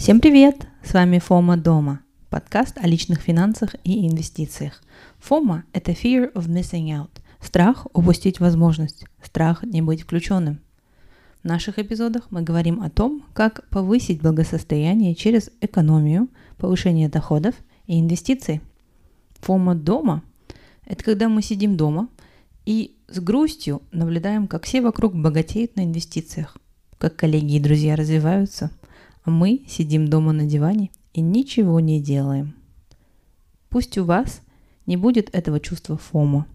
Всем 0.00 0.22
привет! 0.22 0.66
С 0.82 0.94
вами 0.94 1.18
Фома 1.18 1.58
Дома, 1.58 2.00
подкаст 2.30 2.78
о 2.78 2.86
личных 2.86 3.20
финансах 3.20 3.74
и 3.84 4.08
инвестициях. 4.08 4.82
Фома– 5.18 5.64
это 5.74 5.92
fear 5.92 6.32
of 6.32 6.48
missing 6.48 6.86
out, 6.86 7.10
страх 7.38 7.86
упустить 7.92 8.40
возможность, 8.40 9.04
страх 9.22 9.62
не 9.62 9.82
быть 9.82 10.00
включенным. 10.00 10.60
В 11.42 11.46
наших 11.46 11.78
эпизодах 11.78 12.28
мы 12.30 12.40
говорим 12.40 12.80
о 12.80 12.88
том, 12.88 13.22
как 13.34 13.68
повысить 13.68 14.22
благосостояние 14.22 15.14
через 15.14 15.50
экономию, 15.60 16.28
повышение 16.56 17.10
доходов 17.10 17.54
и 17.86 18.00
инвестиции. 18.00 18.62
Фома 19.40 19.74
дома– 19.74 20.22
это 20.86 21.04
когда 21.04 21.28
мы 21.28 21.42
сидим 21.42 21.76
дома 21.76 22.08
и 22.64 22.96
с 23.08 23.20
грустью 23.20 23.82
наблюдаем, 23.92 24.48
как 24.48 24.64
все 24.64 24.80
вокруг 24.80 25.14
богатеют 25.14 25.76
на 25.76 25.84
инвестициях, 25.84 26.56
как 26.96 27.16
коллеги 27.16 27.56
и 27.56 27.60
друзья 27.60 27.96
развиваются– 27.96 28.70
мы 29.24 29.64
сидим 29.68 30.08
дома 30.08 30.32
на 30.32 30.44
диване 30.44 30.90
и 31.12 31.20
ничего 31.20 31.80
не 31.80 32.00
делаем. 32.00 32.54
Пусть 33.68 33.98
у 33.98 34.04
вас 34.04 34.42
не 34.86 34.96
будет 34.96 35.34
этого 35.34 35.60
чувства 35.60 35.96
фома 35.96 36.46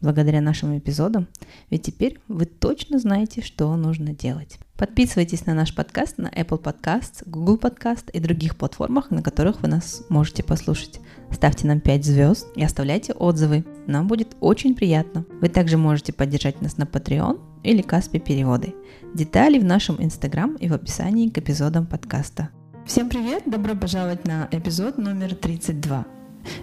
благодаря 0.00 0.40
нашим 0.40 0.76
эпизодам, 0.76 1.28
ведь 1.70 1.84
теперь 1.84 2.18
вы 2.28 2.44
точно 2.44 2.98
знаете, 2.98 3.40
что 3.40 3.74
нужно 3.76 4.12
делать. 4.12 4.58
Подписывайтесь 4.76 5.46
на 5.46 5.54
наш 5.54 5.72
подкаст 5.74 6.18
на 6.18 6.26
Apple 6.26 6.60
Podcasts, 6.60 7.22
Google 7.24 7.56
Podcast 7.56 8.10
и 8.12 8.18
других 8.18 8.56
платформах, 8.56 9.12
на 9.12 9.22
которых 9.22 9.62
вы 9.62 9.68
нас 9.68 10.02
можете 10.08 10.42
послушать. 10.42 10.98
Ставьте 11.30 11.68
нам 11.68 11.78
5 11.78 12.04
звезд 12.04 12.48
и 12.56 12.64
оставляйте 12.64 13.12
отзывы. 13.12 13.64
Нам 13.86 14.08
будет 14.08 14.36
очень 14.40 14.74
приятно. 14.74 15.24
Вы 15.40 15.48
также 15.48 15.76
можете 15.76 16.12
поддержать 16.12 16.60
нас 16.60 16.78
на 16.78 16.82
Patreon 16.82 17.40
или 17.62 17.80
Каспи 17.80 18.18
переводы. 18.18 18.74
Детали 19.14 19.58
в 19.58 19.64
нашем 19.64 20.02
Инстаграм 20.02 20.54
и 20.56 20.68
в 20.68 20.72
описании 20.72 21.28
к 21.28 21.36
эпизодам 21.36 21.84
подкаста. 21.84 22.48
Всем 22.86 23.10
привет! 23.10 23.42
Добро 23.44 23.74
пожаловать 23.74 24.26
на 24.26 24.48
эпизод 24.50 24.96
номер 24.96 25.34
32. 25.34 26.06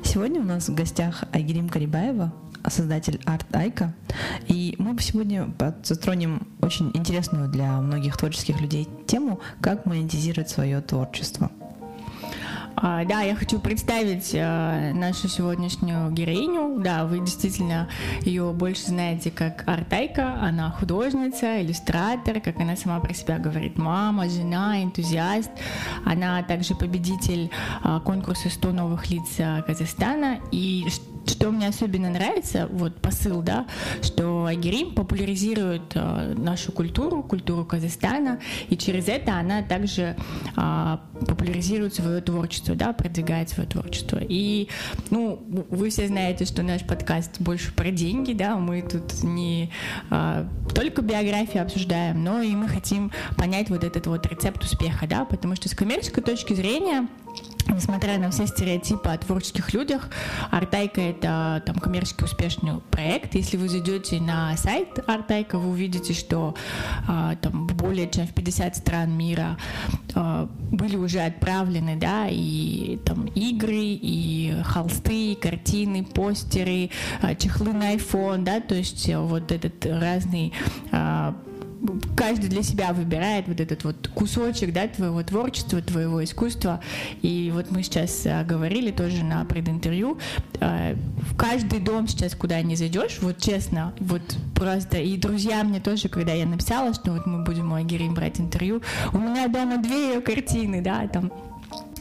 Сегодня 0.03 0.41
у 0.41 0.45
нас 0.45 0.67
в 0.67 0.73
гостях 0.73 1.25
Айгерим 1.31 1.69
Карибаева, 1.69 2.33
создатель 2.67 3.21
Арт 3.25 3.55
Айка. 3.55 3.93
И 4.47 4.73
мы 4.79 4.97
сегодня 4.99 5.53
затронем 5.83 6.47
очень 6.59 6.89
интересную 6.95 7.49
для 7.49 7.79
многих 7.81 8.17
творческих 8.17 8.59
людей 8.59 8.87
тему, 9.05 9.41
как 9.61 9.85
монетизировать 9.85 10.49
свое 10.49 10.81
творчество. 10.81 11.51
А, 12.81 13.03
да, 13.03 13.21
я 13.21 13.35
хочу 13.35 13.59
представить 13.59 14.33
а, 14.35 14.93
нашу 14.93 15.27
сегодняшнюю 15.27 16.11
героиню. 16.11 16.79
Да, 16.81 17.05
вы 17.05 17.19
действительно 17.19 17.89
ее 18.21 18.53
больше 18.53 18.83
знаете 18.83 19.31
как 19.31 19.67
Артайка. 19.67 20.35
Она 20.41 20.71
художница, 20.71 21.61
иллюстратор, 21.61 22.39
как 22.39 22.57
она 22.57 22.77
сама 22.77 23.01
про 23.01 23.13
себя 23.13 23.37
говорит, 23.37 23.77
мама, 23.77 24.29
жена, 24.29 24.81
энтузиаст. 24.81 25.51
Она 26.05 26.41
также 26.43 26.73
победитель 26.73 27.51
а, 27.83 27.99
конкурса 27.99 28.47
«100 28.47 28.71
новых 28.71 29.09
лиц 29.09 29.27
Казахстана». 29.67 30.39
И 30.53 30.87
что 31.29 31.51
мне 31.51 31.67
особенно 31.67 32.09
нравится, 32.09 32.67
вот 32.71 32.95
посыл, 32.95 33.41
да, 33.41 33.65
что 34.01 34.45
Агирим 34.45 34.93
популяризирует 34.93 35.93
э, 35.95 36.33
нашу 36.37 36.71
культуру, 36.71 37.23
культуру 37.23 37.65
Казахстана, 37.65 38.39
и 38.69 38.77
через 38.77 39.07
это 39.07 39.35
она 39.35 39.61
также 39.61 40.15
э, 40.55 40.97
популяризирует 41.27 41.95
свое 41.95 42.21
творчество, 42.21 42.68
да, 42.75 42.93
продвигает 42.93 43.49
свое 43.49 43.67
творчество. 43.67 44.19
И, 44.21 44.67
ну, 45.09 45.41
вы 45.69 45.89
все 45.89 46.07
знаете, 46.07 46.45
что 46.45 46.63
наш 46.63 46.85
подкаст 46.85 47.39
больше 47.39 47.73
про 47.73 47.91
деньги, 47.91 48.33
да, 48.33 48.57
мы 48.57 48.81
тут 48.81 49.23
не 49.23 49.71
э, 50.09 50.45
только 50.73 51.01
биографию 51.01 51.63
обсуждаем, 51.63 52.23
но 52.23 52.41
и 52.41 52.55
мы 52.55 52.67
хотим 52.67 53.11
понять 53.37 53.69
вот 53.69 53.83
этот 53.83 54.07
вот 54.07 54.25
рецепт 54.25 54.63
успеха, 54.63 55.07
да, 55.07 55.25
потому 55.25 55.55
что 55.55 55.69
с 55.69 55.73
коммерческой 55.73 56.23
точки 56.23 56.53
зрения 56.53 57.07
несмотря 57.67 58.17
на 58.17 58.31
все 58.31 58.47
стереотипы 58.47 59.09
о 59.09 59.17
творческих 59.17 59.73
людях, 59.73 60.09
Артайка— 60.51 61.01
это 61.11 61.61
там 61.65 61.75
коммерчески 61.75 62.23
успешный 62.23 62.79
проект. 62.91 63.35
Если 63.35 63.57
вы 63.57 63.69
зайдете 63.69 64.19
на 64.19 64.55
сайт 64.57 64.99
Артайка, 65.07 65.57
вы 65.57 65.69
увидите, 65.69 66.13
что 66.13 66.55
а, 67.07 67.35
там 67.35 67.67
более 67.67 68.09
чем 68.09 68.27
в 68.27 68.33
50 68.33 68.75
стран 68.75 69.11
мира 69.11 69.57
а, 69.93 69.98
были 70.71 70.95
уже 70.95 71.19
отправлены, 71.19 71.95
да, 71.95 72.27
и 72.29 72.97
там 73.05 73.25
игры, 73.25 73.75
и 73.75 74.55
холсты, 74.63 75.33
и 75.33 75.35
картины, 75.35 76.03
постеры, 76.03 76.89
а, 77.21 77.35
чехлы 77.35 77.73
на 77.73 77.95
iPhone, 77.95 78.43
да, 78.43 78.59
то 78.59 78.75
есть 78.75 79.09
вот 79.13 79.51
этот 79.51 79.85
разный 79.85 80.53
каждый 82.15 82.49
для 82.49 82.63
себя 82.63 82.93
выбирает 82.93 83.47
вот 83.47 83.59
этот 83.59 83.83
вот 83.83 84.07
кусочек, 84.09 84.73
да, 84.73 84.87
твоего 84.87 85.23
творчества, 85.23 85.81
твоего 85.81 86.23
искусства. 86.23 86.81
И 87.21 87.51
вот 87.53 87.71
мы 87.71 87.83
сейчас 87.83 88.25
а, 88.25 88.43
говорили 88.43 88.91
тоже 88.91 89.23
на 89.23 89.45
прединтервью, 89.45 90.17
а, 90.59 90.95
в 91.17 91.35
каждый 91.37 91.79
дом 91.79 92.07
сейчас, 92.07 92.35
куда 92.35 92.61
не 92.61 92.75
зайдешь, 92.75 93.19
вот 93.21 93.37
честно, 93.37 93.93
вот 93.99 94.21
просто, 94.55 94.97
и 94.97 95.17
друзья 95.17 95.63
мне 95.63 95.79
тоже, 95.79 96.09
когда 96.09 96.33
я 96.33 96.45
написала, 96.45 96.93
что 96.93 97.11
вот 97.11 97.25
мы 97.25 97.43
будем 97.43 97.71
у 97.71 97.75
Агирим 97.75 98.13
брать 98.13 98.39
интервью, 98.39 98.81
у 99.13 99.17
меня 99.17 99.47
дома 99.47 99.77
две 99.77 100.13
ее 100.13 100.21
картины, 100.21 100.81
да, 100.81 101.07
там 101.07 101.31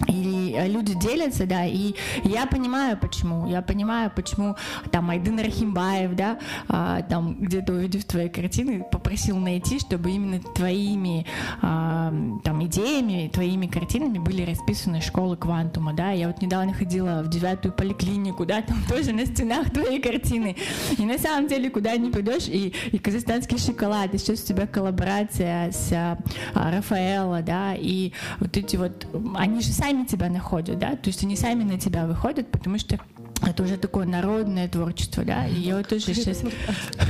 и 0.06 0.54
э, 0.56 0.68
люди 0.68 0.94
делятся, 0.94 1.46
да, 1.46 1.64
и 1.66 1.94
я 2.24 2.46
понимаю, 2.46 2.96
почему. 2.96 3.46
Я 3.46 3.62
понимаю, 3.62 4.10
почему 4.14 4.56
там 4.90 5.10
Айдын 5.10 5.38
Рахимбаев, 5.40 6.14
да, 6.14 6.38
а, 6.68 7.02
там 7.02 7.36
где-то 7.40 7.72
увидев 7.72 8.04
твои 8.04 8.28
картины, 8.28 8.84
попросил 8.90 9.36
найти, 9.36 9.78
чтобы 9.78 10.10
именно 10.10 10.40
твоими 10.54 11.26
а, 11.62 12.12
там 12.44 12.64
идеями, 12.64 13.30
твоими 13.32 13.66
картинами 13.66 14.18
были 14.18 14.42
расписаны 14.42 15.00
школы 15.00 15.36
квантума, 15.36 15.92
да. 15.92 16.12
Я 16.12 16.28
вот 16.28 16.40
недавно 16.40 16.72
ходила 16.72 17.22
в 17.24 17.28
девятую 17.28 17.72
поликлинику, 17.72 18.46
да, 18.46 18.62
там 18.62 18.78
тоже 18.88 19.12
на 19.12 19.26
стенах 19.26 19.70
твои 19.70 20.00
картины. 20.00 20.56
И 20.96 21.04
на 21.04 21.18
самом 21.18 21.48
деле, 21.48 21.70
куда 21.70 21.96
ни 21.96 22.10
пойдешь, 22.10 22.48
и, 22.48 22.72
и 22.92 22.98
казахстанский 22.98 23.58
шоколад, 23.58 24.14
и 24.14 24.18
сейчас 24.18 24.42
у 24.42 24.46
тебя 24.46 24.66
коллаборация 24.66 25.72
с 25.72 25.92
а, 25.92 26.18
Рафаэла, 26.54 27.42
да, 27.42 27.74
и 27.74 28.12
вот 28.40 28.56
эти 28.56 28.76
вот, 28.76 29.06
они 29.34 29.60
же 29.60 29.72
сами 29.72 29.87
тебя 30.06 30.28
находят, 30.28 30.78
да, 30.78 30.96
то 30.96 31.08
есть 31.08 31.22
они 31.24 31.36
сами 31.36 31.64
на 31.64 31.78
тебя 31.78 32.06
выходят, 32.06 32.50
потому 32.50 32.78
что 32.78 32.98
это 33.46 33.62
уже 33.62 33.76
такое 33.76 34.06
народное 34.06 34.68
творчество, 34.68 35.24
да, 35.24 35.46
и 35.46 35.54
я 35.54 35.82
тоже 35.82 36.14
сейчас 36.14 36.42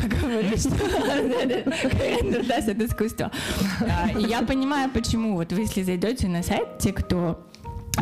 говорю, 0.04 0.56
что 0.56 0.70
это 2.70 2.86
искусство. 2.86 3.30
И 4.18 4.22
я 4.22 4.42
понимаю, 4.42 4.90
почему, 4.90 5.34
вот 5.34 5.52
вы 5.52 5.62
если 5.62 5.82
зайдете 5.82 6.28
на 6.28 6.42
сайт, 6.42 6.78
те, 6.78 6.92
кто 6.92 7.44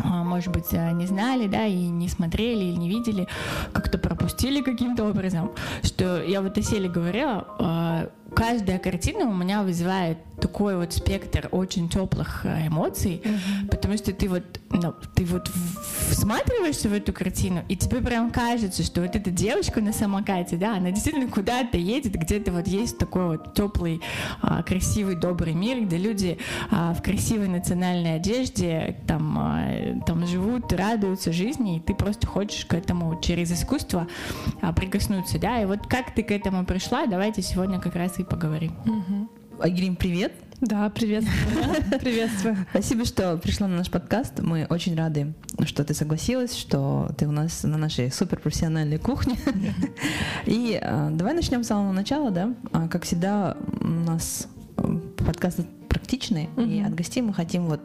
а, 0.03 0.23
может 0.23 0.53
быть, 0.53 0.71
не 0.71 1.07
знали, 1.07 1.47
да, 1.47 1.65
и 1.65 1.75
не 1.75 2.09
смотрели, 2.09 2.65
или 2.65 2.75
не 2.75 2.89
видели, 2.89 3.27
как-то 3.73 3.97
пропустили 3.97 4.61
каким-то 4.61 5.05
образом, 5.05 5.51
что 5.83 6.23
я 6.23 6.41
вот 6.41 6.57
о 6.57 6.61
Селе 6.61 6.89
говорила, 6.89 7.47
а, 7.59 8.09
каждая 8.35 8.79
картина 8.79 9.29
у 9.29 9.33
меня 9.33 9.63
вызывает 9.63 10.17
такой 10.39 10.77
вот 10.77 10.93
спектр 10.93 11.49
очень 11.51 11.89
теплых 11.89 12.45
э, 12.45 12.67
эмоций, 12.67 13.21
mm-hmm. 13.23 13.69
потому 13.69 13.97
что 13.97 14.13
ты 14.13 14.29
вот, 14.29 14.43
ну, 14.69 14.93
ты 15.15 15.25
вот 15.25 15.49
всматриваешься 16.09 16.89
в 16.89 16.93
эту 16.93 17.11
картину, 17.11 17.63
и 17.67 17.75
тебе 17.75 18.01
прям 18.01 18.29
кажется, 18.31 18.83
что 18.83 19.01
вот 19.01 19.15
эта 19.15 19.31
девочка 19.31 19.81
на 19.81 19.93
самокате, 19.93 20.57
да, 20.57 20.77
она 20.77 20.91
действительно 20.91 21.27
куда-то 21.27 21.77
едет, 21.77 22.13
где-то 22.13 22.51
вот 22.51 22.67
есть 22.67 22.97
такой 22.97 23.25
вот 23.25 23.55
теплый, 23.55 24.01
а, 24.41 24.61
красивый, 24.61 25.15
добрый 25.15 25.53
мир, 25.53 25.83
где 25.83 25.97
люди 25.97 26.37
а, 26.69 26.93
в 26.93 27.01
красивой 27.01 27.47
национальной 27.47 28.15
одежде 28.17 28.97
там, 29.07 29.37
а, 29.39 29.99
там 30.05 30.27
живут, 30.27 30.71
радуются 30.71 31.31
жизни, 31.33 31.77
и 31.77 31.79
ты 31.79 31.95
просто 31.95 32.27
хочешь 32.27 32.65
к 32.65 32.73
этому 32.75 33.19
через 33.21 33.51
искусство 33.51 34.07
прикоснуться, 34.75 35.39
да, 35.39 35.61
и 35.61 35.65
вот 35.65 35.87
как 35.87 36.13
ты 36.13 36.21
к 36.21 36.31
этому 36.31 36.65
пришла, 36.65 37.07
давайте 37.07 37.41
сегодня 37.41 37.79
как 37.79 37.95
раз 37.95 38.16
и 38.19 38.23
поговорим. 38.23 38.73
Угу. 38.85 39.61
Агрим, 39.61 39.95
привет. 39.95 40.33
Да, 40.59 40.89
привет. 40.89 41.23
Приветствую. 42.01 42.57
Спасибо, 42.71 43.05
что 43.05 43.37
пришла 43.37 43.67
на 43.67 43.77
наш 43.77 43.91
подкаст. 43.91 44.39
Мы 44.39 44.65
очень 44.67 44.95
рады, 44.95 45.35
что 45.65 45.83
ты 45.83 45.93
согласилась, 45.93 46.55
что 46.55 47.11
ты 47.15 47.27
у 47.27 47.31
нас 47.31 47.61
на 47.61 47.77
нашей 47.77 48.11
суперпрофессиональной 48.11 48.97
кухне. 48.97 49.37
И 50.47 50.79
а, 50.81 51.11
давай 51.11 51.35
начнем 51.35 51.63
с 51.63 51.67
самого 51.67 51.91
начала, 51.91 52.31
да? 52.31 52.55
А, 52.71 52.87
как 52.87 53.03
всегда, 53.03 53.55
у 53.81 53.87
нас 53.87 54.47
э, 54.77 54.99
подкаст 55.17 55.59
практичный, 55.89 56.49
и 56.57 56.81
от 56.81 56.95
гостей 56.95 57.21
мы 57.21 57.33
хотим 57.33 57.67
вот 57.67 57.81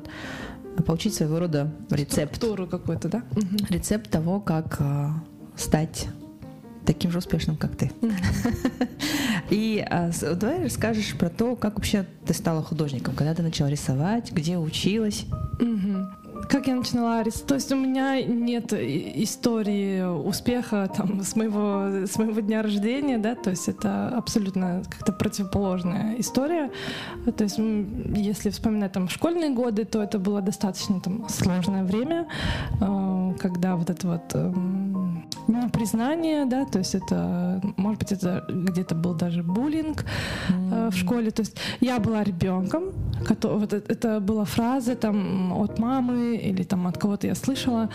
получить 0.87 1.15
своего 1.15 1.39
рода 1.41 1.71
рецепт. 1.91 2.37
Структуру 2.37 2.67
какой-то, 2.67 3.09
да? 3.09 3.23
Рецепт 3.69 4.11
того, 4.11 4.41
как 4.41 4.77
а, 4.81 5.23
стать 5.57 6.09
таким 6.85 7.11
же 7.11 7.19
успешным, 7.19 7.57
как 7.57 7.77
ты. 7.77 7.91
И 9.51 9.85
а, 9.89 10.11
давай 10.35 10.65
расскажешь 10.65 11.15
про 11.17 11.29
то, 11.29 11.57
как 11.57 11.77
вообще 11.77 12.07
ты 12.27 12.35
стала 12.35 12.63
художником, 12.63 13.15
когда 13.15 13.35
ты 13.35 13.43
начала 13.43 13.69
рисовать, 13.69 14.33
где 14.33 14.59
училась. 14.59 15.27
Как 16.49 16.67
я 16.67 16.75
начинала 16.75 17.23
рисовать? 17.23 17.47
То 17.47 17.55
есть 17.55 17.73
у 17.73 17.77
меня 17.77 18.23
нет 18.23 18.73
истории 18.73 20.03
успеха 20.03 20.91
там 20.95 21.23
с 21.23 21.37
моего, 21.37 22.07
с 22.07 22.17
моего 22.19 22.41
дня 22.41 22.63
рождения, 22.63 23.19
да, 23.19 23.35
то 23.35 23.51
есть 23.51 23.69
это 23.69 24.09
абсолютно 24.09 24.83
как-то 24.91 25.13
противоположная 25.13 26.17
история. 26.19 26.71
То 27.37 27.45
есть 27.45 27.59
если 27.59 28.51
вспоминать 28.51 28.93
там 28.93 29.09
школьные 29.09 29.51
годы, 29.51 29.85
то 29.85 30.03
это 30.03 30.19
было 30.19 30.41
достаточно 30.41 31.01
там 31.01 31.29
сложное 31.29 31.85
время, 31.85 32.29
э, 32.81 33.35
когда 33.39 33.77
вот 33.77 33.91
это 33.91 34.09
вот 34.09 34.35
непризнание, 35.49 36.47
да, 36.47 36.65
то 36.65 36.79
есть 36.79 36.95
это, 36.95 37.61
может 37.77 37.99
быть, 37.99 38.13
это 38.13 38.45
где-то 38.49 38.95
был 38.95 39.15
даже 39.15 39.43
буллинг 39.43 40.05
mm-hmm. 40.49 40.91
в 40.91 40.97
школе, 40.97 41.31
то 41.31 41.41
есть 41.41 41.57
я 41.81 41.99
была 41.99 42.23
ребенком, 42.23 42.93
вот 43.43 43.73
это 43.73 44.21
была 44.21 44.45
фраза 44.45 44.95
там 44.95 45.53
от 45.53 45.79
мамы 45.79 46.37
или 46.37 46.63
там 46.63 46.87
от 46.87 46.99
кого-то 46.99 47.27
я 47.27 47.35
слышала, 47.35 47.89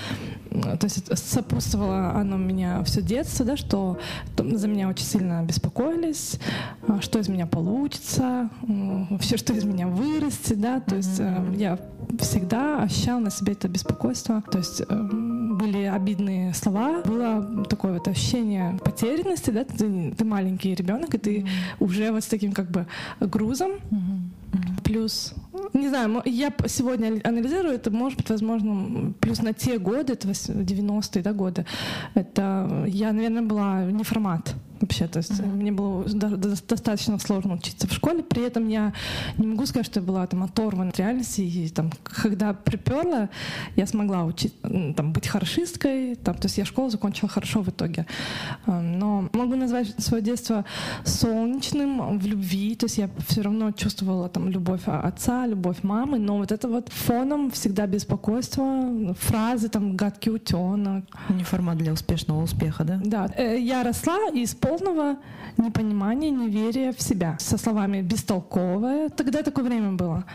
то 0.51 0.83
есть 0.83 1.17
сопутствовало 1.17 2.11
оно 2.11 2.37
меня 2.37 2.83
все 2.83 3.01
детство, 3.01 3.45
да, 3.45 3.57
что 3.57 3.99
за 4.37 4.67
меня 4.67 4.87
очень 4.89 5.05
сильно 5.05 5.43
беспокоились, 5.43 6.39
а, 6.87 7.01
что 7.01 7.19
из 7.19 7.29
меня 7.29 7.45
получится, 7.45 8.49
вообще 8.61 9.37
что 9.37 9.53
из 9.53 9.63
меня 9.63 9.87
вырастет, 9.87 10.59
да, 10.59 10.79
то 10.79 10.95
есть 10.95 11.19
mm-hmm. 11.19 11.57
я 11.57 11.79
всегда 12.19 12.83
ощущала 12.83 13.19
на 13.19 13.29
себе 13.29 13.53
это 13.53 13.67
беспокойство, 13.67 14.43
то 14.49 14.59
есть 14.59 14.81
эм, 14.89 15.57
были 15.57 15.83
обидные 15.83 16.53
слова, 16.53 17.01
было 17.03 17.65
такое 17.65 17.93
вот 17.93 18.07
ощущение 18.07 18.79
потерянности, 18.83 19.49
да, 19.49 19.63
ты, 19.63 20.13
ты 20.17 20.25
маленький 20.25 20.73
ребенок, 20.73 21.13
и 21.13 21.17
ты 21.17 21.37
mm-hmm. 21.39 21.47
уже 21.79 22.11
вот 22.11 22.23
с 22.23 22.27
таким 22.27 22.53
как 22.53 22.71
бы 22.71 22.87
грузом, 23.19 23.71
mm-hmm. 23.71 24.36
Плюс 24.83 25.33
не 25.73 25.89
знаю, 25.89 26.21
я 26.25 26.53
сегодня 26.67 27.19
анализирую 27.23 27.75
это, 27.75 27.91
может 27.91 28.17
быть, 28.17 28.29
возможно, 28.29 29.13
плюс 29.19 29.41
на 29.41 29.53
те 29.53 29.79
годы, 29.79 30.13
это 30.13 30.27
90-е 30.29 31.21
да, 31.21 31.33
годы, 31.33 31.65
это 32.13 32.85
я, 32.87 33.11
наверное, 33.11 33.41
была 33.41 33.85
не 33.85 34.03
формат 34.03 34.55
вообще. 34.81 35.07
То 35.07 35.17
есть 35.17 35.31
mm-hmm. 35.31 35.55
мне 35.55 35.71
было 35.71 36.03
достаточно 36.05 37.19
сложно 37.19 37.55
учиться 37.55 37.87
в 37.87 37.93
школе. 37.93 38.23
При 38.23 38.43
этом 38.43 38.67
я 38.67 38.93
не 39.37 39.47
могу 39.47 39.65
сказать, 39.65 39.85
что 39.85 39.99
я 39.99 40.05
была 40.05 40.27
там 40.27 40.43
оторвана 40.43 40.89
от 40.89 40.97
реальности. 40.99 41.41
И 41.41 41.69
там, 41.69 41.91
когда 42.03 42.53
приперла, 42.53 43.29
я 43.75 43.87
смогла 43.87 44.25
учить, 44.25 44.53
там, 44.61 45.13
быть 45.13 45.27
хорошисткой. 45.27 46.15
Там, 46.15 46.35
то 46.35 46.45
есть 46.45 46.57
я 46.57 46.65
школу 46.65 46.89
закончила 46.89 47.29
хорошо 47.29 47.61
в 47.61 47.69
итоге. 47.69 48.05
Эм, 48.65 48.99
но 48.99 49.29
могу 49.33 49.55
назвать 49.55 49.95
свое 49.97 50.23
детство 50.23 50.65
солнечным 51.05 52.19
в 52.19 52.25
любви. 52.25 52.75
То 52.75 52.85
есть 52.85 52.97
я 52.97 53.09
все 53.27 53.41
равно 53.41 53.71
чувствовала 53.71 54.29
там 54.29 54.49
любовь 54.49 54.81
отца, 54.85 55.45
любовь 55.45 55.83
мамы. 55.83 56.19
Но 56.19 56.37
вот 56.37 56.51
это 56.51 56.67
вот 56.67 56.89
фоном 56.89 57.51
всегда 57.51 57.87
беспокойство, 57.87 59.15
фразы 59.19 59.69
там 59.69 59.95
«гадкий 59.95 60.31
утенок». 60.31 61.05
Не 61.29 61.43
формат 61.43 61.77
для 61.77 61.93
успешного 61.93 62.43
успеха, 62.43 62.83
да? 62.83 62.99
Да. 63.03 63.29
Э, 63.35 63.59
я 63.59 63.83
росла 63.83 64.17
и 64.33 64.45
полного 64.67 65.17
непонимания, 65.57 66.29
неверия 66.29 66.91
в 66.91 67.01
себя. 67.01 67.35
Со 67.39 67.57
словами 67.57 68.01
«бестолковая». 68.01 69.09
Тогда 69.09 69.41
такое 69.41 69.65
время 69.65 69.93
было. 69.93 70.25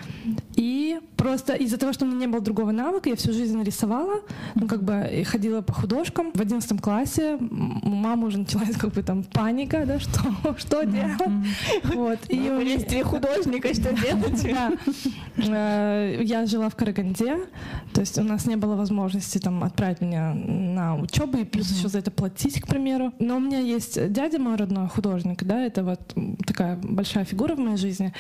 И 0.56 0.98
просто 1.16 1.54
из-за 1.54 1.78
того, 1.78 1.92
что 1.92 2.04
у 2.04 2.08
меня 2.08 2.20
не 2.20 2.26
было 2.26 2.40
другого 2.40 2.72
навыка, 2.72 3.08
я 3.08 3.16
всю 3.16 3.32
жизнь 3.32 3.62
рисовала, 3.62 4.22
ну, 4.54 4.66
как 4.66 4.82
бы 4.82 5.24
ходила 5.24 5.60
по 5.60 5.72
художкам. 5.72 6.32
В 6.32 6.40
одиннадцатом 6.40 6.78
классе 6.78 7.36
у 7.36 7.88
мамы 7.88 8.26
уже 8.26 8.38
началась 8.38 8.76
как 8.78 8.92
бы 8.92 9.02
там 9.02 9.22
паника, 9.22 9.84
да, 9.86 10.00
что, 10.00 10.20
что 10.58 10.84
делать. 10.84 11.20
Вот. 11.94 12.18
И 12.28 12.40
у 12.50 12.60
есть 12.60 12.88
три 12.88 13.02
художника, 13.12 13.72
что 13.74 13.92
делать? 13.92 14.44
Э, 15.36 16.18
я 16.22 16.46
жила 16.46 16.68
в 16.68 16.76
Караганде, 16.76 17.36
то 17.92 18.00
есть 18.00 18.18
у 18.18 18.22
нас 18.22 18.46
не 18.46 18.56
было 18.56 18.76
возможности 18.76 19.38
там 19.38 19.64
отправить 19.64 20.00
меня 20.00 20.34
на 20.34 20.96
учебу 20.96 21.38
и 21.38 21.44
плюс 21.44 21.70
еще 21.70 21.88
за 21.88 21.98
это 21.98 22.10
платить, 22.10 22.60
к 22.60 22.66
примеру. 22.66 23.12
Но 23.18 23.36
у 23.36 23.40
меня 23.40 23.58
есть 23.58 24.12
дядя 24.12 24.38
мой 24.38 24.56
родной 24.56 24.88
художник, 24.88 25.44
да, 25.44 25.64
это 25.64 25.84
вот 25.84 26.00
такая 26.46 26.76
большая 26.82 27.24
фигура 27.24 27.54
в 27.54 27.58
моей 27.58 27.76
жизни, 27.76 28.12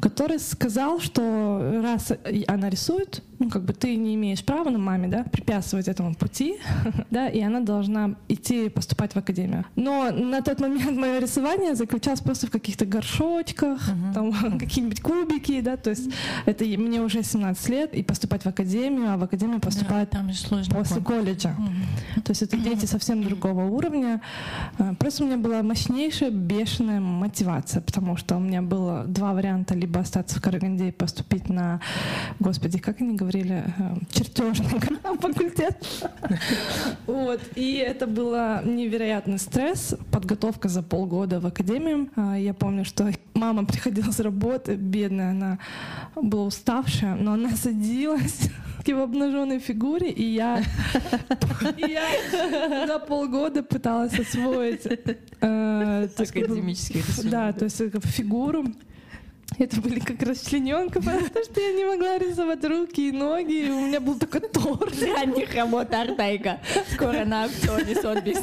который 0.00 0.38
сказал, 0.38 1.00
что 1.00 1.80
раз 1.82 2.12
она 2.46 2.68
рисует, 2.68 3.22
ну, 3.38 3.48
как 3.48 3.64
бы 3.64 3.72
ты 3.72 3.96
не 3.96 4.14
имеешь 4.14 4.44
права 4.44 4.68
на 4.68 4.78
маме, 4.78 5.08
да, 5.08 5.24
препятствовать 5.24 5.88
этому 5.88 6.14
пути, 6.14 6.58
да, 7.10 7.28
и 7.28 7.40
она 7.40 7.60
должна 7.60 8.16
идти 8.28 8.68
поступать 8.68 9.14
в 9.14 9.16
академию. 9.16 9.64
Но 9.76 10.10
на 10.10 10.42
тот 10.42 10.60
момент 10.60 10.96
мое 10.96 11.18
рисование 11.20 11.74
заключалось 11.74 12.20
просто 12.20 12.46
в 12.46 12.50
каких-то 12.50 12.84
горшочках, 12.84 13.80
там 14.14 14.32
какие-нибудь 14.58 15.00
кубики, 15.00 15.60
да, 15.62 15.76
то 15.78 15.90
есть 15.90 16.10
это 16.50 16.64
мне 16.64 17.00
уже 17.00 17.22
17 17.22 17.68
лет, 17.68 17.94
и 17.94 18.02
поступать 18.02 18.42
в 18.42 18.46
академию, 18.46 19.12
а 19.12 19.16
в 19.16 19.22
академию 19.22 19.60
поступать 19.60 20.10
да, 20.10 20.18
там 20.18 20.30
после 20.70 21.00
колледжа. 21.00 21.48
Uh-huh. 21.48 22.22
То 22.22 22.30
есть 22.30 22.42
это 22.42 22.56
дети 22.56 22.86
совсем 22.86 23.22
другого 23.22 23.64
уровня. 23.64 24.20
А, 24.78 24.94
просто 24.94 25.24
у 25.24 25.26
меня 25.26 25.36
была 25.36 25.62
мощнейшая, 25.62 26.30
бешеная 26.30 27.00
мотивация, 27.00 27.82
потому 27.82 28.16
что 28.16 28.36
у 28.36 28.40
меня 28.40 28.62
было 28.62 29.04
два 29.06 29.32
варианта, 29.32 29.74
либо 29.74 30.00
остаться 30.00 30.38
в 30.38 30.42
Караганде 30.42 30.88
и 30.88 30.92
поступить 30.92 31.48
на, 31.48 31.80
господи, 32.38 32.78
как 32.78 33.00
они 33.00 33.16
говорили, 33.16 33.64
э, 33.78 33.96
чертежный 34.10 34.80
факультет. 35.20 35.76
Вот. 37.06 37.40
И 37.54 37.74
это 37.74 38.06
было 38.06 38.62
невероятный 38.64 39.38
стресс, 39.38 39.94
подготовка 40.10 40.68
за 40.68 40.82
полгода 40.82 41.40
в 41.40 41.46
академию. 41.46 42.08
А, 42.16 42.36
я 42.36 42.54
помню, 42.54 42.84
что 42.84 43.10
мама 43.34 43.64
приходила 43.64 44.10
с 44.10 44.20
работы, 44.20 44.74
бедная, 44.76 45.30
она 45.30 45.58
была 46.16 46.39
уставшая, 46.46 47.14
но 47.14 47.32
она 47.32 47.50
садилась 47.50 48.50
в 48.94 48.98
обнаженной 48.98 49.58
фигуре, 49.58 50.10
и 50.10 50.24
я, 50.24 50.62
и 51.76 51.90
я 51.90 52.86
за 52.86 52.98
полгода 52.98 53.62
пыталась 53.62 54.18
освоить 54.18 54.86
э. 54.86 56.08
Да, 57.30 57.52
то 57.52 57.64
есть 57.64 57.80
фигуру. 58.04 58.64
Это 59.58 59.80
были 59.80 60.00
как 60.00 60.22
раз 60.22 60.40
члененка, 60.40 61.00
потому 61.00 61.20
что 61.20 61.60
я 61.60 61.72
не 61.72 61.84
могла 61.84 62.18
рисовать 62.18 62.64
руки 62.64 63.08
и 63.08 63.12
ноги, 63.12 63.66
и 63.66 63.70
у 63.70 63.86
меня 63.86 64.00
был 64.00 64.18
только 64.18 64.40
торс. 64.40 65.02
Ранних 65.02 65.54
работ 65.54 65.92
Артайка. 65.92 66.60
Скоро 66.92 67.24
на 67.24 67.44
актере 67.44 67.94
Сотбис. 67.94 68.38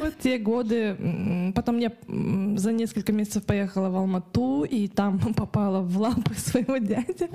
Вот 0.00 0.14
те 0.22 0.38
годы. 0.38 1.52
Потом 1.54 1.78
я 1.78 1.92
за 2.06 2.72
несколько 2.72 3.12
месяцев 3.12 3.44
поехала 3.44 3.88
в 3.88 3.96
Алмату, 3.96 4.64
и 4.64 4.88
там 4.88 5.18
попала 5.34 5.80
в 5.80 5.98
лапы 5.98 6.34
своего 6.34 6.76
дяди. 6.76 7.28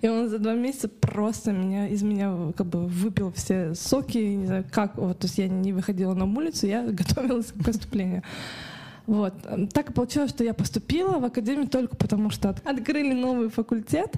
И 0.00 0.08
он 0.08 0.28
за 0.28 0.38
два 0.38 0.54
месяца 0.54 0.88
просто 0.88 1.52
меня, 1.52 1.88
из 1.88 2.02
меня 2.02 2.52
как 2.56 2.66
бы 2.66 2.86
выпил 2.86 3.32
все 3.32 3.74
соки, 3.74 4.18
не 4.18 4.46
знаю 4.46 4.64
как. 4.70 4.96
Вот, 4.96 5.18
то 5.18 5.26
есть 5.26 5.38
я 5.38 5.48
не 5.48 5.72
выходила 5.72 6.14
на 6.14 6.24
улицу, 6.24 6.66
я 6.66 6.82
готовилась 6.86 7.52
к 7.52 7.64
поступлению. 7.64 8.22
Вот. 9.06 9.34
Так 9.72 9.90
и 9.90 9.92
получилось, 9.92 10.30
что 10.30 10.44
я 10.44 10.54
поступила 10.54 11.18
в 11.18 11.24
академию 11.24 11.68
только 11.68 11.96
потому, 11.96 12.30
что 12.30 12.50
открыли 12.64 13.12
новый 13.12 13.48
факультет. 13.48 14.14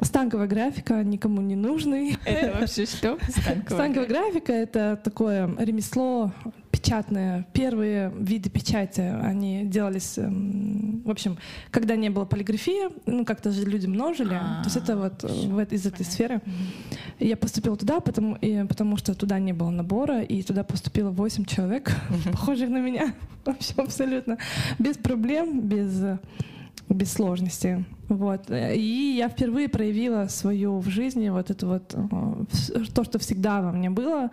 Станковая 0.00 0.48
графика 0.48 1.02
никому 1.04 1.40
не 1.40 1.54
нужный. 1.54 2.18
Это 2.24 2.58
вообще 2.58 2.86
что? 2.86 3.18
Станковая, 3.28 3.62
Станковая 3.66 4.08
графика— 4.08 4.52
это 4.54 5.00
такое 5.02 5.54
ремесло 5.58 6.32
печатные, 6.82 7.46
первые 7.52 8.12
виды 8.18 8.50
печати, 8.50 9.00
они 9.00 9.64
делались, 9.64 10.18
эм, 10.18 11.02
в 11.04 11.10
общем, 11.10 11.38
когда 11.70 11.94
не 11.94 12.10
было 12.10 12.24
полиграфии, 12.24 12.90
ну, 13.06 13.24
как-то 13.24 13.52
же 13.52 13.64
люди 13.64 13.86
множили, 13.86 14.34
А-а-а. 14.34 14.62
то 14.62 14.68
есть 14.68 14.76
это 14.76 14.96
вот 14.96 15.22
в, 15.22 15.60
из 15.60 15.86
этой 15.86 16.04
сферы. 16.04 16.40
Я 17.20 17.36
поступила 17.36 17.76
туда, 17.76 18.00
потому, 18.00 18.36
и, 18.36 18.64
потому 18.66 18.96
что 18.96 19.14
туда 19.14 19.38
не 19.38 19.52
было 19.52 19.70
набора, 19.70 20.22
и 20.22 20.42
туда 20.42 20.64
поступило 20.64 21.10
8 21.10 21.44
человек, 21.44 21.92
похожих 22.32 22.68
на 22.68 22.80
меня, 22.80 23.14
вообще 23.44 23.74
абсолютно, 23.76 24.38
без 24.78 24.96
проблем, 24.96 25.60
без 25.60 26.02
без 26.88 27.12
сложностей. 27.12 27.84
Вот. 28.12 28.50
И 28.50 29.14
я 29.16 29.28
впервые 29.30 29.68
проявила 29.70 30.26
свою 30.28 30.78
в 30.80 30.88
жизни 30.88 31.30
вот 31.30 31.50
это 31.50 31.66
вот 31.66 31.94
э, 31.94 32.84
то, 32.94 33.04
что 33.04 33.18
всегда 33.18 33.62
во 33.62 33.72
мне 33.72 33.88
было. 33.88 34.30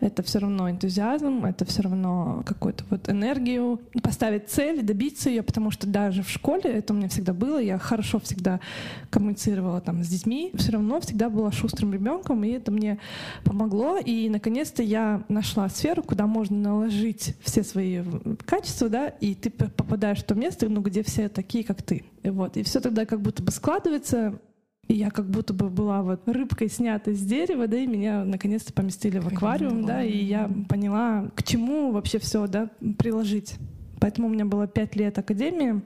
Это 0.00 0.22
все 0.22 0.40
равно 0.40 0.70
энтузиазм, 0.70 1.46
это 1.46 1.64
все 1.64 1.82
равно 1.82 2.42
какую-то 2.44 2.84
вот 2.90 3.08
энергию. 3.08 3.80
Поставить 4.02 4.50
цель, 4.50 4.82
добиться 4.82 5.30
ее, 5.30 5.42
потому 5.42 5.70
что 5.70 5.86
даже 5.86 6.22
в 6.22 6.28
школе 6.28 6.64
это 6.64 6.92
у 6.92 6.96
меня 6.96 7.08
всегда 7.08 7.32
было. 7.32 7.58
Я 7.58 7.78
хорошо 7.78 8.20
всегда 8.20 8.60
коммуницировала 9.08 9.80
там 9.80 10.04
с 10.04 10.08
детьми. 10.08 10.52
Все 10.54 10.72
равно 10.72 11.00
всегда 11.00 11.30
была 11.30 11.50
шустрым 11.52 11.94
ребенком, 11.94 12.44
и 12.44 12.50
это 12.50 12.70
мне 12.70 12.98
помогло. 13.44 13.96
И 13.96 14.28
наконец-то 14.28 14.82
я 14.82 15.22
нашла 15.28 15.70
сферу, 15.70 16.02
куда 16.02 16.26
можно 16.26 16.56
наложить 16.56 17.34
все 17.40 17.62
свои 17.62 18.02
качества, 18.44 18.90
да, 18.90 19.08
и 19.08 19.34
ты 19.34 19.48
попадаешь 19.48 20.18
в 20.18 20.24
то 20.24 20.34
место, 20.34 20.68
ну, 20.68 20.82
где 20.82 21.02
все 21.02 21.30
такие, 21.30 21.64
как 21.64 21.80
ты. 21.80 22.04
И 22.22 22.30
вот. 22.30 22.56
И 22.56 22.62
все 22.62 22.80
тогда 22.80 23.04
как 23.06 23.20
будто 23.20 23.42
бы 23.42 23.50
складывается. 23.50 24.40
И 24.88 24.94
я 24.94 25.10
как 25.10 25.26
будто 25.26 25.54
бы 25.54 25.68
была 25.68 26.02
вот 26.02 26.26
рыбкой, 26.26 26.68
снятой 26.68 27.14
с 27.14 27.20
дерева, 27.20 27.68
да, 27.68 27.76
и 27.76 27.86
меня 27.86 28.24
наконец-то 28.24 28.72
поместили 28.72 29.18
в 29.18 29.28
аквариум, 29.28 29.86
да, 29.86 30.02
и 30.02 30.24
я 30.24 30.50
поняла, 30.68 31.30
к 31.36 31.44
чему 31.44 31.92
вообще 31.92 32.18
все, 32.18 32.48
да, 32.48 32.68
приложить. 32.98 33.54
Поэтому 34.00 34.26
у 34.26 34.30
меня 34.30 34.44
было 34.44 34.66
пять 34.66 34.96
лет 34.96 35.16
академии, 35.18 35.82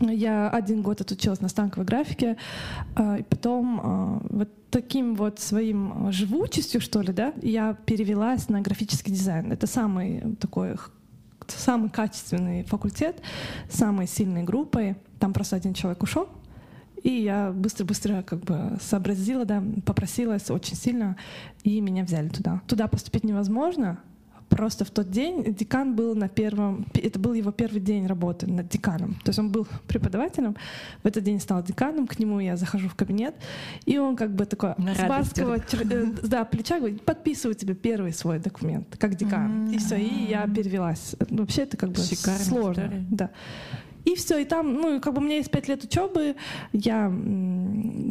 Я 0.00 0.50
один 0.50 0.82
год 0.82 1.00
отучилась 1.00 1.40
на 1.40 1.48
станковой 1.48 1.86
графике, 1.86 2.36
а, 2.94 3.16
и 3.16 3.22
потом 3.22 3.80
а, 3.82 4.20
вот 4.28 4.50
таким 4.70 5.14
вот 5.14 5.40
своим 5.40 6.12
живучестью, 6.12 6.82
что 6.82 7.00
ли, 7.00 7.14
да, 7.14 7.32
я 7.40 7.72
перевелась 7.72 8.50
на 8.50 8.60
графический 8.60 9.10
дизайн. 9.10 9.50
Это 9.52 9.66
самый 9.66 10.36
такой 10.38 10.76
самый 11.48 11.90
качественный 11.90 12.64
факультет, 12.64 13.22
самой 13.70 14.06
сильной 14.06 14.42
группой. 14.42 14.96
Там 15.26 15.32
просто 15.32 15.56
один 15.56 15.74
человек 15.74 16.04
ушел, 16.04 16.28
и 17.02 17.10
я 17.10 17.50
быстро-быстро 17.50 18.22
как 18.22 18.44
бы 18.44 18.78
сообразила, 18.80 19.44
да, 19.44 19.60
попросилась 19.84 20.52
очень 20.52 20.76
сильно, 20.76 21.16
и 21.64 21.80
меня 21.80 22.04
взяли 22.04 22.28
туда. 22.28 22.62
Туда 22.68 22.86
поступить 22.86 23.24
невозможно, 23.24 23.98
Просто 24.48 24.84
в 24.84 24.90
тот 24.90 25.10
день 25.10 25.54
декан 25.54 25.96
был 25.96 26.14
на 26.14 26.28
первом, 26.28 26.86
это 26.94 27.18
был 27.18 27.34
его 27.34 27.50
первый 27.50 27.80
день 27.80 28.06
работы 28.06 28.46
над 28.46 28.68
деканом. 28.68 29.14
То 29.24 29.30
есть 29.30 29.38
он 29.38 29.50
был 29.50 29.66
преподавателем, 29.88 30.54
в 31.02 31.06
этот 31.06 31.24
день 31.24 31.40
стал 31.40 31.64
деканом, 31.64 32.06
к 32.06 32.18
нему 32.18 32.38
я 32.38 32.56
захожу 32.56 32.88
в 32.88 32.94
кабинет, 32.94 33.34
и 33.86 33.98
он 33.98 34.16
как 34.16 34.34
бы 34.34 34.46
такой 34.46 34.74
на 34.78 34.94
с 34.94 35.00
барского 35.00 35.56
э, 35.56 36.06
да, 36.22 36.44
плеча 36.44 36.78
говорит, 36.78 37.02
подписываю 37.02 37.56
тебе 37.56 37.74
первый 37.74 38.12
свой 38.12 38.38
документ, 38.38 38.96
как 38.98 39.16
декан. 39.16 39.66
Mm-hmm. 39.66 39.74
И 39.74 39.78
все, 39.78 39.96
и 39.96 40.30
я 40.30 40.46
перевелась. 40.46 41.16
Вообще 41.28 41.62
это 41.62 41.76
как 41.76 41.90
бы 41.90 42.00
Шикарная 42.00 42.44
сложно. 42.44 42.82
История. 42.82 43.06
Да. 43.10 43.30
И 44.06 44.14
все, 44.14 44.38
и 44.38 44.44
там, 44.44 44.72
ну, 44.74 45.00
как 45.00 45.14
бы 45.14 45.20
у 45.20 45.24
меня 45.24 45.36
есть 45.36 45.50
пять 45.50 45.66
лет 45.66 45.82
учебы, 45.82 46.36
я 46.72 47.08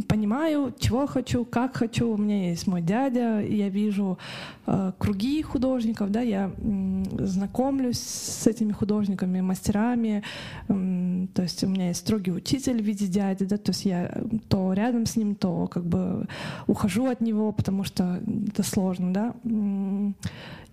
понимаю, 0.09 0.73
чего 0.77 1.07
хочу, 1.07 1.45
как 1.45 1.77
хочу. 1.77 2.09
У 2.09 2.17
меня 2.17 2.49
есть 2.49 2.67
мой 2.67 2.81
дядя, 2.81 3.39
я 3.39 3.69
вижу 3.69 4.19
э, 4.67 4.91
круги 4.97 5.41
художников, 5.41 6.11
да, 6.11 6.19
я 6.19 6.51
э, 6.57 7.03
знакомлюсь 7.25 7.99
с 7.99 8.45
этими 8.45 8.73
художниками, 8.73 9.39
мастерами. 9.39 10.21
Э, 10.67 11.27
то 11.33 11.43
есть 11.43 11.63
у 11.63 11.67
меня 11.67 11.87
есть 11.87 12.01
строгий 12.01 12.33
учитель 12.33 12.81
в 12.81 12.85
виде 12.85 13.07
дяди, 13.07 13.45
да, 13.45 13.55
то 13.57 13.69
есть 13.69 13.85
я 13.85 14.21
то 14.49 14.73
рядом 14.73 15.05
с 15.05 15.15
ним, 15.15 15.33
то 15.33 15.67
как 15.67 15.85
бы 15.85 16.27
ухожу 16.67 17.05
от 17.05 17.21
него, 17.21 17.53
потому 17.53 17.85
что 17.85 18.19
это 18.49 18.63
сложно, 18.63 19.13
да. 19.13 19.33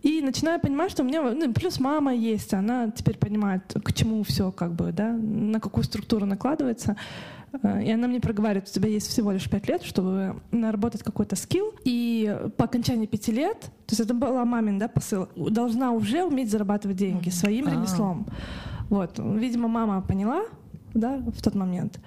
И 0.03 0.21
начинаю 0.21 0.61
понимать, 0.61 0.91
что 0.91 1.03
у 1.03 1.07
меня, 1.07 1.23
ну, 1.23 1.53
плюс 1.53 1.79
мама 1.79 2.13
есть, 2.15 2.53
она 2.55 2.91
теперь 2.91 3.17
понимает, 3.17 3.63
к 3.85 3.93
чему 3.93 4.23
все 4.25 4.51
как 4.51 4.75
бы, 4.75 4.93
да, 4.93 5.13
на 5.13 5.61
какую 5.61 5.85
структуру 5.85 6.27
накладывается. 6.27 6.97
Э, 7.63 7.83
и 7.83 7.91
она 7.91 8.09
мне 8.09 8.21
проговаривает, 8.21 8.69
у 8.69 8.73
тебя 8.73 8.89
есть 8.89 9.09
всего 9.09 9.31
лишь 9.31 9.49
пять 9.49 9.69
лет, 9.69 9.85
чтобы 9.85 10.41
наработать 10.51 11.05
какой-то 11.05 11.37
скилл. 11.37 11.73
И 11.85 12.37
по 12.57 12.65
окончании 12.65 13.07
пяти 13.07 13.31
лет, 13.31 13.61
то 13.61 13.91
есть 13.91 14.01
это 14.01 14.13
была 14.13 14.45
мамин 14.45 14.79
да, 14.79 14.89
посыл, 14.89 15.29
должна 15.37 15.93
уже 15.93 16.25
уметь 16.25 16.51
зарабатывать 16.51 16.97
деньги 16.97 17.31
своим 17.31 17.67
А-а-а. 17.67 17.75
ремеслом. 17.75 18.27
Вот. 18.89 19.19
Видимо, 19.19 19.69
мама 19.69 20.03
поняла 20.03 20.43
да, 20.95 21.19
в 21.19 21.43
тот 21.43 21.55
момент. 21.55 22.01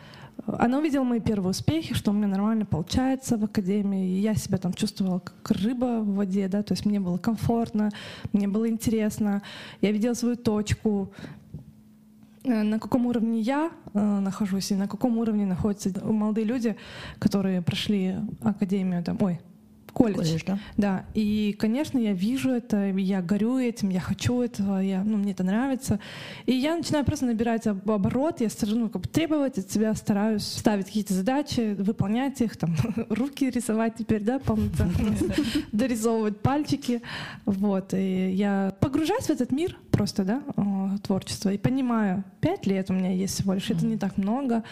Она 0.48 0.78
увидела 0.78 1.04
мои 1.04 1.20
первые 1.20 1.52
успехи, 1.52 1.96
что 1.96 2.12
у 2.12 2.14
меня 2.14 2.28
нормально 2.28 2.66
получается 2.66 3.38
в 3.38 3.44
академии. 3.44 4.10
И 4.10 4.20
я 4.20 4.36
себя 4.36 4.58
там 4.58 4.74
чувствовала 4.74 5.20
как 5.20 5.52
рыба 5.52 6.02
в 6.02 6.16
воде, 6.16 6.48
да, 6.48 6.62
то 6.62 6.74
есть 6.74 6.86
мне 6.86 7.00
было 7.00 7.18
комфортно, 7.18 7.92
мне 8.32 8.48
было 8.48 8.70
интересно. 8.70 9.42
Я 9.82 9.92
видела 9.92 10.14
свою 10.14 10.36
точку, 10.36 11.12
э, 12.44 12.62
на 12.64 12.80
каком 12.80 13.08
уровне 13.08 13.42
я 13.42 13.72
э, 13.94 14.00
нахожусь 14.20 14.72
и 14.72 14.76
на 14.76 14.88
каком 14.88 15.18
уровне 15.18 15.46
находятся 15.46 15.90
молодые 16.06 16.46
люди, 16.46 16.76
которые 17.18 17.62
прошли 17.62 18.16
академию, 18.44 19.04
там, 19.04 19.18
ой, 19.22 19.40
колледж. 19.96 20.18
колледж 20.18 20.44
да? 20.46 20.60
да. 20.78 21.06
И, 21.14 21.56
конечно, 21.58 21.98
я 21.98 22.14
вижу 22.14 22.52
это, 22.52 22.86
я 22.90 23.22
горю 23.22 23.58
этим, 23.58 23.90
я 23.90 24.02
хочу 24.02 24.42
этого, 24.42 24.80
я, 24.80 25.04
ну, 25.04 25.18
мне 25.18 25.32
это 25.32 25.44
нравится. 25.44 26.00
И 26.46 26.54
я 26.54 26.76
начинаю 26.76 27.06
просто 27.06 27.26
набирать 27.26 27.66
оборот, 27.66 28.42
я 28.42 28.50
ну, 28.68 28.90
как 28.90 29.02
бы 29.02 29.08
требовать 29.08 29.58
от 29.58 29.72
себя, 29.72 29.94
стараюсь 29.96 30.44
ставить 30.44 30.88
какие-то 30.88 31.14
задачи, 31.14 31.76
выполнять 31.80 32.42
их, 32.42 32.58
там, 32.58 32.76
руки 33.10 33.50
рисовать 33.50 33.96
теперь, 33.98 34.22
да, 34.22 34.40
полноценно, 34.40 35.16
дорисовывать 35.72 36.42
пальчики. 36.42 37.02
Вот. 37.46 37.94
И 37.94 38.32
я 38.32 38.74
погружаюсь 38.82 39.26
в 39.26 39.30
этот 39.30 39.52
мир 39.52 39.78
просто, 39.92 40.26
да, 40.26 40.44
творчества 41.04 41.52
и 41.52 41.58
понимаю, 41.58 42.24
пять 42.42 42.66
лет 42.66 42.90
у 42.90 42.94
меня 42.94 43.12
есть 43.12 43.36
всего 43.36 43.54
лишь, 43.54 43.70
это 43.70 43.86
не 43.86 43.98
так 43.98 44.18
много. 44.18 44.64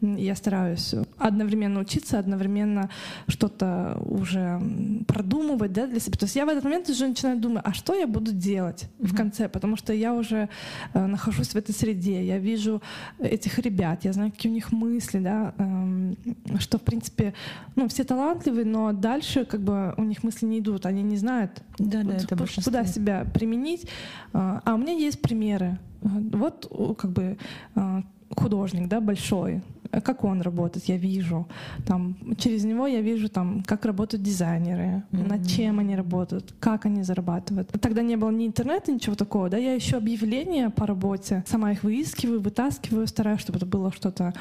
Я 0.00 0.34
стараюсь 0.34 0.94
одновременно 1.18 1.80
учиться, 1.80 2.18
одновременно 2.18 2.90
что-то 3.28 3.96
уже 4.04 4.60
продумывать 5.06 5.72
да, 5.72 5.86
для 5.86 6.00
себя. 6.00 6.16
То 6.18 6.24
есть 6.24 6.36
я 6.36 6.46
в 6.46 6.48
этот 6.48 6.64
момент 6.64 6.88
уже 6.88 7.06
начинаю 7.06 7.38
думать, 7.38 7.62
а 7.64 7.72
что 7.72 7.94
я 7.94 8.06
буду 8.06 8.32
делать 8.32 8.88
mm-hmm. 8.98 9.06
в 9.06 9.16
конце, 9.16 9.48
потому 9.48 9.76
что 9.76 9.92
я 9.92 10.14
уже 10.14 10.48
э, 10.94 11.06
нахожусь 11.06 11.48
в 11.48 11.56
этой 11.56 11.72
среде, 11.74 12.24
я 12.24 12.38
вижу 12.38 12.82
этих 13.18 13.58
ребят, 13.58 14.04
я 14.04 14.12
знаю, 14.12 14.30
какие 14.30 14.50
у 14.50 14.54
них 14.54 14.72
мысли, 14.72 15.18
да, 15.18 15.54
э, 15.58 16.58
что, 16.58 16.78
в 16.78 16.82
принципе, 16.82 17.34
ну, 17.76 17.88
все 17.88 18.04
талантливые, 18.04 18.64
но 18.64 18.92
дальше 18.92 19.44
как 19.44 19.60
бы 19.60 19.94
у 19.96 20.04
них 20.04 20.22
мысли 20.22 20.46
не 20.46 20.58
идут, 20.58 20.86
они 20.86 21.02
не 21.02 21.16
знают, 21.16 21.62
да, 21.78 22.02
да, 22.02 22.14
это 22.14 22.36
куда 22.64 22.84
себя 22.84 23.26
применить. 23.32 23.84
Э, 24.32 24.60
а 24.64 24.74
у 24.74 24.78
меня 24.78 24.92
есть 24.92 25.20
примеры. 25.20 25.78
Вот 26.02 26.96
как 26.98 27.12
бы 27.12 27.38
э, 27.76 28.02
художник, 28.36 28.88
да, 28.88 29.00
большой, 29.00 29.62
как 30.00 30.24
он 30.24 30.40
работает, 30.40 30.86
я 30.86 30.96
вижу. 30.96 31.46
Там, 31.86 32.16
через 32.38 32.64
него 32.64 32.86
я 32.86 33.00
вижу, 33.00 33.28
там, 33.28 33.62
как 33.62 33.84
работают 33.84 34.22
дизайнеры, 34.22 35.02
mm-hmm. 35.12 35.28
над 35.28 35.46
чем 35.46 35.78
они 35.78 35.96
работают, 35.96 36.54
как 36.60 36.86
они 36.86 37.02
зарабатывают. 37.02 37.68
Тогда 37.80 38.02
не 38.02 38.16
было 38.16 38.30
ни 38.30 38.46
интернета, 38.46 38.92
ничего 38.92 39.14
такого. 39.14 39.50
Да? 39.50 39.58
Я 39.58 39.74
еще 39.74 39.96
объявления 39.96 40.70
по 40.70 40.86
работе, 40.86 41.44
сама 41.46 41.72
их 41.72 41.82
выискиваю, 41.82 42.40
вытаскиваю, 42.40 43.06
стараюсь, 43.06 43.40
чтобы 43.40 43.58
это 43.58 43.66
было 43.66 43.92
что-то 43.92 44.32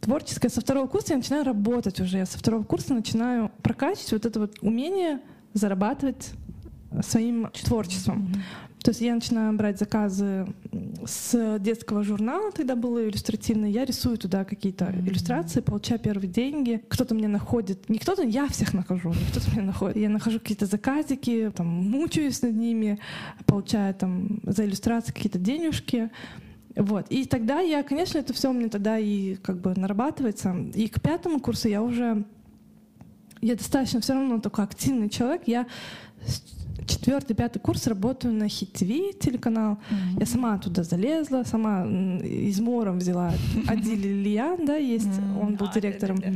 творческое. 0.00 0.48
Со 0.48 0.60
второго 0.60 0.86
курса 0.86 1.12
я 1.12 1.18
начинаю 1.18 1.44
работать 1.44 2.00
уже. 2.00 2.18
Я 2.18 2.26
со 2.26 2.38
второго 2.38 2.62
курса 2.64 2.94
начинаю 2.94 3.50
прокачивать 3.62 4.12
вот 4.12 4.26
это 4.26 4.40
вот 4.40 4.56
умение 4.60 5.20
зарабатывать 5.52 6.32
своим 7.02 7.50
творчеством. 7.64 8.28
Mm-hmm. 8.32 8.40
То 8.84 8.90
есть 8.90 9.00
я 9.00 9.14
начинаю 9.14 9.56
брать 9.56 9.78
заказы 9.78 10.46
с 11.06 11.58
детского 11.58 12.02
журнала, 12.02 12.52
тогда 12.52 12.76
было 12.76 13.08
иллюстративное, 13.08 13.70
я 13.70 13.86
рисую 13.86 14.18
туда 14.18 14.44
какие-то 14.44 14.84
mm-hmm. 14.84 15.08
иллюстрации, 15.08 15.60
получаю 15.60 15.98
первые 15.98 16.28
деньги. 16.28 16.84
Кто-то 16.88 17.14
мне 17.14 17.26
находит, 17.26 17.88
не 17.88 17.98
кто-то, 17.98 18.22
я 18.24 18.46
всех 18.46 18.74
нахожу, 18.74 19.14
кто-то 19.30 19.50
меня 19.52 19.62
находит. 19.62 19.96
Я 19.96 20.10
нахожу 20.10 20.38
какие-то 20.38 20.66
заказики, 20.66 21.50
там, 21.56 21.66
мучаюсь 21.66 22.42
над 22.42 22.56
ними, 22.56 22.98
получаю 23.46 23.94
там 23.94 24.40
за 24.42 24.66
иллюстрации 24.66 25.14
какие-то 25.14 25.38
денежки. 25.38 26.10
Вот. 26.76 27.06
И 27.08 27.24
тогда 27.24 27.60
я, 27.60 27.84
конечно, 27.84 28.18
это 28.18 28.34
все 28.34 28.50
у 28.50 28.52
меня 28.52 28.68
тогда 28.68 28.98
и 28.98 29.36
как 29.36 29.62
бы 29.62 29.72
нарабатывается. 29.74 30.54
И 30.74 30.88
к 30.88 31.00
пятому 31.00 31.40
курсу 31.40 31.68
я 31.68 31.82
уже 31.82 32.26
я 33.40 33.54
достаточно 33.54 34.02
все 34.02 34.12
равно 34.12 34.40
такой 34.40 34.64
активный 34.64 35.08
человек. 35.08 35.44
Я 35.46 35.66
четвертый, 36.86 37.34
пятый 37.34 37.58
курс 37.58 37.86
работаю 37.86 38.34
на 38.34 38.48
Хитви 38.48 39.12
телеканал. 39.18 39.74
Mm-hmm. 39.74 40.20
Я 40.20 40.26
сама 40.26 40.58
туда 40.58 40.82
залезла, 40.82 41.44
сама 41.44 41.86
из 41.86 42.60
Мором 42.60 42.98
взяла 42.98 43.32
Адиль 43.68 44.06
Ильян, 44.06 44.64
да, 44.64 44.76
есть, 44.76 45.06
mm-hmm. 45.06 45.40
он 45.40 45.56
был 45.56 45.70
директором. 45.70 46.18
Да. 46.18 46.28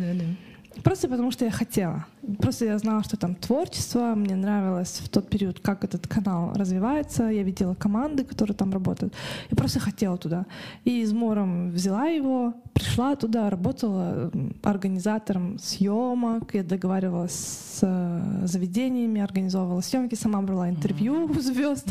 Просто 0.82 1.08
потому 1.08 1.30
что 1.30 1.44
я 1.44 1.50
хотела. 1.50 2.06
Просто 2.38 2.66
я 2.66 2.78
знала, 2.78 3.02
что 3.02 3.16
там 3.16 3.34
творчество. 3.34 4.14
Мне 4.14 4.36
нравилось 4.36 5.00
в 5.02 5.08
тот 5.08 5.28
период, 5.28 5.60
как 5.60 5.84
этот 5.84 6.06
канал 6.06 6.52
развивается. 6.54 7.24
Я 7.24 7.42
видела 7.42 7.74
команды, 7.74 8.24
которые 8.24 8.54
там 8.54 8.72
работают. 8.72 9.14
Я 9.50 9.56
просто 9.56 9.80
хотела 9.80 10.16
туда. 10.18 10.46
И 10.84 11.04
с 11.04 11.12
Мором 11.12 11.70
взяла 11.70 12.06
его, 12.06 12.54
пришла 12.74 13.16
туда, 13.16 13.50
работала 13.50 14.30
организатором 14.62 15.58
съемок. 15.58 16.54
Я 16.54 16.62
договаривалась 16.62 17.32
с 17.32 17.80
э, 17.82 18.46
заведениями, 18.46 19.20
организовывала 19.20 19.80
съемки, 19.80 20.14
сама 20.14 20.42
брала 20.42 20.68
интервью 20.68 21.24
у 21.24 21.40
звезд. 21.40 21.88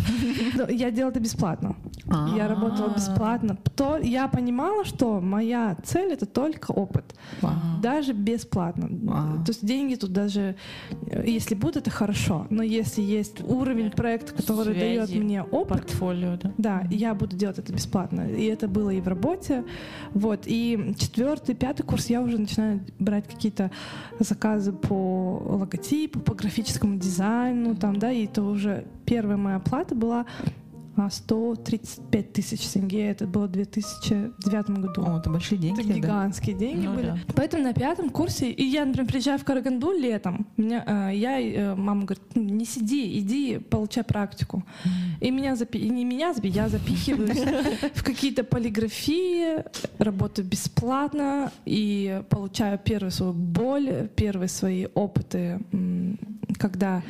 Я 0.69 0.91
делала 0.91 1.11
это 1.11 1.19
бесплатно. 1.19 1.75
Я 2.35 2.47
работала 2.47 2.93
бесплатно. 2.93 3.57
Я 4.03 4.27
понимала, 4.27 4.85
что 4.85 5.19
моя 5.19 5.75
цель— 5.83 6.11
это 6.13 6.25
только 6.25 6.71
опыт. 6.71 7.15
Даже 7.81 8.13
бесплатно 8.13 8.76
бесплатно. 8.77 9.13
А. 9.13 9.43
То 9.43 9.51
есть 9.51 9.65
деньги 9.65 9.95
тут 9.95 10.11
даже, 10.11 10.55
э, 11.07 11.23
если 11.25 11.55
будут, 11.55 11.77
это 11.77 11.89
хорошо. 11.89 12.47
Но 12.49 12.63
если 12.63 13.01
есть 13.01 13.41
уровень 13.41 13.91
проекта, 13.91 14.33
который 14.33 14.73
Связи, 14.73 15.13
дает 15.13 15.23
мне 15.23 15.43
опыт, 15.43 15.81
портфолио, 15.81 16.37
да? 16.37 16.53
Да, 16.57 16.87
я 16.89 17.13
буду 17.13 17.35
делать 17.35 17.59
это 17.59 17.73
бесплатно. 17.73 18.29
И 18.29 18.45
это 18.45 18.67
было 18.67 18.89
и 18.89 19.01
в 19.01 19.07
работе. 19.07 19.63
Вот. 20.13 20.41
И 20.45 20.93
четвертый, 20.97 21.55
пятый 21.55 21.83
курс 21.83 22.07
я 22.07 22.21
уже 22.21 22.37
начинаю 22.37 22.81
брать 22.99 23.27
какие-то 23.27 23.71
заказы 24.19 24.71
по 24.71 25.41
логотипу, 25.45 26.19
по 26.19 26.33
графическому 26.33 26.97
дизайну, 26.97 27.75
там, 27.75 27.97
да, 27.97 28.11
и 28.11 28.25
это 28.25 28.43
уже 28.43 28.85
первая 29.05 29.37
моя 29.37 29.59
плата 29.59 29.95
была 29.95 30.25
135 31.09 32.33
тысяч 32.33 32.67
тенге. 32.67 33.09
Это 33.09 33.27
было 33.27 33.47
в 33.47 33.51
2009 33.51 34.69
году. 34.69 35.05
О, 35.05 35.19
это 35.19 35.29
большие 35.29 35.59
деньги. 35.59 35.81
Это 35.81 35.93
гигантские 35.93 36.55
да? 36.55 36.59
деньги 36.59 36.87
ну, 36.87 36.95
были. 36.95 37.07
Да. 37.07 37.17
Поэтому 37.35 37.63
на 37.63 37.73
пятом 37.73 38.09
курсе, 38.09 38.49
и 38.49 38.63
я, 38.63 38.85
например, 38.85 39.07
приезжаю 39.07 39.39
в 39.39 39.43
Караганду 39.43 39.91
летом, 39.91 40.47
меня, 40.57 40.83
э, 40.85 41.15
я, 41.15 41.39
э, 41.39 41.75
мама 41.75 42.05
говорит, 42.05 42.23
не 42.35 42.65
сиди, 42.65 43.19
иди, 43.19 43.59
получай 43.59 44.03
практику. 44.03 44.63
И 45.21 45.31
меня 45.31 45.55
запи... 45.55 45.77
и 45.77 45.89
не 45.89 46.05
меня 46.05 46.33
запи... 46.33 46.47
я 46.49 46.69
запихиваюсь 46.69 47.43
в 47.93 48.03
какие-то 48.03 48.43
полиграфии, 48.43 49.63
работаю 49.99 50.47
бесплатно 50.47 51.51
и 51.65 52.21
получаю 52.29 52.79
первую 52.79 53.11
свою 53.11 53.33
боль, 53.33 54.09
первые 54.15 54.49
свои 54.49 54.87
опыты, 54.93 55.59
когда 56.59 57.03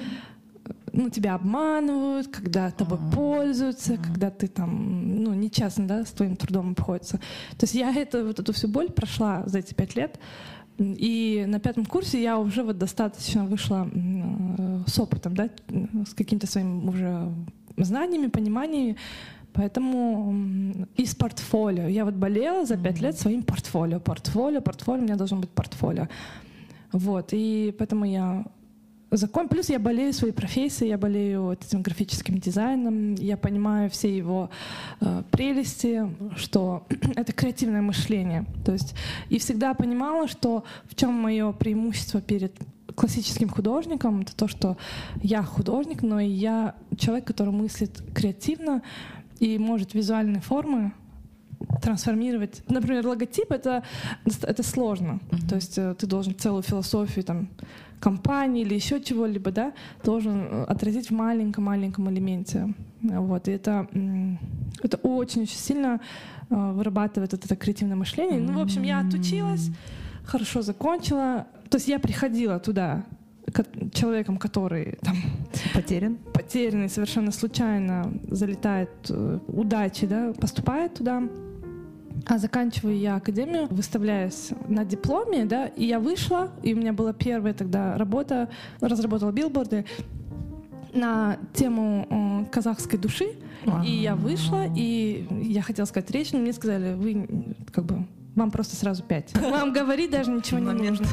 ну, 0.97 1.09
тебя 1.09 1.35
обманывают, 1.35 2.27
когда 2.27 2.71
тобой 2.71 2.97
mm-hmm. 2.97 3.13
пользуются, 3.13 3.93
mm-hmm. 3.93 4.03
когда 4.03 4.29
ты 4.31 4.47
там, 4.47 5.23
ну, 5.23 5.33
нечестно, 5.33 5.87
да, 5.87 6.03
с 6.03 6.11
твоим 6.11 6.35
трудом 6.35 6.71
обходится. 6.71 7.17
То 7.57 7.63
есть 7.63 7.75
я 7.75 7.93
это, 7.93 8.25
вот 8.25 8.39
эту 8.39 8.51
всю 8.51 8.67
боль 8.67 8.89
прошла 8.89 9.43
за 9.45 9.59
эти 9.59 9.75
пять 9.75 9.95
лет, 9.95 10.19
и 10.79 11.45
на 11.47 11.59
пятом 11.59 11.85
курсе 11.85 12.21
я 12.21 12.39
уже 12.39 12.63
вот 12.63 12.77
достаточно 12.77 13.45
вышла 13.45 13.87
э, 13.93 14.83
с 14.87 14.99
опытом, 14.99 15.35
да, 15.35 15.49
с 16.07 16.13
какими-то 16.13 16.47
своими 16.47 16.87
уже 16.87 17.31
знаниями, 17.77 18.27
пониманиями, 18.27 18.97
Поэтому 19.53 20.85
из 20.97 21.15
портфолио. 21.15 21.87
Я 21.87 22.05
вот 22.05 22.13
болела 22.13 22.63
за 22.63 22.77
пять 22.77 23.01
лет 23.01 23.17
своим 23.17 23.41
портфолио. 23.41 23.99
Портфолио, 23.99 24.61
портфолио, 24.61 25.01
у 25.01 25.05
меня 25.05 25.15
должно 25.15 25.37
быть 25.37 25.49
портфолио. 25.49 26.07
Вот, 26.91 27.29
и 27.31 27.73
поэтому 27.75 28.05
я 28.05 28.45
закон. 29.11 29.47
Плюс 29.47 29.69
я 29.69 29.79
болею 29.79 30.13
своей 30.13 30.33
профессией, 30.33 30.89
я 30.89 30.97
болею 30.97 31.43
вот 31.43 31.63
этим 31.63 31.81
графическим 31.81 32.39
дизайном, 32.39 33.15
я 33.15 33.37
понимаю 33.37 33.89
все 33.89 34.15
его 34.15 34.49
э, 34.99 35.23
прелести, 35.31 36.09
что 36.35 36.85
это 37.15 37.33
креативное 37.33 37.81
мышление. 37.81 38.45
То 38.65 38.73
есть 38.73 38.95
и 39.29 39.39
всегда 39.39 39.73
понимала, 39.73 40.27
что 40.27 40.63
в 40.85 40.95
чем 40.95 41.13
мое 41.13 41.51
преимущество 41.53 42.21
перед 42.21 42.53
классическим 42.95 43.49
художником, 43.49 44.21
это 44.21 44.35
то, 44.35 44.47
что 44.47 44.77
я 45.21 45.43
художник, 45.43 46.01
но 46.01 46.19
и 46.19 46.29
я 46.29 46.75
человек, 46.97 47.25
который 47.25 47.53
мыслит 47.53 48.01
креативно 48.13 48.81
и 49.39 49.57
может 49.57 49.93
визуальные 49.93 50.41
формы 50.41 50.93
трансформировать. 51.81 52.63
Например, 52.69 53.05
логотип 53.05 53.51
это, 53.51 53.83
это 54.41 54.63
сложно. 54.63 55.19
Mm-hmm. 55.29 55.49
То 55.49 55.55
есть 55.55 55.77
э, 55.77 55.95
ты 55.97 56.07
должен 56.07 56.35
целую 56.35 56.63
философию 56.63 57.23
там, 57.23 57.49
компании 57.99 58.61
или 58.63 58.75
еще 58.75 59.01
чего-либо, 59.01 59.51
да, 59.51 59.73
должен 60.03 60.47
э, 60.49 60.63
отразить 60.63 61.09
в 61.09 61.13
маленьком-маленьком 61.13 62.09
элементе. 62.09 62.73
Вот. 63.01 63.47
И 63.47 63.51
это, 63.51 63.87
это 64.83 64.97
очень-очень 64.97 65.57
сильно 65.57 65.99
э, 66.49 66.55
вырабатывает 66.55 67.31
вот 67.31 67.45
это 67.45 67.55
креативное 67.55 67.95
мышление. 67.95 68.39
Ну, 68.39 68.59
в 68.59 68.61
общем, 68.61 68.83
я 68.83 68.99
отучилась, 68.99 69.69
хорошо 70.25 70.61
закончила. 70.61 71.47
То 71.69 71.77
есть 71.77 71.87
я 71.87 71.99
приходила 71.99 72.59
туда 72.59 73.03
человеком, 73.93 74.37
который 74.37 74.97
там 75.01 75.15
потерян, 75.73 76.17
потерянный, 76.33 76.89
совершенно 76.89 77.31
случайно 77.31 78.11
залетает 78.29 78.89
удачи, 79.47 80.05
да, 80.05 80.33
поступает 80.33 80.95
туда, 80.95 81.23
а 82.25 82.37
заканчиваю 82.37 82.97
я 82.97 83.15
академию, 83.15 83.67
выставляюсь 83.69 84.49
на 84.67 84.85
дипломе, 84.85 85.45
да, 85.45 85.67
и 85.67 85.85
я 85.85 85.99
вышла, 85.99 86.49
и 86.63 86.73
у 86.73 86.77
меня 86.77 86.93
была 86.93 87.13
первая 87.13 87.53
тогда 87.53 87.97
работа, 87.97 88.49
разработала 88.81 89.31
билборды 89.31 89.85
на 90.93 91.37
тему 91.53 92.07
э, 92.09 92.51
казахской 92.51 92.99
души, 92.99 93.33
и 93.85 93.91
я 93.91 94.15
вышла, 94.15 94.65
и 94.75 95.27
я 95.29 95.61
хотела 95.61 95.85
сказать 95.85 96.09
речь, 96.11 96.31
но 96.31 96.39
мне 96.39 96.53
сказали, 96.53 96.93
вы 96.93 97.55
как 97.71 97.85
бы 97.85 98.07
вам 98.37 98.51
просто 98.51 98.75
сразу 98.75 99.03
пять. 99.03 99.33
Вам 99.41 99.73
говорить 99.73 100.11
даже 100.11 100.31
ничего 100.31 100.59
не 100.59 100.89
нужно. 100.89 101.07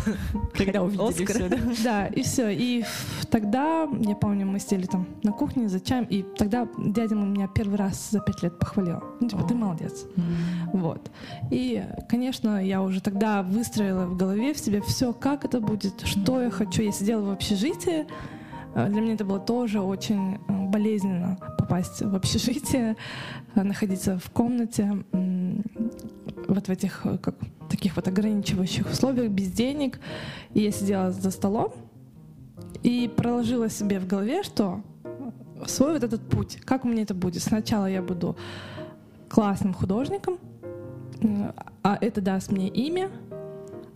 Когда 0.52 0.82
увидели 0.82 1.24
все, 1.24 1.48
да? 1.48 1.56
Да, 1.84 2.06
и 2.06 2.22
все. 2.22 2.50
И 2.50 2.84
тогда, 3.30 3.88
я 4.00 4.14
помню, 4.14 4.46
мы 4.46 4.60
сели 4.60 4.86
там 4.86 5.06
на 5.22 5.32
кухне 5.32 5.68
за 5.68 5.80
чаем, 5.80 6.04
и 6.04 6.22
тогда 6.22 6.68
дядя 6.78 7.14
меня 7.14 7.48
первый 7.48 7.76
раз 7.76 8.10
за 8.10 8.20
пять 8.20 8.42
лет 8.42 8.58
похвалил. 8.58 9.02
Ну, 9.20 9.28
типа, 9.28 9.42
ты 9.44 9.54
молодец. 9.54 10.04
Вот. 10.72 11.10
И, 11.50 11.82
конечно, 12.08 12.64
я 12.64 12.82
уже 12.82 13.00
тогда 13.00 13.42
выстроила 13.42 14.06
в 14.06 14.16
голове 14.16 14.52
в 14.52 14.58
себе 14.58 14.80
все, 14.82 15.12
как 15.12 15.44
это 15.44 15.60
будет, 15.60 16.02
что 16.02 16.42
я 16.42 16.50
хочу. 16.50 16.82
Я 16.82 16.92
сидела 16.92 17.22
в 17.22 17.30
общежитии, 17.30 18.06
для 18.74 19.00
меня 19.00 19.14
это 19.14 19.24
было 19.24 19.38
тоже 19.38 19.80
очень 19.80 20.34
э, 20.34 20.66
болезненно 20.66 21.38
попасть 21.58 22.02
в 22.02 22.14
общежитие, 22.14 22.96
э, 23.54 23.62
находиться 23.62 24.18
в 24.18 24.30
комнате 24.30 25.04
вот 26.48 26.66
в 26.66 26.70
этих 26.70 27.06
э, 27.06 27.18
как, 27.18 27.36
таких 27.70 27.96
вот 27.96 28.08
ограничивающих 28.08 28.90
условиях, 28.90 29.30
без 29.30 29.50
денег. 29.52 30.00
И 30.54 30.60
я 30.60 30.72
сидела 30.72 31.12
за 31.12 31.30
столом 31.30 31.72
и 32.82 33.10
проложила 33.14 33.70
себе 33.70 34.00
в 34.00 34.06
голове, 34.06 34.42
что 34.42 34.82
свой 35.66 35.92
вот 35.92 36.02
этот 36.02 36.22
путь, 36.28 36.58
как 36.64 36.84
у 36.84 36.88
меня 36.88 37.02
это 37.02 37.14
будет. 37.14 37.42
Сначала 37.42 37.86
я 37.86 38.02
буду 38.02 38.36
классным 39.28 39.72
художником, 39.72 40.38
а 41.82 41.96
это 42.00 42.20
даст 42.20 42.50
мне 42.50 42.68
имя, 42.68 43.10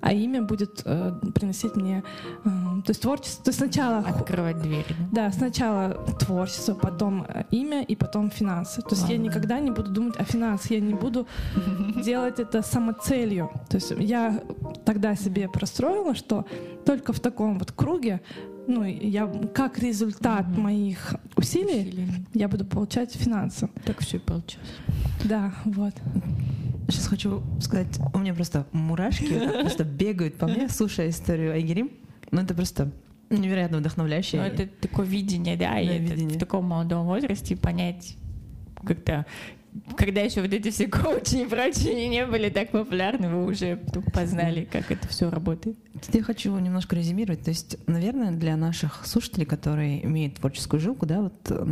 а 0.00 0.12
имя 0.12 0.42
будет 0.42 0.82
э, 0.84 1.12
приносить 1.34 1.76
мне, 1.76 2.02
э, 2.44 2.48
то 2.84 2.90
есть 2.90 3.02
творчество, 3.02 3.44
то 3.44 3.48
есть 3.50 3.58
сначала 3.58 3.98
открывать 3.98 4.60
двери. 4.62 4.94
Да, 5.12 5.32
сначала 5.32 5.94
творчество, 6.18 6.74
потом 6.74 7.26
э, 7.28 7.44
имя 7.50 7.82
и 7.82 7.96
потом 7.96 8.30
финансы. 8.30 8.80
То 8.82 8.90
есть 8.90 9.04
ага. 9.04 9.12
я 9.12 9.18
никогда 9.18 9.60
не 9.60 9.70
буду 9.70 9.90
думать 9.90 10.16
о 10.16 10.24
финансах, 10.24 10.70
я 10.70 10.80
не 10.80 10.94
буду 10.94 11.26
делать 12.04 12.38
это 12.38 12.62
самоцелью. 12.62 13.50
То 13.68 13.76
есть 13.76 13.92
я 13.98 14.40
тогда 14.84 15.16
себе 15.16 15.48
простроила, 15.48 16.14
что 16.14 16.44
только 16.84 17.12
в 17.12 17.20
таком 17.20 17.58
вот 17.58 17.72
круге 17.72 18.20
ну, 18.68 18.84
я 18.84 19.26
как 19.54 19.78
результат 19.78 20.46
угу. 20.46 20.60
моих 20.60 21.14
усилий, 21.36 21.88
усилий 21.88 22.08
я 22.34 22.48
буду 22.48 22.66
получать 22.66 23.12
финансы. 23.14 23.68
Так 23.84 24.00
все 24.00 24.18
и 24.18 24.20
получилось. 24.20 24.68
Да, 25.24 25.54
вот. 25.64 25.94
Сейчас 26.88 27.06
хочу 27.06 27.42
сказать, 27.60 27.98
у 28.14 28.18
меня 28.18 28.34
просто 28.34 28.66
мурашки 28.72 29.38
просто 29.60 29.84
бегают 29.84 30.36
по 30.36 30.46
мне, 30.46 30.68
слушая 30.68 31.10
историю 31.10 31.52
Айгерим. 31.52 31.90
Ну, 32.30 32.40
это 32.40 32.54
просто 32.54 32.90
невероятно 33.30 33.78
вдохновляющее. 33.78 34.40
Ну, 34.40 34.46
это 34.46 34.66
такое 34.66 35.06
видение, 35.06 35.56
да, 35.56 35.72
да 35.72 35.80
и 35.80 35.98
видение. 35.98 36.36
в 36.36 36.40
таком 36.40 36.64
молодом 36.64 37.06
возрасте 37.06 37.56
понять 37.56 38.16
как-то 38.84 39.26
когда 39.96 40.22
еще 40.22 40.40
вот 40.40 40.52
эти 40.52 40.70
все 40.70 40.88
коучи 40.88 41.36
и 41.36 41.46
прочие 41.46 42.08
не 42.08 42.26
были 42.26 42.48
так 42.48 42.70
популярны, 42.70 43.28
вы 43.28 43.46
уже 43.46 43.76
познали, 44.12 44.64
как 44.64 44.90
это 44.90 45.06
все 45.08 45.30
работает. 45.30 45.76
Я 46.12 46.22
хочу 46.22 46.56
немножко 46.58 46.96
резюмировать. 46.96 47.42
То 47.42 47.50
есть, 47.50 47.76
наверное, 47.86 48.32
для 48.32 48.56
наших 48.56 49.06
слушателей, 49.06 49.46
которые 49.46 50.04
имеют 50.04 50.36
творческую 50.36 50.80
жилку, 50.80 51.06
да, 51.06 51.20
вот 51.22 51.68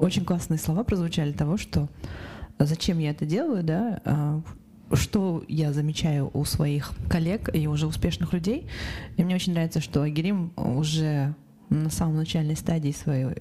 очень 0.00 0.24
классные 0.24 0.58
слова 0.58 0.82
прозвучали 0.82 1.32
того, 1.32 1.56
что 1.56 1.88
зачем 2.66 2.98
я 2.98 3.10
это 3.10 3.26
делаю, 3.26 3.62
да, 3.62 4.00
а, 4.04 4.42
что 4.92 5.44
я 5.48 5.72
замечаю 5.72 6.30
у 6.32 6.44
своих 6.44 6.92
коллег 7.08 7.48
и 7.54 7.66
уже 7.66 7.86
успешных 7.86 8.32
людей. 8.32 8.66
И 9.16 9.24
мне 9.24 9.34
очень 9.34 9.52
нравится, 9.52 9.80
что 9.80 10.02
Агирим 10.02 10.52
уже 10.56 11.34
на 11.68 11.90
самом 11.90 12.16
начальной 12.16 12.56
стадии 12.56 12.90
своего, 12.90 13.32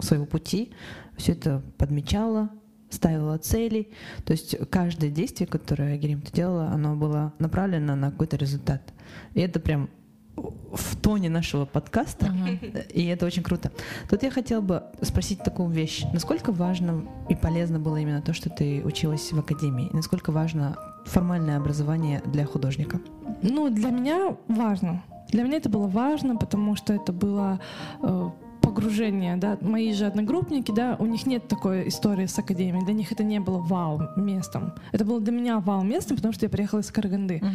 своего 0.00 0.24
пути 0.24 0.72
все 1.16 1.32
это 1.32 1.62
подмечала, 1.76 2.50
ставила 2.90 3.36
цели. 3.38 3.90
То 4.24 4.32
есть 4.32 4.56
каждое 4.70 5.10
действие, 5.10 5.46
которое 5.46 5.94
Агирим 5.94 6.22
делала, 6.32 6.68
оно 6.68 6.96
было 6.96 7.34
направлено 7.38 7.94
на 7.96 8.10
какой-то 8.10 8.36
результат. 8.36 8.92
И 9.34 9.40
это 9.40 9.60
прям 9.60 9.90
в 10.36 10.96
тоне 10.96 11.30
нашего 11.30 11.64
подкаста, 11.64 12.26
uh-huh. 12.26 12.92
и 12.92 13.04
это 13.06 13.26
очень 13.26 13.42
круто. 13.42 13.70
Тут 14.10 14.22
я 14.22 14.30
хотела 14.30 14.60
бы 14.60 14.82
спросить 15.02 15.42
такую 15.44 15.68
вещь. 15.68 16.04
Насколько 16.12 16.52
важно 16.52 17.04
и 17.28 17.34
полезно 17.34 17.78
было 17.78 17.96
именно 17.96 18.20
то, 18.22 18.32
что 18.32 18.50
ты 18.50 18.82
училась 18.84 19.32
в 19.32 19.38
академии? 19.38 19.90
насколько 19.92 20.32
важно 20.32 20.76
формальное 21.04 21.56
образование 21.56 22.22
для 22.26 22.46
художника? 22.46 23.00
Ну, 23.42 23.70
для 23.70 23.90
меня 23.90 24.36
важно. 24.48 25.02
Для 25.28 25.42
меня 25.42 25.56
это 25.56 25.68
было 25.68 25.86
важно, 25.86 26.36
потому 26.36 26.76
что 26.76 26.92
это 26.92 27.12
было 27.12 27.60
э, 28.02 28.30
погружение, 28.64 29.36
да, 29.36 29.58
мои 29.60 29.92
же 29.92 30.06
одногруппники, 30.06 30.72
да, 30.72 30.96
у 30.98 31.06
них 31.06 31.26
нет 31.26 31.48
такой 31.48 31.88
истории 31.88 32.26
с 32.26 32.38
академией, 32.38 32.84
для 32.84 32.94
них 32.94 33.12
это 33.12 33.22
не 33.22 33.40
было 33.40 33.58
вау 33.58 34.00
местом. 34.16 34.72
Это 34.92 35.04
было 35.04 35.20
для 35.20 35.32
меня 35.32 35.60
вау 35.60 35.82
местом, 35.82 36.16
потому 36.16 36.32
что 36.32 36.46
я 36.46 36.50
приехала 36.50 36.80
из 36.80 36.90
Караганды, 36.90 37.40
uh-huh. 37.42 37.50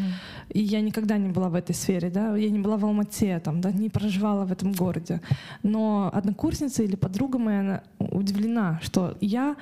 и 0.50 0.60
я 0.60 0.82
никогда 0.82 1.18
не 1.18 1.30
была 1.30 1.50
в 1.50 1.56
этой 1.56 1.76
сфере, 1.76 2.10
да, 2.10 2.36
я 2.38 2.50
не 2.50 2.60
была 2.60 2.78
в 2.78 2.86
Алмате, 2.86 3.40
там, 3.40 3.62
да, 3.62 3.72
не 3.72 3.90
проживала 3.90 4.46
в 4.46 4.52
этом 4.52 4.72
городе. 4.72 5.22
Но 5.64 6.10
однокурсница 6.14 6.84
или 6.84 6.96
подруга 6.96 7.40
моя 7.40 7.60
она 7.60 7.82
удивлена, 8.00 8.80
что 8.82 9.18
я 9.22 9.56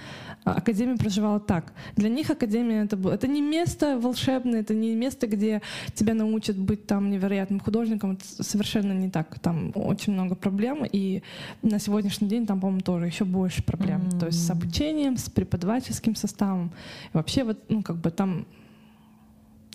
а, 0.44 0.54
академию 0.54 0.98
проживала 0.98 1.40
так. 1.40 1.74
Для 1.96 2.10
них 2.10 2.30
академия 2.30 2.84
это, 2.84 2.98
это 3.10 3.28
не 3.28 3.42
место 3.42 4.00
волшебное, 4.00 4.62
это 4.62 4.74
не 4.74 4.96
место, 4.96 5.28
где 5.28 5.62
тебя 5.94 6.14
научат 6.14 6.58
быть 6.58 6.86
там 6.88 7.10
невероятным 7.10 7.60
художником, 7.60 8.12
это 8.12 8.44
совершенно 8.44 8.94
не 8.94 9.10
так. 9.10 9.40
Там 9.40 9.72
очень 9.76 10.14
много 10.14 10.36
проблем, 10.36 10.84
и 10.92 11.24
на 11.62 11.80
сегодняшний 11.80 12.28
день 12.28 12.46
там, 12.46 12.60
по-моему, 12.60 12.82
тоже 12.82 13.06
еще 13.06 13.26
больше 13.26 13.64
проблем. 13.64 14.02
Mm-hmm. 14.02 14.20
То 14.20 14.26
есть 14.28 14.46
с 14.46 14.50
обучением, 14.50 15.18
с 15.18 15.30
преподавательским 15.30 16.16
составом. 16.16 16.72
И 17.14 17.18
вообще 17.18 17.44
вот, 17.44 17.58
ну, 17.70 17.84
как 17.84 17.98
бы 17.98 18.12
там 18.12 18.46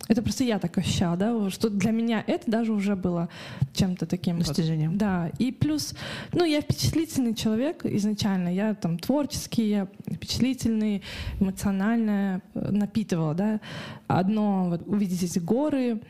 это 0.09 0.21
просто 0.23 0.45
я 0.45 0.59
так 0.59 0.77
ощущала, 0.79 1.17
да, 1.17 1.51
что 1.51 1.71
для 1.71 1.91
меня 1.91 2.25
это 2.27 2.51
даже 2.51 2.73
уже 2.73 2.97
было 2.97 3.29
чем-то 3.73 4.07
таким 4.07 4.39
достижением. 4.39 4.91
Вот, 4.91 4.99
да, 4.99 5.31
и 5.39 5.53
плюс, 5.53 5.95
ну, 6.33 6.45
я 6.45 6.61
впечатлительный 6.61 7.35
человек 7.35 7.85
изначально, 7.85 8.49
я 8.49 8.75
там 8.75 8.99
творческий, 8.99 9.69
я 9.69 9.89
впечатлительный, 10.13 11.03
эмоционально 11.41 12.43
э, 12.55 12.71
напитывала, 12.71 13.35
да. 13.35 13.61
Одно 14.09 14.69
вот 14.71 14.83
увидеть 14.87 15.23
эти 15.23 15.39
горы, 15.39 16.01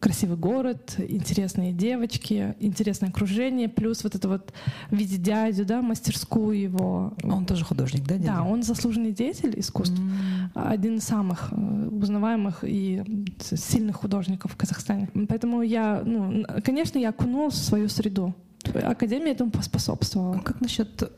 красивый 0.00 0.36
город, 0.36 0.96
интересные 0.98 1.72
девочки, 1.72 2.56
интересное 2.58 3.10
окружение, 3.10 3.68
плюс 3.68 4.02
вот 4.02 4.14
это 4.14 4.28
вот 4.28 4.52
видеть 4.90 5.22
дядю, 5.22 5.66
да, 5.66 5.82
мастерскую 5.82 6.58
его. 6.58 7.14
Он 7.22 7.44
тоже 7.44 7.64
художник, 7.64 8.04
да? 8.04 8.14
Дядя? 8.14 8.26
Да, 8.26 8.42
он 8.42 8.62
заслуженный 8.62 9.12
деятель 9.12 9.58
искусств, 9.60 9.98
mm. 9.98 10.50
один 10.54 10.96
из 10.96 11.04
самых 11.04 11.52
э, 11.52 11.88
узнаваемых 11.90 12.64
и 12.64 13.02
сильных 13.40 13.96
художников 13.96 14.52
в 14.52 14.56
Казахстане. 14.56 15.10
Поэтому 15.28 15.62
я, 15.62 16.02
ну, 16.04 16.44
конечно, 16.64 16.98
я 16.98 17.10
окунулась 17.10 17.54
в 17.54 17.64
свою 17.64 17.88
среду. 17.88 18.34
Академия 18.74 19.32
этому 19.32 19.50
поспособствовала. 19.50 20.36
А 20.36 20.40
как 20.40 20.60
насчет 20.60 21.10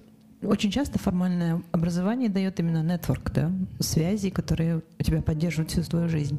очень 0.42 0.73
часто 0.73 0.99
формальное 0.99 1.62
образование 1.71 2.29
дает 2.29 2.59
именно 2.59 2.83
нетворк, 2.83 3.33
да, 3.33 3.53
связи, 3.79 4.31
которые 4.31 4.83
у 4.99 5.03
тебя 5.03 5.23
поддерживают 5.23 5.71
всю 5.71 5.83
твою 5.83 6.09
жизнь. 6.09 6.38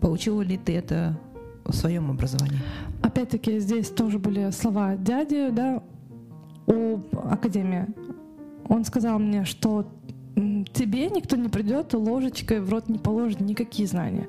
Получила 0.00 0.42
ли 0.42 0.58
ты 0.58 0.76
это 0.76 1.18
в 1.64 1.72
своем 1.74 2.10
образовании? 2.10 2.60
Опять-таки 3.02 3.58
здесь 3.58 3.88
тоже 3.88 4.18
были 4.18 4.50
слова 4.50 4.96
дяди, 4.96 5.50
да, 5.50 5.82
у 6.66 7.00
Академии. 7.24 7.86
Он 8.68 8.84
сказал 8.84 9.18
мне, 9.18 9.44
что 9.44 9.86
тебе 10.34 11.10
никто 11.10 11.36
не 11.36 11.48
придет 11.48 11.92
и 11.94 11.96
ложечкой 11.96 12.60
в 12.60 12.70
рот 12.70 12.88
не 12.88 12.98
положит 12.98 13.40
никакие 13.40 13.86
знания. 13.86 14.28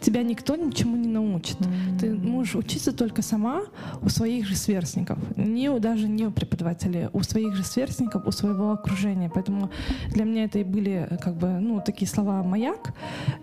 Тебя 0.00 0.22
никто 0.22 0.56
ничему 0.56 0.96
не 0.96 1.08
научит. 1.08 1.58
Mm-hmm. 1.60 1.98
Ты 1.98 2.14
можешь 2.14 2.56
учиться 2.56 2.92
только 2.92 3.22
сама 3.22 3.62
у 4.02 4.08
своих 4.08 4.46
же 4.46 4.54
сверстников. 4.54 5.18
Не 5.36 5.70
у, 5.70 5.78
даже 5.78 6.08
не 6.08 6.26
у 6.26 6.30
преподавателей, 6.30 7.08
у 7.12 7.22
своих 7.22 7.54
же 7.54 7.64
сверстников, 7.64 8.26
у 8.26 8.30
своего 8.30 8.72
окружения. 8.72 9.30
Поэтому 9.32 9.70
для 10.08 10.24
меня 10.24 10.44
это 10.44 10.58
и 10.58 10.64
были 10.64 11.08
как 11.22 11.36
бы, 11.36 11.48
ну, 11.60 11.80
такие 11.84 12.08
слова 12.08 12.42
«маяк». 12.42 12.92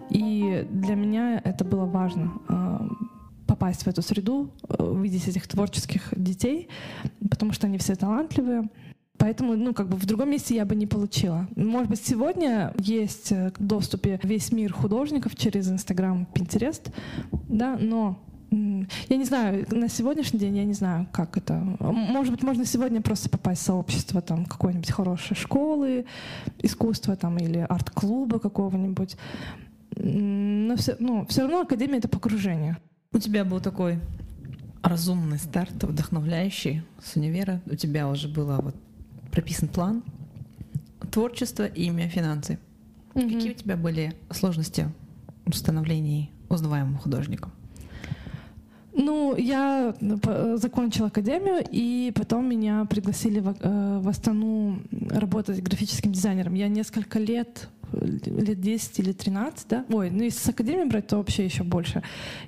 И 0.09 0.67
для 0.69 0.95
меня 0.95 1.41
это 1.43 1.65
было 1.65 1.85
важно 1.85 2.31
а, 2.47 2.87
попасть 3.51 3.83
в 3.83 3.87
эту 3.87 4.01
среду, 4.01 4.49
э, 4.69 4.81
увидеть 4.81 5.27
этих 5.27 5.45
творческих 5.45 6.13
детей, 6.15 6.69
потому 7.29 7.51
что 7.51 7.67
они 7.67 7.77
все 7.77 7.95
талантливые. 7.95 8.69
Поэтому, 9.17 9.55
ну, 9.55 9.73
как 9.73 9.89
бы 9.89 9.97
в 9.97 10.05
другом 10.05 10.29
месте 10.31 10.55
я 10.55 10.65
бы 10.65 10.73
не 10.73 10.87
получила. 10.87 11.47
Может 11.57 11.89
быть, 11.89 12.01
сегодня 12.01 12.73
есть 12.79 13.33
э, 13.33 13.51
в 13.57 13.61
доступе 13.63 14.19
весь 14.23 14.53
мир 14.53 14.71
художников 14.71 15.35
через 15.35 15.69
Инстаграм, 15.69 16.25
Pinterest, 16.33 16.93
да, 17.49 17.77
но 17.77 18.17
я 18.51 19.17
не 19.17 19.25
знаю, 19.25 19.65
на 19.71 19.89
сегодняшний 19.89 20.39
день 20.39 20.57
я 20.57 20.65
не 20.65 20.73
знаю, 20.73 21.07
как 21.11 21.37
это. 21.37 21.53
Может 21.79 22.33
быть, 22.33 22.43
можно 22.43 22.65
сегодня 22.65 23.01
просто 23.01 23.29
попасть 23.29 23.61
в 23.61 23.65
сообщество 23.65 24.21
там 24.21 24.45
какой-нибудь 24.45 24.91
хорошей 24.91 25.35
школы 25.35 26.05
искусства 26.63 27.15
там 27.15 27.37
или 27.37 27.65
арт-клуба 27.69 28.39
какого-нибудь. 28.39 29.17
Но 29.95 30.75
все, 30.77 30.95
ну, 30.99 31.25
все 31.27 31.41
равно 31.41 31.61
академия— 31.61 31.97
это 31.99 32.07
погружение. 32.07 32.77
У 33.13 33.19
тебя 33.19 33.43
был 33.43 33.59
такой 33.59 33.99
разумный 34.81 35.37
старт, 35.37 35.83
вдохновляющий 35.83 36.81
с 37.03 37.17
универа. 37.17 37.61
У 37.65 37.75
тебя 37.75 38.07
уже 38.07 38.29
был 38.29 38.45
вот 38.61 38.73
прописан 39.31 39.67
план 39.67 40.01
творчество, 41.11 41.65
имя, 41.65 42.07
финансы. 42.07 42.57
Mm-hmm. 43.13 43.33
Какие 43.33 43.51
у 43.51 43.53
тебя 43.53 43.75
были 43.75 44.15
сложности 44.29 44.87
в 45.45 45.53
становлении 45.53 46.29
узнаваемым 46.47 46.97
художником? 46.99 47.51
Ну, 48.93 49.35
я 49.35 49.93
э, 49.99 50.57
закончила 50.57 51.07
академию, 51.07 51.65
и 51.69 52.13
потом 52.15 52.47
меня 52.47 52.85
пригласили 52.85 53.41
в, 53.41 53.57
э, 53.59 53.99
в 53.99 54.07
Астану 54.07 54.79
работать 55.09 55.61
графическим 55.61 56.13
дизайнером. 56.13 56.53
Я 56.53 56.69
несколько 56.69 57.19
лет 57.19 57.67
лет 57.93 58.59
10 58.59 58.99
или 58.99 59.11
13, 59.11 59.67
да? 59.67 59.85
Ой, 59.89 60.09
ну 60.09 60.23
если 60.23 60.39
с 60.39 60.49
академией 60.49 60.89
брать, 60.89 61.07
то 61.07 61.17
вообще 61.17 61.45
еще 61.45 61.63
больше. 61.63 62.01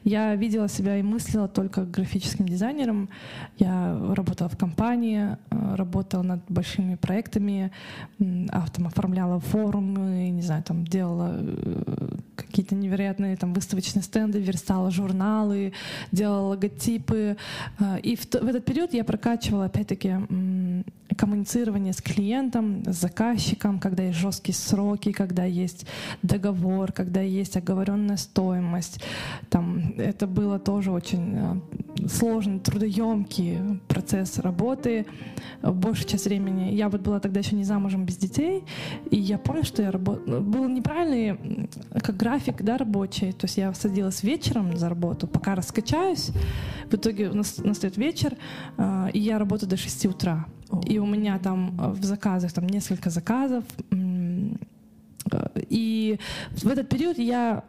Я 0.04 0.36
видела 0.36 0.68
себя 0.68 0.98
и 0.98 1.04
мыслила 1.04 1.48
только 1.48 1.86
графическим 1.86 2.48
дизайнером. 2.48 3.10
Я 3.58 3.98
работала 4.14 4.50
в 4.50 4.58
компании, 4.58 5.38
э, 5.52 5.76
работала 5.76 6.24
над 6.24 6.40
большими 6.50 6.96
проектами, 6.96 7.72
там, 8.18 8.88
оформляла 8.88 9.40
форумы, 9.40 10.30
не 10.30 10.42
знаю, 10.42 10.64
там 10.64 10.86
делала 10.86 11.36
э, 11.36 12.18
какие-то 12.36 12.76
невероятные 12.76 13.38
там 13.38 13.54
выставочные 13.54 14.04
стенды, 14.04 14.40
верстала 14.40 14.92
журналы, 14.92 15.74
делала 16.12 16.50
логотипы. 16.50 17.38
Э, 17.80 18.00
и 18.00 18.16
в, 18.16 18.26
в 18.26 18.48
этот 18.48 18.66
период 18.66 18.94
я 18.94 19.04
прокачивала, 19.04 19.66
опять-таки, 19.66 20.16
коммуницирование 21.16 21.94
с 21.94 22.02
клиентом, 22.02 22.84
с 22.86 22.96
заказчиком, 23.00 23.80
когда 23.80 24.04
есть 24.04 24.18
жесткие 24.18 24.56
сроки, 24.56 25.12
когда 25.12 25.44
есть 25.44 25.86
договор, 26.22 26.92
когда 26.92 27.22
есть 27.22 27.58
оговоренная 27.58 28.18
стоимость. 28.18 29.02
Там, 29.50 29.94
это 29.98 30.28
было 30.28 30.60
тоже 30.60 30.92
очень 30.92 31.36
э, 31.36 32.08
сложный, 32.08 32.60
трудоемкий 32.60 33.80
процесс 33.88 34.40
работы. 34.40 35.06
Большую 35.62 36.08
часть 36.08 36.26
времени 36.26 36.74
я 36.74 36.90
вот 36.90 37.02
была 37.02 37.20
тогда 37.20 37.40
еще 37.40 37.56
не 37.56 37.64
замужем 37.64 38.06
без 38.06 38.18
детей, 38.18 38.64
и 39.12 39.18
я 39.18 39.38
помню, 39.38 39.64
что 39.64 39.82
я 39.82 39.92
работала... 39.92 40.40
Был 40.40 40.68
неправильный 40.68 41.70
как 42.02 42.18
график 42.18 42.62
да, 42.62 42.78
рабочий. 42.78 43.32
То 43.32 43.46
есть 43.46 43.58
я 43.58 43.74
садилась 43.74 44.24
вечером 44.24 44.76
за 44.78 44.90
работу, 44.90 45.28
пока 45.28 45.56
раскачаюсь. 45.56 46.32
В 46.90 46.96
итоге 46.96 47.30
настает 47.30 47.98
вечер, 47.98 48.36
э, 48.78 49.10
и 49.14 49.20
я 49.20 49.40
работаю 49.40 49.70
до 49.70 49.78
6 49.78 50.06
утра. 50.08 50.46
И 50.82 51.00
у 51.00 51.06
меня 51.06 51.40
там 51.40 51.78
э, 51.80 51.90
в 51.92 52.04
заказах 52.04 52.54
там 52.54 52.68
несколько 52.68 53.10
заказов. 53.10 53.64
Э, 53.92 55.48
и 55.70 56.20
в 56.52 56.68
этот 56.68 56.90
период 56.90 57.20
я 57.20 57.64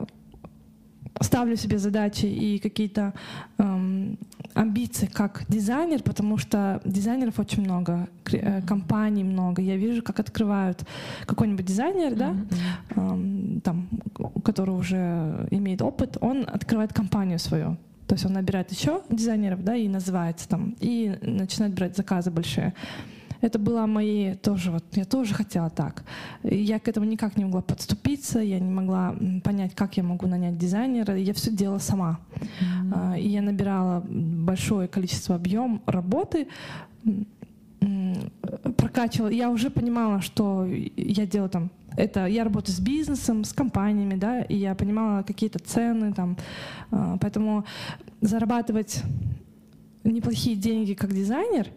ставлю 1.21 1.57
себе 1.57 1.79
задачи 1.79 2.27
и 2.27 2.59
какие-то 2.59 3.13
эм, 3.59 4.19
амбиции 4.55 5.07
как 5.07 5.45
дизайнер, 5.49 6.03
потому 6.03 6.39
что 6.39 6.81
дизайнеров 6.85 7.39
очень 7.39 7.63
много, 7.63 8.09
э, 8.33 8.63
компаний 8.63 9.25
много. 9.25 9.63
Я 9.63 9.77
вижу, 9.77 10.03
как 10.03 10.21
открывают 10.21 10.85
какой-нибудь 11.27 11.65
дизайнер, 11.65 12.15
да, 12.15 12.35
эм, 12.97 13.61
там, 13.61 13.89
который 14.45 14.75
уже 14.75 15.47
имеет 15.51 15.83
опыт, 15.83 16.19
он 16.21 16.47
открывает 16.53 16.93
компанию 16.93 17.39
свою. 17.39 17.77
То 18.07 18.15
есть 18.15 18.27
он 18.27 18.33
набирает 18.35 18.71
еще 18.71 19.03
дизайнеров, 19.11 19.65
да, 19.65 19.77
и 19.77 19.89
называется 19.89 20.49
там, 20.49 20.77
и 20.81 21.17
начинает 21.23 21.75
брать 21.75 21.97
заказы 21.97 22.31
большие. 22.31 22.75
Это 23.41 23.59
было 23.59 23.85
мои 23.85 24.35
тоже 24.37 24.71
вот, 24.71 24.85
я 24.93 25.05
тоже 25.05 25.35
хотела 25.35 25.69
так. 25.69 26.05
Я 26.43 26.79
к 26.79 26.89
этому 26.89 27.05
никак 27.05 27.37
не 27.37 27.45
могла 27.45 27.61
подступиться, 27.61 28.41
я 28.41 28.59
не 28.59 28.71
могла 28.71 29.15
понять, 29.43 29.75
как 29.75 29.99
я 29.99 30.03
могу 30.03 30.27
нанять 30.27 30.57
дизайнера. 30.57 31.15
Я 31.15 31.35
все 31.35 31.51
делала 31.51 31.79
сама. 31.79 32.21
Mm-hmm. 32.41 33.21
И 33.21 33.29
я 33.29 33.43
набирала 33.43 34.03
большое 34.09 34.89
количество 34.89 35.35
объем 35.35 35.83
работы, 35.85 36.49
прокачивала. 38.79 39.29
Я 39.29 39.51
уже 39.51 39.69
понимала, 39.69 40.23
что 40.23 40.67
я 40.97 41.27
делаю 41.27 41.51
там 41.51 41.71
это 41.97 42.27
я 42.27 42.45
работаю 42.45 42.75
с 42.75 42.81
бизнесом, 42.81 43.45
с 43.45 43.53
компаниями, 43.53 44.15
да, 44.15 44.43
и 44.43 44.57
я 44.57 44.75
понимала 44.75 45.23
какие-то 45.23 45.59
цены 45.59 46.13
там, 46.13 46.37
а, 46.91 47.17
поэтому 47.21 47.65
зарабатывать 48.21 49.03
неплохие 50.05 50.57
деньги 50.57 50.95
как 50.95 51.13
дизайнер 51.13 51.69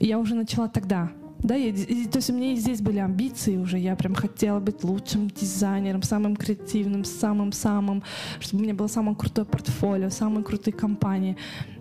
я 0.00 0.18
уже 0.18 0.34
начала 0.34 0.68
тогда. 0.68 1.10
Да, 1.44 1.56
и, 1.56 1.70
и, 1.70 2.06
то 2.06 2.16
есть 2.16 2.30
у 2.30 2.32
меня 2.32 2.54
и 2.54 2.56
здесь 2.56 2.80
были 2.80 2.98
амбиции 2.98 3.58
уже, 3.58 3.78
я 3.78 3.94
прям 3.96 4.14
хотела 4.14 4.60
быть 4.60 4.82
лучшим 4.82 5.28
дизайнером, 5.28 6.02
самым 6.02 6.36
креативным, 6.36 7.04
самым-самым, 7.04 8.02
чтобы 8.40 8.62
у 8.62 8.64
меня 8.64 8.74
было 8.74 8.86
самое 8.86 9.14
крутое 9.14 9.46
портфолио, 9.46 10.08
самые 10.08 10.42
крутые 10.42 10.72
компании. 10.72 11.36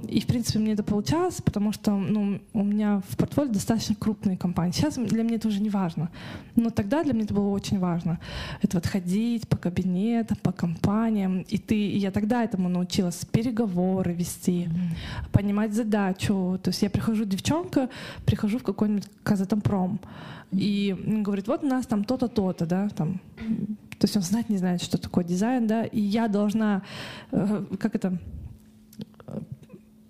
И, 0.08 0.20
в 0.20 0.28
принципе, 0.28 0.60
мне 0.60 0.74
это 0.74 0.84
получалось, 0.84 1.42
потому 1.42 1.72
что 1.72 1.92
ну, 1.92 2.42
у 2.52 2.64
меня 2.64 3.02
в 3.08 3.16
портфолио 3.16 3.54
достаточно 3.54 3.96
крупные 3.96 4.38
компании. 4.38 4.74
Сейчас 4.74 4.96
для 4.96 5.24
меня 5.24 5.36
это 5.36 5.48
уже 5.48 5.62
не 5.62 5.70
важно. 5.70 6.10
Но 6.58 6.70
тогда 6.70 7.04
для 7.04 7.14
меня 7.14 7.24
это 7.24 7.34
было 7.34 7.48
очень 7.48 7.80
важно. 7.80 8.20
Это 8.62 8.78
вот 8.78 8.86
ходить 8.86 9.48
по 9.48 9.56
кабинетам, 9.56 10.38
по 10.44 10.52
компаниям. 10.52 11.46
И, 11.48 11.58
ты, 11.58 11.76
и 11.76 11.98
я 11.98 12.12
тогда 12.12 12.44
этому 12.44 12.68
научилась 12.68 13.24
переговоры 13.24 14.14
вести, 14.14 14.66
mm-hmm. 14.66 15.32
понимать 15.32 15.74
задачу. 15.74 16.60
То 16.62 16.70
есть 16.70 16.82
я 16.82 16.90
прихожу, 16.90 17.24
девчонка, 17.24 17.90
прихожу 18.26 18.60
в 18.60 18.64
какой-нибудь 18.64 19.08
Казатон 19.24 19.53
пром 19.62 20.00
И 20.52 20.96
говорит, 21.24 21.48
вот 21.48 21.64
у 21.64 21.68
нас 21.68 21.86
там 21.86 22.04
то-то, 22.04 22.28
то-то, 22.28 22.66
да, 22.66 22.90
там. 22.90 23.20
То 24.00 24.06
есть 24.06 24.18
он 24.18 24.24
знать 24.24 24.50
не 24.50 24.58
знает, 24.58 24.82
что 24.82 24.98
такое 24.98 25.24
дизайн, 25.24 25.68
да, 25.68 25.86
и 25.86 26.02
я 26.02 26.28
должна, 26.28 26.84
э, 27.32 27.66
как 27.80 27.96
это, 27.96 28.18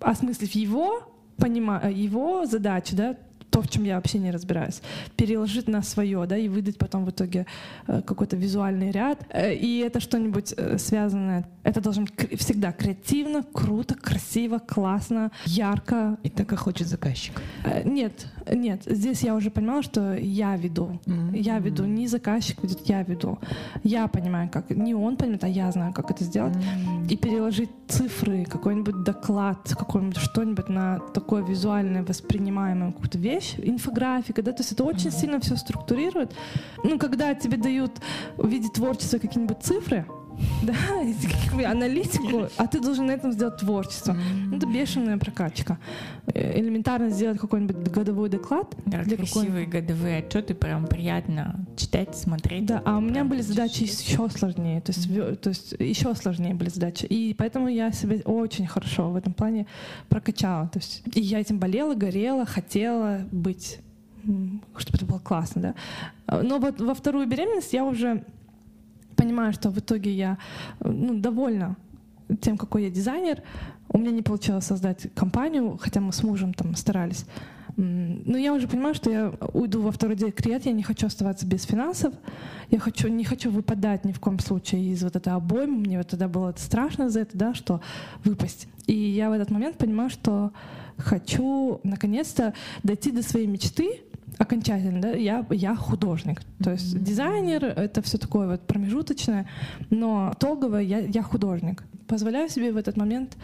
осмыслив 0.00 0.50
его, 0.52 1.02
понима, 1.36 1.90
его 1.90 2.46
задачи, 2.46 2.96
да, 2.96 3.16
то, 3.54 3.62
в 3.62 3.68
чем 3.68 3.84
я 3.84 3.94
вообще 3.94 4.18
не 4.18 4.32
разбираюсь, 4.32 4.82
переложить 5.16 5.68
на 5.68 5.82
свое, 5.82 6.26
да, 6.26 6.36
и 6.36 6.48
выдать 6.48 6.76
потом 6.76 7.04
в 7.04 7.10
итоге 7.10 7.46
э, 7.86 8.02
какой-то 8.02 8.34
визуальный 8.34 8.90
ряд. 8.90 9.24
Э, 9.30 9.54
и 9.54 9.78
это 9.78 10.00
что-нибудь 10.00 10.54
э, 10.56 10.76
связанное. 10.78 11.44
Это 11.62 11.80
должно 11.80 12.04
быть 12.04 12.40
всегда 12.40 12.72
креативно, 12.72 13.44
круто, 13.44 13.94
красиво, 13.94 14.58
классно, 14.58 15.30
ярко. 15.46 16.18
И 16.24 16.30
так, 16.30 16.48
как 16.48 16.58
хочет 16.58 16.88
заказчик. 16.88 17.40
Нет, 17.84 18.26
нет. 18.52 18.82
Здесь 18.86 19.22
я 19.22 19.36
уже 19.36 19.50
понимала, 19.50 19.82
что 19.82 20.14
я 20.14 20.56
веду. 20.56 20.98
Mm-hmm. 21.06 21.38
Я 21.38 21.60
веду, 21.60 21.84
не 21.84 22.08
заказчик 22.08 22.60
ведет, 22.62 22.80
я 22.86 23.02
веду. 23.02 23.38
Я 23.84 24.08
понимаю, 24.08 24.50
как. 24.50 24.70
Не 24.70 24.94
он 24.94 25.16
понимает, 25.16 25.44
а 25.44 25.48
я 25.48 25.70
знаю, 25.70 25.92
как 25.92 26.10
это 26.10 26.24
сделать. 26.24 26.56
Mm-hmm. 26.56 27.08
И 27.08 27.16
переложить 27.16 27.70
цифры, 27.86 28.44
какой-нибудь 28.44 29.04
доклад, 29.04 29.74
какой-нибудь 29.78 30.16
что-нибудь 30.16 30.68
на 30.68 30.98
такое 31.14 31.44
визуальное 31.44 32.02
воспринимаемое 32.02 32.92
какую-то 32.92 33.18
вещь, 33.18 33.43
инфографика, 33.58 34.42
да, 34.42 34.52
то 34.52 34.60
есть 34.60 34.72
это 34.72 34.84
очень 34.84 35.10
сильно 35.10 35.40
все 35.40 35.56
структурирует. 35.56 36.34
Ну, 36.82 36.98
когда 36.98 37.34
тебе 37.34 37.56
дают 37.56 37.92
в 38.36 38.48
виде 38.48 38.68
творчества 38.68 39.18
какие-нибудь 39.18 39.62
цифры, 39.62 40.06
да, 40.62 40.74
аналитику, 41.70 42.48
а 42.56 42.66
ты 42.66 42.80
должен 42.80 43.06
на 43.06 43.12
этом 43.12 43.32
сделать 43.32 43.58
творчество. 43.58 44.16
Это 44.52 44.66
бешеная 44.66 45.18
прокачка. 45.18 45.78
Э, 46.26 46.58
элементарно 46.58 47.10
сделать 47.10 47.38
какой-нибудь 47.38 47.76
годовой 47.90 48.28
доклад. 48.28 48.74
Да, 48.86 49.04
красивые 49.04 49.66
годовые 49.66 50.18
отчеты, 50.18 50.54
прям 50.54 50.86
приятно 50.86 51.66
читать, 51.76 52.16
смотреть. 52.16 52.66
Да, 52.66 52.82
а 52.84 52.98
у 52.98 53.00
меня 53.00 53.24
были 53.24 53.42
задачи 53.42 53.82
еще 53.82 54.28
сложнее, 54.30 54.80
то 54.80 54.92
есть, 54.92 55.40
то 55.40 55.48
есть 55.48 55.74
еще 55.78 56.14
сложнее 56.14 56.54
были 56.54 56.68
задачи. 56.68 57.04
И 57.06 57.34
поэтому 57.34 57.68
я 57.68 57.92
себя 57.92 58.16
очень 58.24 58.66
хорошо 58.66 59.10
в 59.10 59.16
этом 59.16 59.32
плане 59.32 59.66
прокачала. 60.08 60.68
То 60.68 60.78
есть, 60.78 61.02
и 61.12 61.20
я 61.20 61.40
этим 61.40 61.58
болела, 61.58 61.94
горела, 61.94 62.46
хотела 62.46 63.20
быть 63.30 63.78
чтобы 64.78 64.96
это 64.96 65.04
было 65.04 65.18
классно, 65.18 65.74
да. 66.26 66.42
Но 66.42 66.58
вот 66.58 66.80
во 66.80 66.94
вторую 66.94 67.26
беременность 67.26 67.74
я 67.74 67.84
уже 67.84 68.24
понимаю, 69.16 69.52
что 69.52 69.70
в 69.70 69.78
итоге 69.78 70.12
я 70.12 70.38
ну, 70.80 71.14
довольна 71.14 71.76
тем, 72.40 72.56
какой 72.56 72.84
я 72.84 72.90
дизайнер. 72.90 73.42
У 73.88 73.98
меня 73.98 74.10
не 74.10 74.22
получилось 74.22 74.64
создать 74.64 75.12
компанию, 75.14 75.78
хотя 75.80 76.00
мы 76.00 76.12
с 76.12 76.22
мужем 76.22 76.54
там 76.54 76.74
старались. 76.74 77.26
Но 77.76 78.38
я 78.38 78.54
уже 78.54 78.68
понимаю, 78.68 78.94
что 78.94 79.10
я 79.10 79.32
уйду 79.52 79.82
во 79.82 79.90
второй 79.90 80.16
декрет, 80.16 80.64
я 80.64 80.72
не 80.72 80.82
хочу 80.82 81.08
оставаться 81.08 81.44
без 81.44 81.64
финансов, 81.64 82.14
я 82.70 82.78
хочу, 82.78 83.08
не 83.08 83.24
хочу 83.24 83.50
выпадать 83.50 84.04
ни 84.04 84.12
в 84.12 84.20
коем 84.20 84.38
случае 84.38 84.92
из 84.92 85.02
вот 85.02 85.16
этой 85.16 85.32
обоймы. 85.32 85.78
Мне 85.78 85.98
вот 85.98 86.08
тогда 86.08 86.28
было 86.28 86.54
страшно 86.56 87.10
за 87.10 87.20
это, 87.20 87.36
да, 87.36 87.54
что 87.54 87.80
выпасть. 88.22 88.68
И 88.86 88.94
я 88.94 89.28
в 89.28 89.32
этот 89.32 89.50
момент 89.50 89.76
понимаю, 89.76 90.08
что 90.08 90.52
хочу 90.98 91.80
наконец-то 91.82 92.54
дойти 92.84 93.10
до 93.10 93.22
своей 93.22 93.48
мечты, 93.48 94.02
окончательно, 94.38 95.00
да, 95.00 95.10
я, 95.10 95.46
я 95.50 95.76
художник. 95.76 96.42
То 96.62 96.72
есть 96.72 97.02
дизайнер— 97.02 97.64
это 97.76 98.02
все 98.02 98.18
такое 98.18 98.48
вот 98.48 98.66
промежуточное, 98.66 99.46
но 99.90 100.32
итогово 100.34 100.78
я, 100.78 100.98
я 100.98 101.22
художник. 101.22 101.84
Позволяю 102.06 102.48
себе 102.48 102.72
в 102.72 102.76
этот 102.76 102.96
момент 102.96 103.36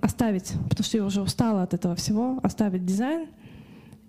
оставить, 0.00 0.52
потому 0.68 0.84
что 0.84 0.98
я 0.98 1.04
уже 1.04 1.22
устала 1.22 1.62
от 1.62 1.74
этого 1.74 1.94
всего, 1.94 2.40
оставить 2.42 2.84
дизайн 2.84 3.28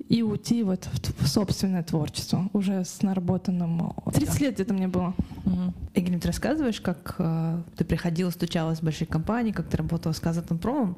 и 0.10 0.24
уйти 0.24 0.64
вот 0.64 0.90
в, 0.92 1.24
в 1.24 1.28
собственное 1.28 1.84
творчество, 1.84 2.50
уже 2.52 2.84
с 2.84 3.02
наработанным... 3.02 3.94
30 4.14 4.42
лет 4.42 4.60
это 4.60 4.74
мне 4.74 4.90
было. 4.90 5.14
Угу. 5.46 5.74
Игорь, 5.94 6.20
ты 6.20 6.28
рассказываешь, 6.28 6.82
как 6.82 7.16
э, 7.18 7.62
ты 7.78 7.86
приходила, 7.86 8.30
стучалась 8.30 8.80
в 8.80 8.84
большие 8.84 9.08
компании, 9.08 9.54
как 9.54 9.68
ты 9.68 9.78
работала 9.78 10.12
с 10.12 10.20
Казатомпромом, 10.20 10.98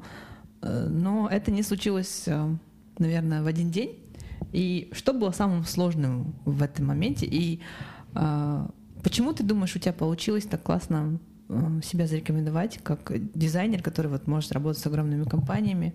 э, 0.62 0.88
но 0.88 1.28
это 1.28 1.52
не 1.52 1.62
случилось, 1.62 2.24
э, 2.26 2.56
наверное, 2.98 3.44
в 3.44 3.46
один 3.46 3.70
день. 3.70 4.03
И 4.52 4.90
что 4.92 5.12
было 5.12 5.30
самым 5.30 5.64
сложным 5.64 6.34
в 6.44 6.62
этом 6.62 6.86
моменте? 6.86 7.26
И 7.26 7.60
э, 8.14 8.66
почему 9.02 9.32
ты 9.32 9.42
думаешь, 9.42 9.74
у 9.76 9.78
тебя 9.78 9.92
получилось 9.92 10.44
так 10.44 10.62
классно 10.62 11.18
э, 11.48 11.80
себя 11.82 12.06
зарекомендовать 12.06 12.78
как 12.82 13.12
дизайнер, 13.34 13.82
который 13.82 14.10
вот 14.10 14.26
может 14.26 14.52
работать 14.52 14.82
с 14.82 14.86
огромными 14.86 15.24
компаниями? 15.24 15.94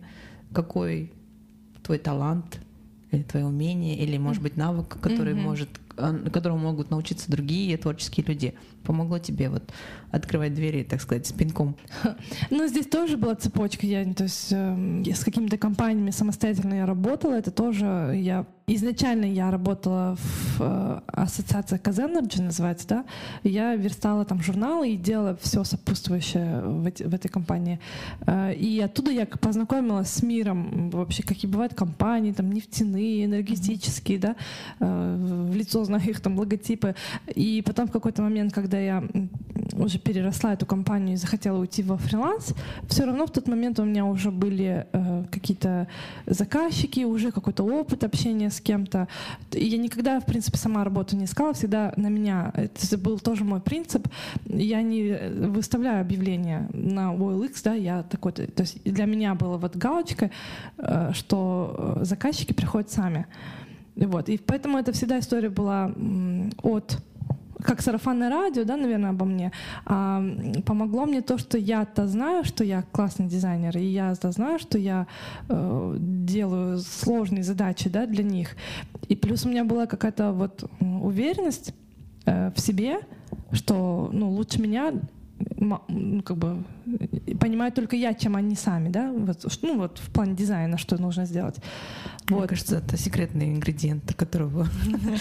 Какой 0.54 1.14
твой 1.84 2.00
талант 2.00 2.60
или 3.12 3.24
твое 3.24 3.46
умение, 3.46 3.98
или, 3.98 4.18
может 4.18 4.44
быть, 4.44 4.58
навык, 4.58 5.00
который 5.02 5.34
mm-hmm. 5.34 5.42
может 5.42 5.70
которому 6.32 6.58
могут 6.58 6.92
научиться 6.92 7.30
другие 7.32 7.78
творческие 7.78 8.26
люди. 8.26 8.54
Помогло 8.84 9.20
тебе 9.20 9.50
вот 9.50 9.64
открывать 10.12 10.54
двери, 10.54 10.84
так 10.84 11.02
сказать, 11.02 11.28
с 11.28 11.32
пинком? 11.32 11.76
Ну, 12.50 12.68
здесь 12.68 12.88
тоже 12.88 13.18
была 13.18 13.36
цепочка. 13.36 13.86
Я, 13.86 14.04
то 14.14 14.24
есть 14.24 14.50
э, 14.52 15.04
с 15.06 15.24
какими-то 15.24 15.58
компаниями 15.58 16.12
самостоятельно 16.12 16.76
я 16.76 16.86
работала. 16.86 17.34
Это 17.34 17.52
тоже 17.52 18.14
я 18.16 18.46
Изначально 18.72 19.26
я 19.26 19.50
работала 19.50 20.16
в 20.16 20.62
э, 20.62 21.00
ассоциации 21.08 21.78
Казэнерджи, 21.78 22.44
называется, 22.44 22.88
да. 22.88 23.06
Я 23.44 23.76
верстала 23.76 24.26
там 24.26 24.44
журналы 24.44 24.92
и 24.92 24.98
делала 24.98 25.36
все 25.42 25.64
сопутствующее 25.64 26.62
в, 26.62 26.86
эти, 26.86 27.02
в 27.02 27.14
этой 27.16 27.30
компании. 27.30 27.80
Э, 28.28 28.54
и 28.54 28.80
оттуда 28.80 29.10
я 29.10 29.26
познакомилась 29.26 30.10
с 30.10 30.22
миром 30.22 30.92
вообще, 30.92 31.24
какие 31.24 31.50
бывают 31.50 31.74
компании, 31.74 32.32
там 32.32 32.52
нефтяные, 32.52 33.26
энергетические, 33.26 34.20
да. 34.20 34.36
Э, 34.80 35.48
в 35.50 35.56
лицо 35.56 35.84
знаю 35.84 36.08
их 36.08 36.20
там 36.20 36.38
логотипы. 36.38 36.94
И 37.34 37.64
потом 37.66 37.88
в 37.88 37.92
какой-то 37.92 38.22
момент, 38.22 38.54
когда 38.54 38.80
я 38.80 39.04
уже 39.74 39.99
переросла 40.00 40.54
эту 40.54 40.66
компанию 40.66 41.14
и 41.14 41.18
захотела 41.18 41.58
уйти 41.58 41.84
во 41.84 41.98
фриланс, 41.98 42.54
все 42.88 43.06
равно 43.06 43.26
в 43.26 43.32
тот 43.32 43.48
момент 43.48 43.80
у 43.80 43.86
меня 43.86 44.06
уже 44.06 44.32
были 44.32 44.88
э, 44.92 45.24
какие-то 45.32 45.88
заказчики, 46.26 47.04
уже 47.04 47.32
какой-то 47.32 47.64
опыт 47.64 48.04
общения 48.04 48.50
с 48.50 48.62
кем-то. 48.62 49.08
Я 49.52 49.78
никогда, 49.78 50.20
в 50.20 50.26
принципе, 50.26 50.58
сама 50.58 50.84
работу 50.84 51.16
не 51.16 51.26
искала, 51.26 51.54
всегда 51.54 51.94
на 51.96 52.08
меня. 52.08 52.52
Это 52.56 52.98
был 52.98 53.20
тоже 53.20 53.44
мой 53.44 53.62
принцип. 53.62 54.08
Я 54.46 54.82
не 54.82 55.18
выставляю 55.48 56.02
объявления 56.02 56.70
на 56.74 57.14
OLX, 57.14 57.62
да, 57.64 57.74
я 57.74 58.04
такой, 58.04 58.32
то 58.32 58.62
есть 58.62 58.84
для 58.84 59.06
меня 59.06 59.36
была 59.36 59.58
вот 59.58 59.76
галочка, 59.76 60.32
э, 60.78 61.12
что 61.14 61.96
э, 62.02 62.06
заказчики 62.06 62.54
приходят 62.54 62.90
сами. 62.90 63.26
Вот. 63.96 64.30
И 64.30 64.38
поэтому 64.38 64.78
это 64.78 64.92
всегда 64.92 65.20
история 65.20 65.50
была 65.50 65.92
от 66.64 66.98
как 67.64 67.82
сарафанное 67.82 68.30
радио, 68.30 68.64
да, 68.64 68.78
наверное, 68.78 69.10
обо 69.10 69.26
мне, 69.26 69.52
а, 69.86 70.24
помогло 70.66 71.06
мне 71.06 71.22
то, 71.22 71.38
что 71.38 71.58
я-то 71.58 72.08
знаю, 72.08 72.44
что 72.44 72.64
я 72.64 72.84
классный 72.92 73.28
дизайнер, 73.28 73.78
и 73.78 73.86
я-то 73.86 74.32
знаю, 74.32 74.60
что 74.60 74.78
я 74.78 75.08
э, 75.50 75.96
делаю 76.00 76.80
сложные 76.80 77.44
задачи, 77.44 77.90
да, 77.90 78.06
для 78.06 78.24
них. 78.24 78.56
И 79.10 79.16
плюс 79.16 79.46
у 79.46 79.50
меня 79.50 79.64
была 79.64 79.86
какая-то 79.88 80.32
вот 80.32 80.64
уверенность 80.80 81.74
э, 82.26 82.52
в 82.56 82.60
себе, 82.60 83.00
что, 83.52 84.10
ну, 84.14 84.30
лучше 84.30 84.62
меня 84.62 84.94
ну, 85.58 86.22
как 86.24 86.38
бы 86.38 86.64
понимаю 87.40 87.72
только 87.72 87.96
я, 87.96 88.14
чем 88.14 88.36
они 88.36 88.56
сами, 88.56 88.90
да, 88.90 89.12
вот, 89.12 89.46
ну 89.62 89.78
вот 89.78 90.00
в 90.00 90.12
плане 90.12 90.36
дизайна, 90.36 90.78
что 90.78 91.02
нужно 91.02 91.26
сделать. 91.26 91.56
Мне 92.30 92.42
вот. 92.42 92.50
кажется, 92.50 92.78
это 92.78 92.98
секретный 92.98 93.50
ингредиент, 93.50 94.14
которого 94.14 94.68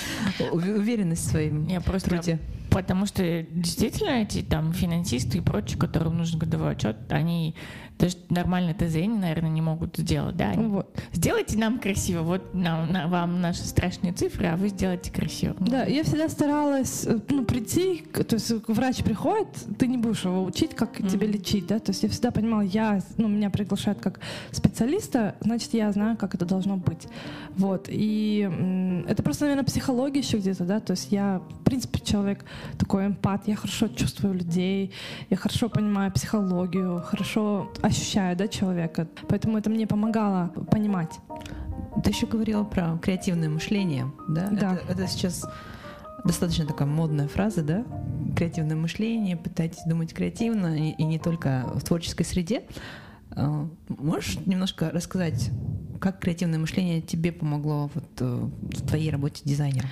уверенность 0.53 1.27
в 1.27 1.31
своем 1.31 1.67
труде. 2.05 2.39
Потому 2.71 3.07
что 3.07 3.43
действительно 3.51 4.23
эти 4.23 4.43
там 4.43 4.73
финансисты 4.73 5.39
и 5.39 5.41
прочие, 5.41 5.79
которым 5.79 6.19
нужен 6.19 6.39
годовой 6.39 6.73
отчет, 6.73 6.97
они 7.11 7.55
даже 7.99 8.17
нормально 8.29 8.75
ТЗ, 8.75 8.95
наверное, 9.07 9.51
не 9.51 9.61
могут 9.61 9.97
сделать, 9.97 10.37
да? 10.37 10.51
Они, 10.51 10.67
вот. 10.69 10.97
Сделайте 11.13 11.59
нам 11.59 11.79
красиво, 11.79 12.23
вот 12.23 12.55
нам, 12.55 12.93
на, 12.93 13.09
вам 13.09 13.41
наши 13.41 13.65
страшные 13.65 14.13
цифры, 14.13 14.47
а 14.47 14.57
вы 14.57 14.69
сделайте 14.69 15.11
красиво. 15.11 15.57
Да, 15.59 15.85
я 15.85 16.05
всегда 16.05 16.29
старалась 16.29 17.05
э, 17.07 17.19
ну, 17.29 17.45
прийти, 17.45 18.05
то 18.13 18.35
есть 18.35 18.53
врач 18.69 19.03
приходит, 19.03 19.49
ты 19.79 19.89
не 19.89 19.99
будешь 19.99 20.25
его 20.25 20.45
учить, 20.45 20.75
как 20.75 21.01
mm-hmm. 21.01 21.11
тебя 21.11 21.27
лечить, 21.27 21.67
да, 21.67 21.81
то 21.81 21.91
есть 21.91 22.03
я 22.05 22.09
всегда 22.09 22.31
понимала, 22.31 22.61
я, 22.61 23.01
ну, 23.17 23.29
меня 23.29 23.51
приглашают 23.51 23.99
как 24.01 24.21
специалиста, 24.53 25.35
значит, 25.41 25.75
я 25.75 25.91
знаю, 25.91 26.17
как 26.17 26.35
это 26.35 26.47
должно 26.47 26.77
быть. 26.77 27.09
Вот, 27.57 27.87
и 27.89 29.05
это 29.09 29.23
просто, 29.25 29.47
наверное, 29.47 29.65
психология 29.65 30.21
еще 30.21 30.39
где-то, 30.39 30.65
да, 30.65 30.79
то 30.79 30.93
есть 30.93 31.11
я, 31.11 31.43
в 31.61 31.65
принципе, 31.65 31.99
человек 32.01 32.45
такой 32.79 33.07
эмпат, 33.07 33.49
я 33.49 33.57
хорошо 33.57 33.89
чувствую 33.89 34.35
людей, 34.35 34.93
я 35.31 35.37
хорошо 35.37 35.69
понимаю 35.69 36.13
психологию, 36.13 37.03
хорошо 37.05 37.73
ощущаю, 37.83 38.37
да, 38.37 38.49
человека. 38.49 39.09
Поэтому 39.29 39.59
это 39.59 39.71
мне 39.71 39.87
помогало 39.87 40.49
понимать. 40.71 41.19
Ты 42.05 42.11
еще 42.11 42.27
говорила 42.27 42.65
про 42.65 42.99
креативное 42.99 43.49
мышление, 43.49 44.13
да? 44.29 44.49
Да. 44.51 44.75
Это, 44.75 44.93
это 44.93 45.07
сейчас 45.07 45.45
достаточно 46.25 46.67
такая 46.67 46.89
модная 46.89 47.29
фраза, 47.29 47.63
да? 47.63 47.85
Креативное 48.37 48.77
мышление, 48.77 49.37
пытайтесь 49.37 49.83
думать 49.87 50.13
креативно 50.13 50.77
и, 50.77 50.91
и 50.91 51.05
не 51.05 51.19
только 51.19 51.71
в 51.75 51.83
творческой 51.85 52.25
среде. 52.25 52.63
А, 53.31 53.69
можешь 53.89 54.39
немножко 54.47 54.91
рассказать, 54.91 55.51
как 56.01 56.21
креативное 56.21 56.59
мышление 56.59 57.01
тебе 57.01 57.33
помогло 57.33 57.91
вот 57.95 58.09
э, 58.21 58.49
в 58.61 58.87
твоей 58.87 59.11
работе 59.11 59.43
дизайнера? 59.45 59.89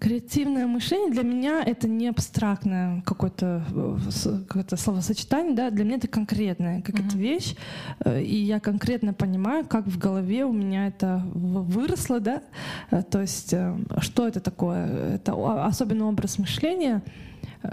Креативное 0.00 0.66
мышление 0.66 1.10
для 1.10 1.22
меня 1.22 1.62
это 1.62 1.86
не 1.86 2.08
абстрактное 2.08 3.02
какое-то 3.02 3.62
какое 4.48 4.64
словосочетание, 4.78 5.54
да, 5.54 5.70
для 5.70 5.84
меня 5.84 5.96
это 5.96 6.08
конкретная 6.08 6.80
какая-то 6.80 7.16
mm-hmm. 7.16 7.20
вещь, 7.20 7.54
э, 8.06 8.22
и 8.22 8.36
я 8.36 8.60
конкретно 8.60 9.12
понимаю, 9.12 9.66
как 9.66 9.86
в 9.86 9.98
голове 9.98 10.46
у 10.46 10.52
меня 10.52 10.86
это 10.86 11.22
выросло, 11.34 12.18
да, 12.18 12.42
э, 12.90 13.02
то 13.02 13.20
есть 13.20 13.52
э, 13.52 13.76
что 13.98 14.26
это 14.26 14.40
такое, 14.40 15.16
это 15.16 15.34
особенный 15.66 16.06
образ 16.06 16.38
мышления, 16.38 17.02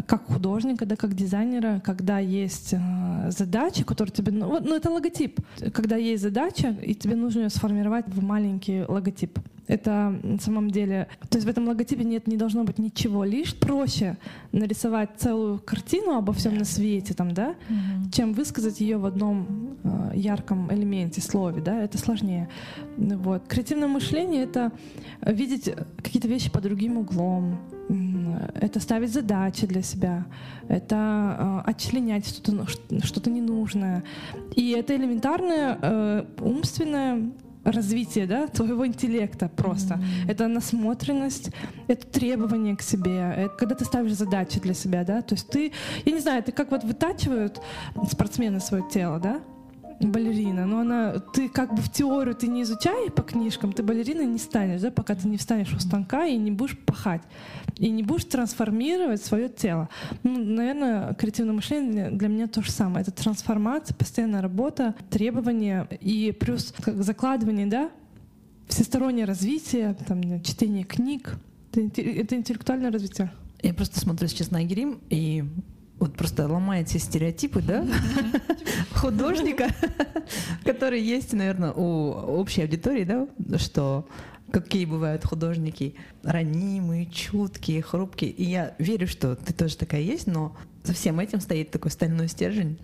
как 0.05 0.25
художника, 0.25 0.85
да, 0.85 0.95
как 0.95 1.13
дизайнера, 1.13 1.81
когда 1.83 2.19
есть 2.19 2.73
э, 2.73 3.31
задача, 3.31 3.85
которую 3.85 4.13
тебе... 4.13 4.31
Ну, 4.31 4.59
ну, 4.59 4.75
это 4.75 4.89
логотип. 4.89 5.39
Когда 5.73 5.95
есть 5.95 6.23
задача, 6.23 6.75
и 6.81 6.93
тебе 6.93 7.15
нужно 7.15 7.41
ее 7.41 7.49
сформировать 7.49 8.05
в 8.07 8.21
маленький 8.21 8.83
логотип. 8.87 9.39
Это 9.67 10.17
на 10.23 10.39
самом 10.39 10.71
деле... 10.71 11.07
То 11.29 11.37
есть 11.37 11.47
в 11.47 11.49
этом 11.49 11.67
логотипе 11.67 12.03
нет, 12.03 12.27
не 12.27 12.37
должно 12.37 12.63
быть 12.63 12.79
ничего. 12.79 13.23
Лишь 13.23 13.55
проще 13.55 14.17
нарисовать 14.51 15.11
целую 15.17 15.59
картину 15.59 16.17
обо 16.17 16.33
всем 16.33 16.57
на 16.57 16.65
свете, 16.65 17.13
там, 17.13 17.33
да, 17.33 17.55
mm-hmm. 17.69 18.11
чем 18.13 18.33
высказать 18.33 18.81
ее 18.81 18.97
в 18.97 19.05
одном 19.05 19.77
э, 19.83 20.11
ярком 20.15 20.71
элементе, 20.73 21.21
слове, 21.21 21.61
да, 21.61 21.81
это 21.81 21.97
сложнее. 21.97 22.49
Вот. 22.97 23.47
Креативное 23.47 23.87
мышление— 23.87 24.43
это 24.45 24.71
видеть 25.21 25.69
какие-то 25.97 26.27
вещи 26.27 26.49
под 26.49 26.63
другим 26.63 26.97
углом, 26.97 27.57
это 28.55 28.79
ставить 28.79 29.13
задачи 29.13 29.65
для 29.65 29.81
себя, 29.81 30.25
это 30.67 31.63
э, 31.65 31.69
отчленять 31.69 32.27
что-то, 32.27 32.65
что-то 33.03 33.29
ненужное. 33.29 34.03
И 34.55 34.71
это 34.71 34.95
элементарное 34.95 35.77
э, 35.81 36.25
умственное 36.41 37.31
развитие 37.63 38.27
да, 38.27 38.47
твоего 38.47 38.87
интеллекта 38.87 39.49
просто. 39.49 39.95
Mm-hmm. 39.95 40.31
Это 40.31 40.47
насмотренность, 40.47 41.51
это 41.87 42.07
требование 42.07 42.75
к 42.75 42.81
себе, 42.81 43.33
это 43.37 43.55
когда 43.57 43.75
ты 43.75 43.85
ставишь 43.85 44.13
задачи 44.13 44.59
для 44.59 44.73
себя, 44.73 45.03
да, 45.03 45.21
то 45.21 45.35
есть 45.35 45.49
ты, 45.49 45.73
я 46.05 46.11
не 46.11 46.19
знаю, 46.19 46.43
ты 46.43 46.51
как 46.51 46.71
вот 46.71 46.83
вытачивают 46.83 47.61
спортсмены 48.09 48.59
свое 48.59 48.83
тело, 48.89 49.19
да, 49.19 49.41
балерина, 49.99 50.65
но 50.65 50.79
она, 50.79 51.19
ты 51.19 51.49
как 51.49 51.73
бы 51.73 51.81
в 51.81 51.91
теорию 51.91 52.35
ты 52.35 52.47
не 52.47 52.63
изучай 52.63 53.09
по 53.09 53.23
книжкам, 53.23 53.73
ты 53.73 53.83
балериной 53.83 54.25
не 54.25 54.37
станешь, 54.37 54.81
да, 54.81 54.91
пока 54.91 55.15
ты 55.15 55.27
не 55.27 55.37
встанешь 55.37 55.73
у 55.73 55.79
станка 55.79 56.25
и 56.25 56.37
не 56.37 56.51
будешь 56.51 56.77
пахать, 56.77 57.21
и 57.77 57.89
не 57.89 58.03
будешь 58.03 58.25
трансформировать 58.25 59.23
свое 59.23 59.49
тело. 59.49 59.89
Ну, 60.23 60.43
наверное, 60.43 61.13
креативное 61.15 61.53
мышление 61.53 62.09
для 62.11 62.27
меня 62.27 62.47
то 62.47 62.61
же 62.61 62.71
самое. 62.71 63.01
Это 63.01 63.11
трансформация, 63.11 63.95
постоянная 63.95 64.41
работа, 64.41 64.95
требования 65.09 65.87
и 65.99 66.31
плюс 66.31 66.73
как 66.81 67.03
закладывание, 67.03 67.65
да, 67.65 67.89
всестороннее 68.67 69.25
развитие, 69.25 69.95
там, 70.07 70.41
чтение 70.43 70.83
книг. 70.83 71.37
Это, 71.71 72.35
интеллектуальное 72.35 72.91
развитие. 72.91 73.31
Я 73.61 73.73
просто 73.73 73.99
смотрю 73.99 74.27
сейчас 74.27 74.51
на 74.51 74.63
Грим 74.63 74.99
и 75.09 75.43
вот 75.99 76.15
просто 76.15 76.47
ломает 76.47 76.89
все 76.89 76.99
стереотипы, 76.99 77.61
да, 77.61 77.85
художника, 78.95 79.67
который 80.63 81.01
есть, 81.01 81.33
наверное, 81.33 81.71
у 81.71 82.11
общей 82.39 82.61
аудитории, 82.61 83.03
да, 83.03 83.27
что 83.57 84.07
какие 84.51 84.85
бывают 84.85 85.25
художники, 85.25 85.95
ранимые, 86.23 87.05
чуткие, 87.07 87.81
хрупкие. 87.81 88.31
И 88.31 88.43
я 88.43 88.75
верю, 88.79 89.07
что 89.07 89.35
ты 89.35 89.53
тоже 89.53 89.77
такая 89.77 90.01
есть, 90.01 90.27
но 90.27 90.55
за 90.83 90.93
всем 90.93 91.19
этим 91.19 91.41
стоит 91.41 91.71
такой 91.71 91.91
стальной 91.91 92.27
стержень, 92.27 92.79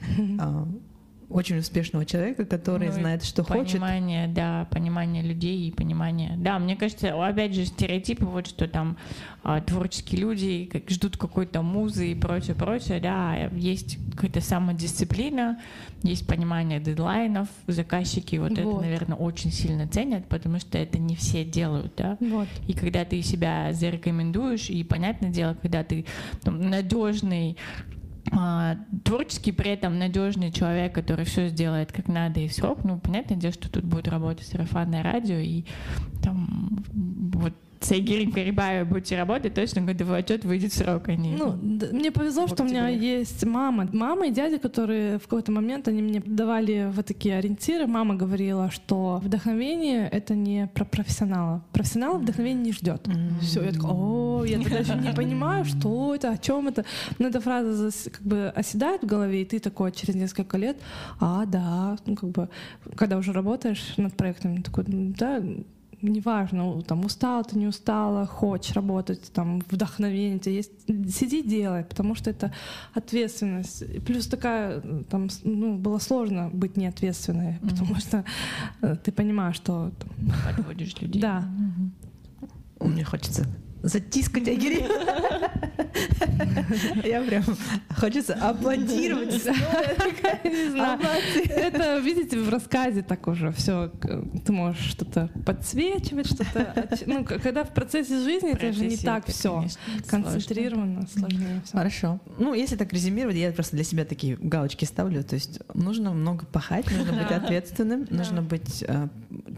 очень 1.33 1.57
успешного 1.57 2.05
человека, 2.05 2.45
который 2.45 2.87
ну, 2.87 2.93
знает, 2.93 3.23
что 3.23 3.43
понимание, 3.43 3.65
хочет. 3.65 3.81
Понимание, 3.81 4.27
да, 4.27 4.67
понимание 4.69 5.23
людей 5.23 5.67
и 5.67 5.71
понимание. 5.71 6.35
Да, 6.37 6.59
мне 6.59 6.75
кажется, 6.75 7.13
опять 7.27 7.55
же, 7.55 7.65
стереотипы, 7.65 8.25
вот 8.25 8.47
что 8.47 8.67
там 8.67 8.97
а, 9.43 9.59
творческие 9.59 10.21
люди 10.21 10.69
как, 10.71 10.89
ждут 10.89 11.17
какой-то 11.17 11.61
музы 11.61 12.11
и 12.11 12.15
прочее, 12.15 12.55
прочее, 12.55 12.99
да, 12.99 13.49
есть 13.53 13.97
какая-то 14.11 14.41
самодисциплина, 14.41 15.59
есть 16.03 16.27
понимание 16.27 16.79
дедлайнов, 16.79 17.47
заказчики 17.67 18.35
вот, 18.35 18.51
вот. 18.51 18.59
это, 18.59 18.81
наверное, 18.81 19.17
очень 19.17 19.51
сильно 19.51 19.87
ценят, 19.87 20.27
потому 20.27 20.59
что 20.59 20.77
это 20.77 20.99
не 20.99 21.15
все 21.15 21.43
делают, 21.43 21.93
да. 21.97 22.17
Вот. 22.19 22.47
И 22.67 22.73
когда 22.73 23.05
ты 23.05 23.21
себя 23.23 23.73
зарекомендуешь, 23.73 24.69
и 24.69 24.83
понятное 24.83 25.31
дело, 25.31 25.57
когда 25.59 25.83
ты 25.83 26.05
там, 26.43 26.69
надежный 26.69 27.57
творческий, 29.03 29.51
при 29.51 29.71
этом 29.71 29.99
надежный 29.99 30.51
человек, 30.51 30.93
который 30.93 31.25
все 31.25 31.49
сделает 31.49 31.91
как 31.91 32.07
надо 32.07 32.39
и 32.39 32.47
в 32.47 32.53
срок, 32.53 32.83
ну, 32.83 32.99
понятное 32.99 33.37
дело, 33.37 33.53
что 33.53 33.69
тут 33.69 33.83
будет 33.83 34.07
работать 34.07 34.47
сарафанное 34.47 35.03
радио, 35.03 35.35
и 35.35 35.65
там 36.21 36.83
вот 36.93 37.53
Сейгирин 37.85 38.31
Карибаева 38.31 38.85
будете 38.85 39.17
работать, 39.17 39.53
точно 39.53 39.81
годовой 39.81 40.19
отчет 40.19 40.45
выйдет 40.45 40.71
в 40.71 40.75
срок. 40.75 41.09
Они, 41.09 41.35
ну, 41.35 41.57
да, 41.61 41.87
мне 41.91 42.11
повезло, 42.11 42.47
что 42.47 42.63
у 42.63 42.65
меня 42.65 42.87
есть 42.87 43.45
мама. 43.45 43.89
Мама 43.91 44.27
и 44.27 44.31
дядя, 44.31 44.59
которые 44.59 45.17
в 45.19 45.23
какой-то 45.23 45.51
момент 45.51 45.87
они 45.87 46.01
мне 46.01 46.21
давали 46.25 46.89
вот 46.93 47.05
такие 47.05 47.37
ориентиры. 47.37 47.87
Мама 47.87 48.15
говорила, 48.15 48.71
что 48.71 49.19
вдохновение— 49.23 50.07
это 50.11 50.35
не 50.35 50.67
про 50.67 50.85
профессионала. 50.85 51.63
Профессионал 51.71 52.17
вдохновение 52.19 52.63
не 52.65 52.71
ждет. 52.71 53.07
Mm-hmm. 53.07 53.39
Все, 53.41 53.63
я 53.63 53.71
такая, 53.71 53.91
о, 53.91 54.43
я 54.45 54.59
даже 54.59 54.95
не 54.95 55.13
понимаю, 55.13 55.65
что 55.65 56.15
это, 56.15 56.31
о 56.31 56.37
чем 56.37 56.67
это. 56.67 56.85
Но 57.19 57.27
эта 57.27 57.41
фраза 57.41 57.91
как 58.09 58.21
бы 58.21 58.51
оседает 58.55 59.03
в 59.03 59.05
голове, 59.05 59.41
и 59.41 59.45
ты 59.45 59.59
такой 59.59 59.91
через 59.91 60.15
несколько 60.15 60.57
лет, 60.57 60.77
а, 61.19 61.45
да, 61.45 61.97
ну, 62.05 62.15
как 62.15 62.29
бы, 62.29 62.49
когда 62.95 63.17
уже 63.17 63.33
работаешь 63.33 63.93
над 63.97 64.15
проектом, 64.15 64.61
такой, 64.63 64.85
да, 64.87 65.41
неважно, 66.03 66.81
там 66.81 67.05
устала 67.05 67.43
ты, 67.43 67.57
не 67.57 67.67
устала, 67.67 68.25
хочешь 68.25 68.75
работать, 68.75 69.31
там 69.33 69.61
вдохновение 69.69 70.39
тебе 70.39 70.55
есть, 70.55 70.71
сиди 70.87 71.41
делай, 71.41 71.83
потому 71.83 72.15
что 72.15 72.29
это 72.29 72.53
ответственность. 72.93 73.83
Плюс 74.05 74.27
такая, 74.27 74.81
там, 75.09 75.29
ну, 75.43 75.77
было 75.77 75.99
сложно 75.99 76.49
быть 76.53 76.77
неответственной, 76.77 77.53
mm-hmm. 77.53 77.69
потому 77.69 77.95
что 77.95 78.25
э, 78.81 78.95
ты 79.03 79.11
понимаешь, 79.11 79.55
что... 79.55 79.91
Подводишь 80.45 80.99
людей. 81.01 81.21
Да. 81.21 81.47
Mm-hmm. 81.47 82.87
Мне 82.87 83.03
хочется 83.03 83.47
затискать 83.83 84.47
Агири. 84.47 84.85
Я 87.03 87.21
прям 87.21 87.43
хочется 87.95 88.33
аплодировать. 88.33 89.41
Это, 91.49 91.99
видите, 91.99 92.39
в 92.39 92.49
рассказе 92.49 93.03
так 93.03 93.27
уже 93.27 93.51
все. 93.51 93.91
Ты 94.45 94.51
можешь 94.51 94.85
что-то 94.85 95.29
подсвечивать, 95.45 96.27
что-то. 96.27 96.89
Ну, 97.05 97.25
когда 97.25 97.63
в 97.63 97.73
процессе 97.73 98.19
жизни 98.23 98.53
это 98.53 98.71
же 98.71 98.85
не 98.85 98.97
так 98.97 99.25
все 99.27 99.65
концентрировано, 100.07 101.07
сложнее. 101.07 101.61
Хорошо. 101.71 102.19
Ну, 102.37 102.53
если 102.53 102.75
так 102.75 102.91
резюмировать, 102.93 103.35
я 103.35 103.51
просто 103.51 103.75
для 103.75 103.85
себя 103.85 104.05
такие 104.05 104.37
галочки 104.37 104.85
ставлю. 104.85 105.23
То 105.23 105.35
есть 105.35 105.59
нужно 105.73 106.11
много 106.13 106.45
пахать, 106.45 106.89
нужно 106.91 107.13
быть 107.21 107.31
ответственным, 107.31 108.07
нужно 108.09 108.41
быть 108.41 108.83
э, 108.87 109.07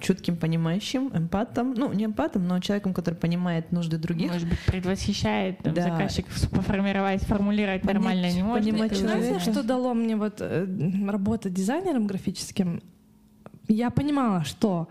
чутким, 0.02 0.38
понимающим, 0.38 1.12
эмпатом. 1.14 1.74
Ну, 1.74 1.94
не 1.94 2.06
эмпатом, 2.06 2.48
но 2.48 2.60
человеком, 2.60 2.94
который 2.94 3.16
понимает 3.16 3.72
нужды 3.72 3.98
других 3.98 4.15
других. 4.16 4.32
Может 4.32 4.50
быть, 4.50 4.60
предвосхищает 4.66 5.60
там, 5.60 5.74
да. 5.74 5.84
заказчиков 5.84 6.50
поформировать, 6.50 7.24
формулировать 7.24 7.82
Понять, 7.82 7.96
нормально 7.96 8.32
не 8.32 8.44
может. 8.44 8.66
Понимать 8.66 8.96
Знаете, 8.96 9.40
что 9.40 9.64
дало 9.64 9.94
мне 9.94 10.16
вот 10.16 10.38
э, 10.40 10.68
работа 11.08 11.50
дизайнером 11.50 12.08
графическим? 12.08 12.82
Я 13.68 13.90
понимала, 13.90 14.44
что 14.44 14.88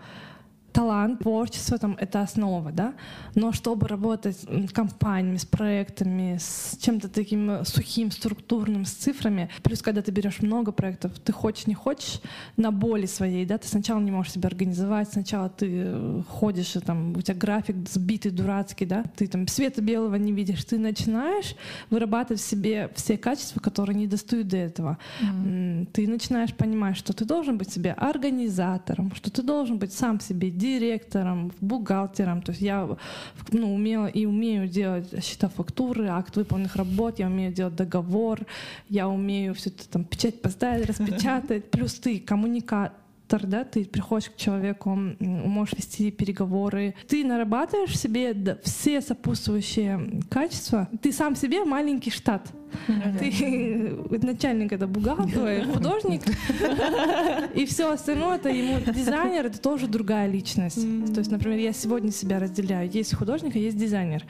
талант, 0.75 1.19
творчество 1.19 1.77
там 1.77 1.95
это 1.99 2.21
основа, 2.21 2.71
да. 2.71 2.93
Но 3.33 3.53
чтобы 3.53 3.87
работать 3.87 4.37
с 4.37 4.71
компаниями, 4.71 5.37
с 5.37 5.45
проектами, 5.45 6.37
с 6.37 6.77
чем-то 6.81 7.07
таким 7.07 7.63
сухим, 7.63 8.11
структурным, 8.11 8.83
с 8.83 8.91
цифрами, 8.91 9.49
плюс 9.63 9.81
когда 9.81 10.01
ты 10.01 10.11
берешь 10.11 10.41
много 10.41 10.73
проектов, 10.73 11.13
ты 11.19 11.31
хочешь, 11.31 11.67
не 11.67 11.75
хочешь, 11.75 12.21
на 12.57 12.71
боли 12.71 13.05
своей, 13.05 13.45
да, 13.45 13.57
ты 13.57 13.67
сначала 13.67 14.01
не 14.01 14.11
можешь 14.11 14.33
себя 14.33 14.47
организовать, 14.47 15.09
сначала 15.13 15.49
ты 15.49 15.67
э, 15.69 16.21
ходишь, 16.27 16.75
и 16.75 16.79
там 16.81 17.15
у 17.15 17.21
тебя 17.21 17.35
график 17.35 17.75
сбитый, 17.89 18.31
дурацкий, 18.31 18.85
да, 18.85 19.03
ты 19.15 19.27
там 19.27 19.47
света 19.47 19.81
белого 19.81 20.15
не 20.15 20.33
видишь, 20.33 20.65
ты 20.65 20.77
начинаешь 20.77 21.55
вырабатывать 21.89 22.41
в 22.41 22.45
себе 22.45 22.89
все 22.95 23.17
качества, 23.17 23.61
которые 23.61 23.95
не 23.95 24.07
достают 24.07 24.49
до 24.49 24.57
этого. 24.57 24.97
Mm. 25.21 25.87
Ты 25.93 26.07
начинаешь 26.07 26.53
понимать, 26.53 26.97
что 26.97 27.13
ты 27.13 27.23
должен 27.23 27.57
быть 27.57 27.71
себе 27.71 27.93
организатором, 27.93 29.15
что 29.15 29.31
ты 29.31 29.41
должен 29.41 29.77
быть 29.77 29.93
сам 29.93 30.19
себе 30.19 30.49
директором, 30.65 31.51
бухгалтером. 31.61 32.41
То 32.41 32.51
есть 32.51 32.61
я 32.61 32.87
ну, 33.51 33.73
умела 33.73 34.07
и 34.07 34.25
умею 34.25 34.67
делать 34.67 35.23
счета 35.23 35.49
фактуры, 35.49 36.07
акт 36.07 36.35
выполненных 36.35 36.75
работ, 36.75 37.19
я 37.19 37.27
умею 37.27 37.53
делать 37.53 37.75
договор, 37.75 38.39
я 38.89 39.07
умею 39.07 39.53
все 39.53 39.69
это 39.69 39.87
там 39.89 40.03
печать 40.03 40.41
поставить, 40.41 40.85
распечатать. 40.89 41.71
Плюс 41.71 41.95
ты 41.95 42.19
коммуникатор 42.19 42.93
да, 43.29 43.63
ты 43.63 43.85
приходишь 43.85 44.29
к 44.29 44.35
человеку, 44.37 44.97
можешь 45.19 45.73
вести 45.73 46.11
переговоры, 46.11 46.95
ты 47.07 47.25
нарабатываешь 47.25 47.97
себе 47.97 48.59
все 48.63 49.01
сопутствующие 49.01 50.21
качества, 50.29 50.87
ты 51.01 51.11
сам 51.11 51.35
себе 51.35 51.63
маленький 51.65 52.11
штат. 52.11 52.51
Ты 53.19 54.19
начальник 54.21 54.73
это 54.73 54.87
бухгалтер, 54.87 55.67
художник, 55.67 56.21
и 57.55 57.65
все 57.65 57.91
остальное 57.91 58.35
это 58.35 58.49
ему 58.49 58.79
дизайнер, 58.79 59.45
это 59.45 59.59
тоже 59.59 59.87
другая 59.87 60.27
личность. 60.27 60.81
То 61.13 61.19
есть, 61.19 61.31
например, 61.31 61.59
я 61.59 61.73
сегодня 61.73 62.11
себя 62.11 62.39
разделяю. 62.39 62.89
Есть 62.89 63.15
художник, 63.15 63.55
а 63.55 63.59
есть 63.59 63.77
дизайнер. 63.77 64.23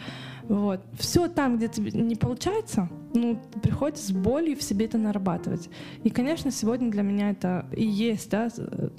Вот. 0.48 0.82
Все 1.00 1.28
там, 1.28 1.58
где 1.58 1.68
тебе 1.68 1.92
не 1.92 2.16
получается, 2.16 2.90
ну, 3.14 3.42
приходится 3.64 4.08
с 4.08 4.12
болью 4.12 4.56
в 4.56 4.62
себе 4.62 4.86
это 4.86 4.98
нарабатывать. 4.98 5.70
И, 6.04 6.10
конечно, 6.10 6.52
сегодня 6.52 6.91
для 6.91 7.02
меня 7.02 7.32
это 7.32 7.66
и 7.76 7.84
есть, 7.84 8.30
да, 8.30 8.50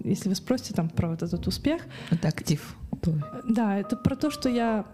если 0.03 0.29
вы 0.29 0.35
спросите 0.35 0.75
там 0.75 0.89
про 0.89 1.11
вот 1.11 1.23
этот 1.23 1.47
успех. 1.47 1.87
Это 2.11 2.29
актив. 2.29 2.77
Да, 3.49 3.79
это 3.79 3.97
про 3.97 4.17
то, 4.17 4.31
что 4.31 4.49
я 4.49 4.87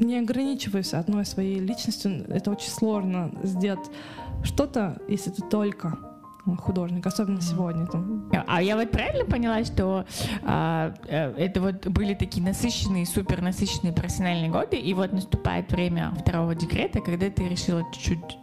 не 0.00 0.18
ограничиваюсь 0.18 0.94
одной 0.94 1.24
своей 1.24 1.58
личностью. 1.58 2.24
Это 2.28 2.50
очень 2.50 2.70
сложно 2.70 3.30
сделать 3.42 3.90
что-то, 4.42 5.00
если 5.08 5.30
ты 5.30 5.42
только 5.42 5.98
художник, 6.58 7.06
особенно 7.06 7.40
сегодня. 7.40 7.86
Там. 7.86 8.28
А 8.46 8.62
я 8.62 8.76
вот 8.76 8.90
правильно 8.90 9.24
поняла, 9.24 9.64
что 9.64 10.04
а, 10.42 10.94
э, 11.06 11.32
это 11.36 11.60
вот 11.60 11.86
были 11.86 12.14
такие 12.14 12.44
насыщенные, 12.44 13.06
супер 13.06 13.40
насыщенные 13.40 13.92
профессиональные 13.92 14.50
годы, 14.50 14.76
и 14.76 14.94
вот 14.94 15.12
наступает 15.12 15.70
время 15.70 16.12
второго 16.18 16.54
декрета, 16.54 17.00
когда 17.00 17.30
ты 17.30 17.48
решила 17.48 17.84
чуть-чуть 17.92 18.38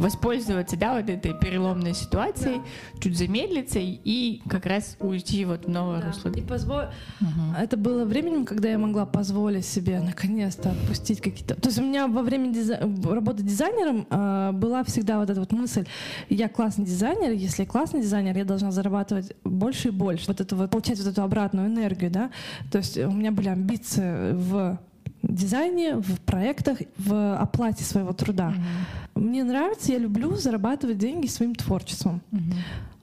воспользоваться, 0.00 0.76
да, 0.76 0.96
вот 0.96 1.08
этой 1.08 1.34
переломной 1.38 1.94
ситуацией, 1.94 2.56
да. 2.56 3.00
чуть 3.00 3.18
замедлиться 3.18 3.78
и 3.80 4.40
как 4.48 4.66
раз 4.66 4.96
уйти 4.98 5.44
вот 5.44 5.66
в 5.66 5.68
новое 5.68 6.00
да. 6.00 6.08
русло. 6.08 6.30
И 6.30 6.40
позволь... 6.40 6.86
Угу. 7.20 7.56
Это 7.58 7.76
было 7.76 8.04
временем, 8.04 8.44
когда 8.46 8.70
я 8.70 8.78
могла 8.78 9.04
позволить 9.04 9.66
себе 9.66 10.00
наконец-то 10.00 10.70
отпустить 10.70 11.20
какие-то... 11.20 11.54
То 11.54 11.68
есть 11.68 11.78
у 11.78 11.82
меня 11.82 12.08
во 12.08 12.22
время 12.22 12.52
дизай... 12.52 12.80
работы 12.80 13.42
дизайнером 13.42 14.06
э, 14.08 14.52
была 14.52 14.82
всегда 14.84 15.18
вот 15.18 15.28
эта 15.28 15.38
вот 15.38 15.52
мысль, 15.52 15.84
я 16.28 16.48
классный 16.48 16.86
дизайнер, 16.86 17.32
если 17.32 17.62
я 17.62 17.68
классный 17.68 18.00
дизайнер, 18.00 18.36
я 18.36 18.44
должна 18.44 18.70
зарабатывать 18.70 19.34
больше 19.44 19.88
и 19.88 19.90
больше, 19.90 20.26
вот 20.28 20.40
это 20.40 20.56
вот, 20.56 20.70
получать 20.70 20.98
вот 20.98 21.08
эту 21.08 21.22
обратную 21.22 21.68
энергию, 21.68 22.10
да, 22.10 22.30
то 22.72 22.78
есть 22.78 22.96
у 22.96 23.10
меня 23.10 23.32
были 23.32 23.48
амбиции 23.48 24.32
в 24.32 24.78
дизайне, 25.22 25.96
в 25.96 26.20
проектах, 26.20 26.78
в 26.96 27.36
оплате 27.36 27.84
своего 27.84 28.12
труда. 28.12 28.54
Mm-hmm. 28.54 29.20
Мне 29.20 29.44
нравится, 29.44 29.92
я 29.92 29.98
люблю 29.98 30.34
зарабатывать 30.36 30.98
деньги 30.98 31.26
своим 31.26 31.54
творчеством. 31.54 32.20
Mm-hmm. 32.32 32.54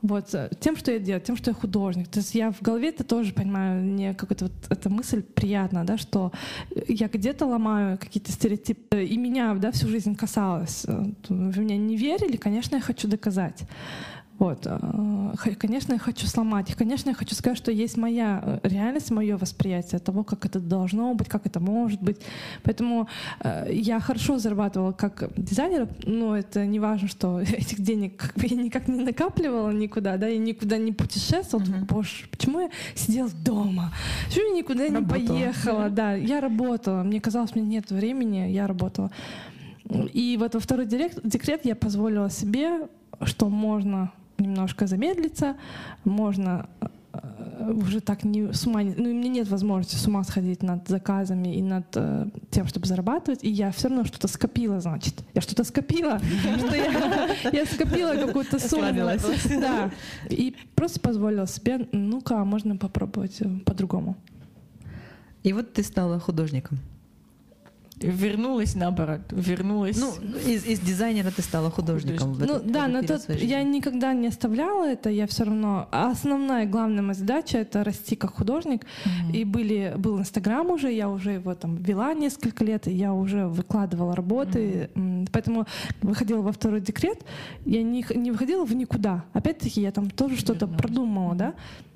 Вот, 0.03 0.34
э, 0.34 0.49
тем, 0.59 0.78
что 0.78 0.91
я 0.91 0.99
делаю, 0.99 1.22
тем, 1.22 1.36
что 1.36 1.51
я 1.51 1.55
художник. 1.55 2.07
То 2.07 2.20
есть 2.20 2.36
я 2.36 2.51
в 2.51 2.61
голове 2.61 2.89
это 2.89 3.03
тоже 3.03 3.34
понимаю, 3.34 3.84
мне 3.84 4.13
какая-то 4.13 4.45
вот 4.45 4.53
эта 4.70 4.89
мысль 4.89 5.22
приятна, 5.22 5.86
да, 5.86 5.97
что 5.97 6.32
я 6.88 7.07
где-то 7.07 7.45
ломаю 7.45 7.97
какие-то 7.97 8.32
стереотипы, 8.32 9.03
и 9.03 9.18
меня, 9.18 9.53
да, 9.55 9.72
всю 9.72 9.88
жизнь 9.88 10.15
касалось. 10.15 10.86
Э, 10.88 11.03
вы 11.30 11.61
меня 11.61 11.78
не 11.78 11.97
верили, 11.97 12.38
конечно, 12.38 12.76
я 12.76 12.82
хочу 12.82 13.07
доказать. 13.07 13.63
Вот. 14.39 14.67
А, 14.67 15.33
конечно, 15.57 15.93
я 15.93 15.99
хочу 15.99 16.27
сломать. 16.27 16.73
Конечно, 16.75 17.09
я 17.09 17.15
хочу 17.15 17.33
сказать, 17.33 17.57
что 17.57 17.71
есть 17.71 17.97
моя 17.97 18.59
э, 18.63 18.67
реальность, 18.67 19.09
мое 19.09 19.35
восприятие 19.38 19.99
того, 19.99 20.23
как 20.23 20.45
это 20.45 20.59
должно 20.59 21.13
быть, 21.15 21.27
как 21.27 21.45
это 21.47 21.59
может 21.59 22.01
быть. 22.01 22.17
Поэтому 22.63 23.07
э, 23.39 23.67
я 23.71 23.99
хорошо 23.99 24.38
зарабатывала 24.38 24.91
как 24.91 25.29
дизайнер, 25.35 25.88
но 26.03 26.38
это 26.38 26.65
не 26.65 26.79
важно, 26.79 27.07
что 27.07 27.39
этих 27.41 27.79
денег 27.81 28.17
как 28.17 28.35
бы 28.35 28.45
я 28.47 28.55
никак 28.55 28.88
не 28.88 29.03
накапливала 29.03 29.71
никуда, 29.71 30.17
да, 30.17 30.27
я 30.27 30.38
никуда 30.38 30.77
не 30.77 30.91
путешествовала. 30.91 31.65
Uh-huh. 31.65 31.85
Боже, 31.85 32.27
почему 32.29 32.59
я 32.59 32.69
сидела 32.95 33.29
дома? 33.43 33.91
Почему 34.27 34.53
я 34.53 34.61
никуда 34.61 34.85
работала. 34.85 35.17
не 35.17 35.27
поехала? 35.27 35.89
Да, 35.89 36.13
я 36.13 36.41
работала. 36.41 37.01
Мне 37.01 37.19
казалось, 37.19 37.55
мне 37.55 37.63
нет 37.63 37.89
времени, 37.89 38.51
я 38.51 38.67
работала. 38.67 39.11
И 40.13 40.38
вот 40.39 40.53
во 40.53 40.59
второй 40.59 40.85
декрет 40.85 41.65
я 41.65 41.75
позволила 41.75 42.29
себе, 42.29 42.88
что 43.23 43.49
можно 43.49 44.11
немножко 44.39 44.88
замедлиться, 44.88 45.55
можно 46.03 46.67
э, 47.13 47.71
уже 47.71 47.99
так 47.99 48.23
не 48.23 48.53
с 48.53 48.65
ума, 48.67 48.81
ну, 48.81 49.09
у 49.09 49.13
меня 49.13 49.29
нет 49.29 49.49
возможности 49.49 49.95
с 49.95 50.07
ума 50.07 50.23
сходить 50.23 50.63
над 50.63 50.88
заказами 50.88 51.55
и 51.55 51.61
над 51.61 51.85
э, 51.95 52.27
тем, 52.51 52.67
чтобы 52.67 52.88
зарабатывать, 52.88 53.43
и 53.43 53.49
я 53.49 53.71
все 53.71 53.89
равно 53.89 54.05
что-то 54.05 54.27
скопила, 54.27 54.79
значит. 54.79 55.15
Я 55.33 55.41
что-то 55.41 55.63
скопила, 55.63 56.19
что 56.19 56.75
я 57.51 57.65
скопила 57.65 58.15
какую-то 58.15 58.59
сумму. 58.59 58.88
Да. 59.59 59.91
И 60.29 60.55
просто 60.75 60.99
позволила 60.99 61.47
себе, 61.47 61.88
ну-ка, 61.91 62.43
можно 62.45 62.77
попробовать 62.77 63.41
э, 63.41 63.59
по-другому. 63.65 64.15
И 65.43 65.53
вот 65.53 65.73
ты 65.73 65.83
стала 65.83 66.19
художником 66.19 66.79
вернулась 68.02 68.76
наоборот, 68.76 69.22
вернулась. 69.32 69.98
Ну, 69.98 70.14
из, 70.45 70.66
из 70.66 70.80
дизайнера 70.80 71.32
ты 71.32 71.41
стала 71.41 71.72
художником. 71.72 72.34
В 72.34 72.45
ну 72.45 72.60
да, 72.64 72.88
но 72.88 73.02
тот 73.02 73.28
я 73.30 73.64
никогда 73.64 74.14
не 74.14 74.28
оставляла 74.28 74.86
это, 74.86 75.10
я 75.10 75.28
все 75.28 75.45
равно. 75.45 75.88
основная, 75.91 76.66
главная 76.66 77.02
моя 77.02 77.14
задача 77.14 77.58
это 77.58 77.84
расти 77.84 78.16
как 78.16 78.36
художник. 78.36 78.84
Mm-hmm. 78.84 79.36
И 79.36 79.43
были, 79.43 79.93
был 79.98 80.20
Инстаграм 80.20 80.70
уже, 80.70 80.91
я 80.91 81.10
уже 81.10 81.32
его 81.32 81.56
там 81.56 81.78
вела 81.78 82.14
несколько 82.14 82.64
лет, 82.64 82.88
и 82.88 82.91
я 82.91 83.14
уже 83.14 83.48
выкладывала 83.48 84.16
работы. 84.16 84.89
Mm-hmm. 84.93 85.30
Поэтому 85.32 85.66
выходила 86.02 86.41
во 86.41 86.52
второй 86.52 86.82
декрет, 86.82 87.24
я 87.66 87.84
не, 87.84 88.06
не 88.16 88.32
выходила 88.32 88.66
в 88.66 88.76
никуда. 88.76 89.26
Опять-таки 89.34 89.82
я 89.82 89.91
там 89.91 90.10
тоже 90.10 90.38
что-то 90.38 90.68
продумала, 90.68 91.36
да. 91.36 91.54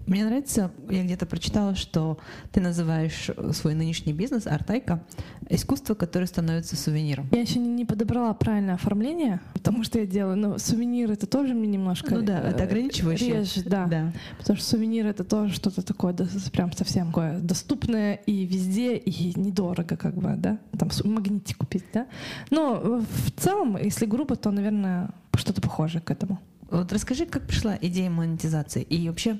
Мне 0.08 0.26
нравится, 0.26 0.72
я 0.90 1.04
где-то 1.04 1.26
прочитала, 1.26 1.76
что 1.76 2.18
ты 2.52 2.60
называешь 2.62 3.30
свой 3.54 3.74
нынешний 3.74 4.14
бизнес 4.14 4.48
Артайка 4.48 5.04
искусство, 5.50 5.96
которое 5.96 6.26
становится 6.26 6.76
сувениром. 6.76 7.28
Я 7.32 7.42
еще 7.42 7.60
не 7.60 7.86
подобрала 7.86 8.34
правильное 8.34 8.76
оформление, 8.76 9.42
потому 9.54 9.84
что 9.84 10.00
я 10.00 10.06
делаю, 10.06 10.38
но 10.38 10.58
сувенир 10.58 11.12
это 11.12 11.28
тоже 11.28 11.54
мне 11.54 11.68
немножко 11.68 12.16
ну 12.16 12.22
да, 12.22 12.40
это 12.40 12.64
ограничивающее. 12.64 13.40
Режет, 13.40 13.66
да. 13.66 13.86
да. 13.86 14.14
Потому 14.38 14.58
что 14.58 14.66
сувенир 14.68 15.08
это 15.08 15.24
тоже 15.24 15.54
что-то 15.54 15.82
такое, 15.82 16.14
да, 16.14 16.26
прям 16.52 16.72
совсем 16.72 17.08
такое 17.08 17.40
доступное 17.40 18.16
и 18.16 18.46
везде 18.46 18.96
и 18.96 19.40
недорого, 19.40 19.98
как 19.98 20.16
бы, 20.16 20.36
да, 20.38 20.60
там 20.78 20.90
магнитик 21.04 21.58
купить, 21.58 21.86
да. 21.94 22.08
Но 22.50 23.02
в 23.02 23.32
целом, 23.32 23.78
если 23.78 24.06
грубо, 24.06 24.36
то, 24.36 24.52
наверное, 24.52 25.12
что-то 25.36 25.62
похожее 25.62 26.02
к 26.02 26.12
этому. 26.12 26.40
Вот 26.72 26.94
расскажи, 26.94 27.26
как 27.26 27.44
пришла 27.44 27.78
идея 27.82 28.10
монетизации. 28.10 28.82
И 28.82 29.10
вообще, 29.10 29.40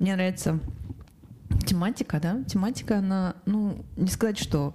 мне 0.00 0.14
нравится 0.16 0.58
тематика, 1.64 2.18
да? 2.20 2.42
Тематика, 2.44 2.98
она, 2.98 3.36
ну, 3.46 3.84
не 3.96 4.08
сказать, 4.08 4.36
что 4.36 4.74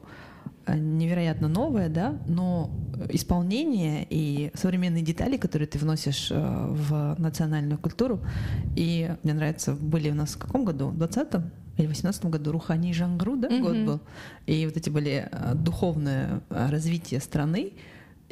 э, 0.65 0.77
невероятно 0.77 1.49
новая, 1.49 1.89
да, 1.89 2.17
но 2.25 2.71
исполнение 3.09 4.07
и 4.09 4.51
современные 4.53 5.03
детали, 5.03 5.35
которые 5.35 5.67
ты 5.67 5.79
вносишь 5.79 6.29
э, 6.31 6.35
в 6.37 7.15
национальную 7.19 7.77
культуру. 7.77 8.21
И 8.77 9.13
мне 9.23 9.33
нравится, 9.33 9.73
были 9.73 10.09
у 10.09 10.15
нас 10.15 10.35
в 10.35 10.37
каком 10.37 10.63
году? 10.63 10.87
В 10.87 10.97
20-м? 10.97 11.51
или 11.77 11.85
в 11.85 11.89
18 11.89 12.25
году 12.25 12.51
Рухани 12.51 12.91
Жангру, 12.91 13.35
да, 13.35 13.49
mm-hmm. 13.49 13.61
год 13.61 13.77
был. 13.85 14.01
И 14.47 14.65
вот 14.65 14.77
эти 14.77 14.89
были 14.89 15.29
э, 15.31 15.53
духовное 15.53 16.41
развитие 16.49 17.19
страны, 17.19 17.73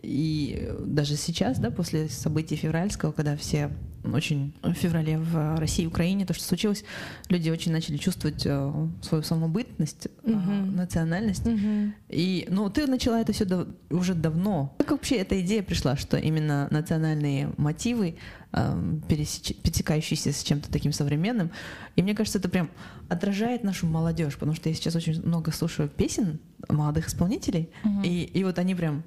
и 0.06 0.72
даже 0.86 1.16
сейчас, 1.16 1.58
да, 1.60 1.72
после 1.72 2.08
событий 2.10 2.56
февральского, 2.56 3.12
когда 3.12 3.36
все 3.36 3.72
очень 4.14 4.54
в 4.62 4.74
феврале 4.74 5.18
в 5.18 5.58
России 5.58 5.84
и 5.84 5.88
Украине, 5.88 6.26
то, 6.26 6.34
что 6.34 6.44
случилось, 6.44 6.84
люди 7.30 7.50
очень 7.50 7.72
начали 7.72 7.98
чувствовать 7.98 8.46
э, 8.46 8.88
свою 9.02 9.24
самобытность, 9.24 10.08
угу. 10.24 10.34
э, 10.34 10.62
национальность. 10.66 11.46
Угу. 11.46 11.94
И, 12.10 12.48
ну, 12.50 12.70
ты 12.70 12.88
начала 12.88 13.20
это 13.20 13.34
все 13.34 13.46
дав- 13.46 13.68
уже 13.90 14.14
давно. 14.14 14.76
Как 14.78 14.92
вообще 14.92 15.16
эта 15.16 15.40
идея 15.42 15.64
пришла, 15.64 15.96
что 15.96 16.18
именно 16.18 16.68
национальные 16.72 17.52
мотивы, 17.58 18.16
э, 18.52 19.00
пересеч- 19.10 19.56
пересекающиеся 19.62 20.32
с 20.32 20.44
чем-то 20.44 20.72
таким 20.72 20.92
современным, 20.92 21.52
и 21.96 22.04
мне 22.04 22.14
кажется, 22.14 22.40
это 22.40 22.50
прям 22.50 22.70
отражает 23.10 23.64
нашу 23.64 23.88
молодежь, 23.88 24.34
потому 24.34 24.54
что 24.54 24.70
я 24.70 24.76
сейчас 24.76 24.96
очень 24.96 25.22
много 25.24 25.52
слушаю 25.52 25.90
песен 25.90 26.40
молодых 26.70 27.08
исполнителей, 27.08 27.70
угу. 27.84 28.02
и, 28.04 28.24
и 28.24 28.44
вот 28.44 28.60
они 28.60 28.76
прям 28.76 29.04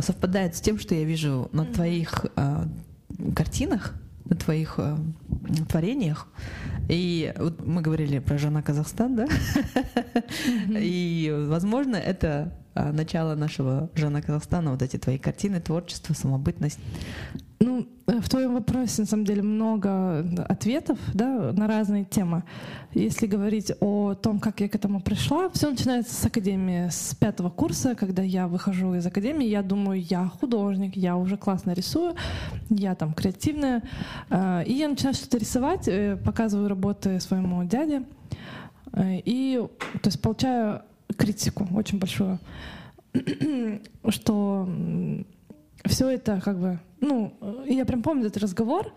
совпадает 0.00 0.56
с 0.56 0.60
тем, 0.60 0.78
что 0.78 0.94
я 0.94 1.04
вижу 1.04 1.48
на 1.52 1.64
твоих 1.64 2.26
э, 2.36 2.66
картинах, 3.34 3.94
на 4.24 4.36
твоих 4.36 4.74
э, 4.78 4.96
творениях. 5.68 6.28
И 6.88 7.32
вот 7.36 7.66
мы 7.66 7.82
говорили 7.82 8.18
про 8.18 8.38
Жана 8.38 8.62
Казахстан, 8.62 9.16
да? 9.16 9.26
И, 10.68 11.34
возможно, 11.48 11.96
это 11.96 12.52
а, 12.74 12.92
начало 12.92 13.34
нашего 13.34 13.90
Жана 13.94 14.22
Казахстана, 14.22 14.70
вот 14.70 14.82
эти 14.82 14.96
твои 14.96 15.18
картины, 15.18 15.60
творчество, 15.60 16.14
самобытность. 16.14 16.78
Ну, 17.58 17.86
в 18.06 18.28
твоем 18.28 18.54
вопросе, 18.54 19.02
на 19.02 19.06
самом 19.06 19.24
деле, 19.24 19.42
много 19.42 20.20
ответов 20.48 20.98
да, 21.12 21.52
на 21.52 21.66
разные 21.66 22.04
темы. 22.04 22.44
Если 22.94 23.26
говорить 23.26 23.72
о 23.80 24.14
том, 24.14 24.40
как 24.40 24.60
я 24.60 24.68
к 24.68 24.74
этому 24.74 25.00
пришла, 25.00 25.50
все 25.50 25.70
начинается 25.70 26.14
с 26.14 26.24
академии, 26.24 26.88
с 26.90 27.14
пятого 27.14 27.50
курса, 27.50 27.94
когда 27.94 28.22
я 28.22 28.48
выхожу 28.48 28.94
из 28.94 29.04
академии, 29.04 29.46
я 29.46 29.62
думаю, 29.62 30.00
я 30.00 30.26
художник, 30.40 30.96
я 30.96 31.16
уже 31.16 31.36
классно 31.36 31.72
рисую, 31.72 32.14
я 32.70 32.94
там 32.94 33.12
креативная. 33.12 33.82
А, 34.30 34.62
и 34.62 34.72
я 34.72 34.88
начинаю 34.88 35.14
что-то 35.14 35.38
рисовать, 35.38 35.86
э, 35.86 36.16
показываю 36.16 36.68
работы 36.68 37.20
своему 37.20 37.64
дяде, 37.64 38.04
э, 38.92 39.20
и 39.24 39.60
то 40.02 40.08
есть 40.08 40.22
получаю 40.22 40.82
критику 41.20 41.68
очень 41.74 41.98
большую, 41.98 42.38
что 44.08 44.68
все 45.84 46.08
это 46.08 46.40
как 46.40 46.58
бы, 46.58 46.78
ну, 47.00 47.34
я 47.66 47.84
прям 47.84 48.02
помню 48.02 48.26
этот 48.26 48.42
разговор, 48.42 48.92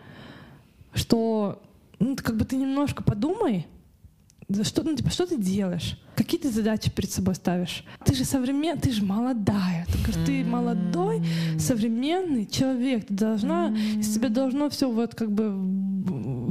что 0.94 1.62
ну, 2.00 2.16
как 2.16 2.38
бы 2.38 2.46
ты 2.46 2.56
немножко 2.56 3.04
подумай, 3.04 3.68
что, 4.64 4.84
ну, 4.84 4.96
типа, 4.96 5.10
что 5.10 5.26
ты 5.26 5.38
делаешь? 5.38 6.00
Какие 6.16 6.40
ты 6.40 6.52
задачи 6.52 6.92
перед 6.92 7.12
собой 7.12 7.36
ставишь? 7.36 7.84
Ты 8.06 8.14
же 8.14 8.24
современ, 8.24 8.78
ты 8.78 8.92
же 8.92 9.04
молодая. 9.04 9.86
Ты, 9.88 9.98
mm-hmm. 9.98 10.26
ты 10.26 10.44
молодой, 10.44 11.24
современный 11.58 12.46
человек. 12.46 13.08
Ты 13.08 13.14
должна, 13.14 13.76
из 13.98 14.14
тебя 14.14 14.30
должно 14.30 14.70
все 14.70 14.92
вот 14.92 15.16
как 15.16 15.32
бы 15.32 15.52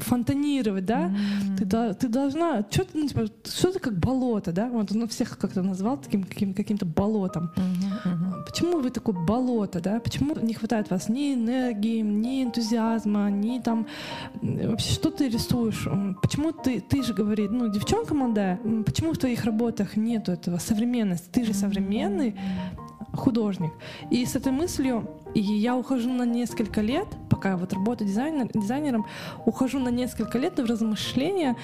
фонтанировать, 0.03 0.85
да? 0.85 1.09
Mm-hmm. 1.09 1.57
Ты, 1.59 1.95
ты 1.95 2.09
должна, 2.09 2.65
что 2.71 2.87
ну, 2.95 3.09
типа, 3.09 3.27
что 3.45 3.73
ты 3.73 3.79
как 3.79 3.99
болото, 3.99 4.53
да? 4.53 4.69
Вот 4.69 4.93
он 4.93 5.09
всех 5.09 5.39
как-то 5.39 5.63
назвал 5.63 5.97
таким 5.97 6.25
каким, 6.25 6.55
каким-то 6.55 6.87
болотом. 6.87 7.53
Mm-hmm. 7.57 8.45
Почему 8.47 8.81
вы 8.81 8.91
такое 8.91 9.15
болото, 9.15 9.81
да? 9.81 10.01
Почему 10.01 10.35
не 10.41 10.55
хватает 10.55 10.91
вас 10.91 11.09
ни 11.09 11.35
энергии, 11.35 12.01
ни 12.01 12.43
энтузиазма, 12.43 13.31
ни 13.31 13.61
там 13.61 13.87
вообще 14.43 14.93
что 14.93 15.11
ты 15.11 15.29
рисуешь? 15.29 15.89
Почему 16.21 16.53
ты, 16.53 16.81
ты 16.81 17.03
же 17.03 17.15
говорит, 17.15 17.51
ну 17.51 17.69
девчонка 17.69 18.15
молодая, 18.15 18.59
почему 18.85 19.13
в 19.13 19.19
твоих 19.19 19.45
работах 19.45 19.97
нету 19.97 20.33
этого 20.33 20.59
современности. 20.59 21.29
Ты 21.33 21.45
же 21.45 21.55
современный 21.55 22.35
художник. 23.15 23.73
И 24.11 24.25
с 24.25 24.37
этой 24.37 24.53
мыслью 24.53 25.09
я 25.41 25.77
ухожу 25.77 26.13
на 26.13 26.25
несколько 26.25 26.81
лет, 26.81 27.07
пока 27.31 27.57
вот 27.57 27.73
работаю 27.73 28.09
дизайнер, 28.09 28.49
дизайнером, 28.53 29.07
ухожу 29.47 29.79
на 29.79 29.89
несколько 29.89 30.39
лет 30.39 30.59
в 30.59 30.65
размышления, 30.65 31.57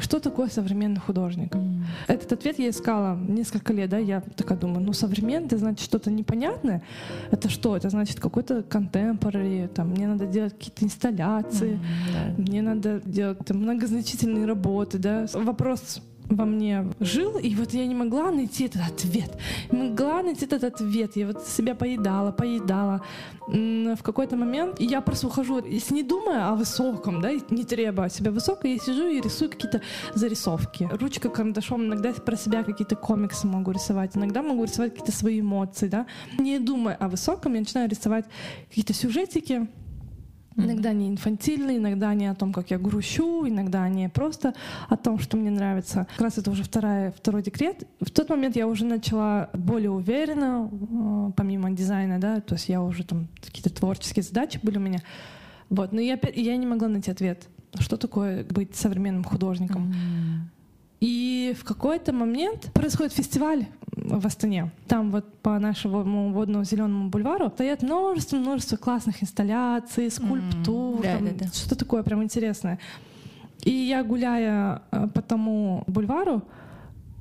что 0.00 0.20
такое 0.20 0.48
современный 0.48 1.00
художник. 1.00 1.54
Mm. 1.54 1.82
Этот 2.08 2.32
ответ 2.32 2.58
я 2.58 2.70
искала 2.70 3.16
несколько 3.16 3.72
лет, 3.72 3.90
да, 3.90 3.98
я 3.98 4.22
такая 4.36 4.58
думаю, 4.58 4.80
ну 4.80 4.92
современный, 4.92 5.46
это 5.46 5.58
значит 5.58 5.80
что-то 5.80 6.10
непонятное. 6.10 6.82
Это 7.30 7.48
что? 7.48 7.76
Это 7.76 7.90
значит 7.90 8.18
какой-то 8.20 8.60
contemporary, 8.60 9.68
там, 9.68 9.90
мне 9.90 10.08
надо 10.08 10.26
делать 10.26 10.54
какие-то 10.54 10.84
инсталляции, 10.84 11.72
mm, 11.72 12.36
yeah. 12.36 12.40
мне 12.40 12.62
надо 12.62 13.00
делать 13.04 13.38
там, 13.44 13.58
многозначительные 13.58 14.46
работы, 14.46 14.98
да. 14.98 15.26
Вопрос 15.34 16.00
во 16.30 16.44
мне 16.44 16.86
жил, 17.00 17.38
и 17.38 17.54
вот 17.54 17.74
я 17.74 17.86
не 17.86 17.94
могла 17.94 18.30
найти 18.30 18.66
этот 18.66 18.82
ответ. 18.82 19.36
Не 19.70 19.90
могла 19.90 20.22
найти 20.22 20.46
этот 20.46 20.64
ответ. 20.64 21.16
Я 21.16 21.26
вот 21.26 21.46
себя 21.46 21.74
поедала, 21.74 22.30
поедала. 22.32 23.02
В 23.48 24.02
какой-то 24.02 24.36
момент 24.36 24.80
я 24.80 25.00
просто 25.00 25.26
ухожу, 25.26 25.62
если 25.64 25.94
не 25.94 26.02
думая 26.04 26.48
о 26.48 26.54
высоком, 26.54 27.20
да, 27.20 27.32
не 27.50 27.64
требуя 27.64 28.08
себя 28.08 28.30
высокого, 28.30 28.70
я 28.70 28.78
сижу 28.78 29.08
и 29.08 29.20
рисую 29.20 29.50
какие-то 29.50 29.82
зарисовки. 30.14 30.88
Ручка 30.92 31.28
карандашом, 31.28 31.84
иногда 31.84 32.12
про 32.12 32.36
себя 32.36 32.62
какие-то 32.62 32.94
комиксы 32.94 33.48
могу 33.48 33.72
рисовать, 33.72 34.16
иногда 34.16 34.42
могу 34.42 34.64
рисовать 34.64 34.92
какие-то 34.92 35.12
свои 35.12 35.40
эмоции, 35.40 35.88
да. 35.88 36.06
Не 36.38 36.60
думая 36.60 36.94
о 36.94 37.08
высоком, 37.08 37.54
я 37.54 37.60
начинаю 37.60 37.88
рисовать 37.88 38.26
какие-то 38.68 38.94
сюжетики, 38.94 39.68
Иногда 40.64 40.92
не 40.92 41.08
инфантильные, 41.08 41.78
иногда 41.78 42.14
не 42.14 42.26
о 42.26 42.34
том, 42.34 42.52
как 42.52 42.70
я 42.70 42.78
грущу, 42.78 43.48
иногда 43.48 43.88
не 43.88 44.08
просто 44.08 44.54
о 44.88 44.96
том, 44.96 45.18
что 45.18 45.36
мне 45.36 45.50
нравится. 45.50 46.06
Как 46.12 46.20
раз 46.20 46.38
это 46.38 46.50
уже 46.50 46.62
вторая, 46.62 47.12
второй 47.12 47.42
декрет. 47.42 47.86
В 48.00 48.10
тот 48.10 48.28
момент 48.28 48.56
я 48.56 48.66
уже 48.66 48.84
начала 48.84 49.50
более 49.52 49.90
уверенно, 49.90 50.70
э, 50.70 51.32
помимо 51.36 51.70
дизайна, 51.70 52.18
да, 52.18 52.40
то 52.40 52.54
есть 52.54 52.68
я 52.68 52.82
уже 52.82 53.04
там 53.04 53.28
какие-то 53.40 53.70
творческие 53.70 54.22
задачи 54.22 54.58
были 54.62 54.78
у 54.78 54.80
меня. 54.80 55.00
Вот, 55.68 55.92
но 55.92 56.00
я, 56.00 56.18
я 56.34 56.56
не 56.56 56.66
могла 56.66 56.88
найти 56.88 57.10
ответ, 57.10 57.48
что 57.78 57.96
такое 57.96 58.44
быть 58.44 58.74
современным 58.74 59.24
художником. 59.24 59.92
Mm-hmm. 59.92 60.59
И 61.00 61.56
в 61.58 61.64
какой-то 61.64 62.12
момент 62.12 62.70
происходит 62.74 63.12
фестиваль 63.12 63.66
в 63.92 64.26
Астане. 64.26 64.70
Там 64.86 65.10
вот 65.10 65.32
по 65.40 65.58
нашему 65.58 66.32
водному 66.32 66.64
зеленому 66.64 67.08
бульвару 67.08 67.50
стоят 67.50 67.82
множество-множество 67.82 68.76
классных 68.76 69.22
инсталляций, 69.22 70.10
скульптур, 70.10 71.00
mm, 71.00 71.02
да, 71.02 71.18
да, 71.20 71.44
да. 71.44 71.46
что 71.46 71.76
такое 71.76 72.02
прям 72.02 72.22
интересное. 72.22 72.78
И 73.64 73.70
я, 73.70 74.02
гуляя 74.04 74.82
э, 74.90 75.08
по 75.08 75.22
тому 75.22 75.84
бульвару, 75.86 76.42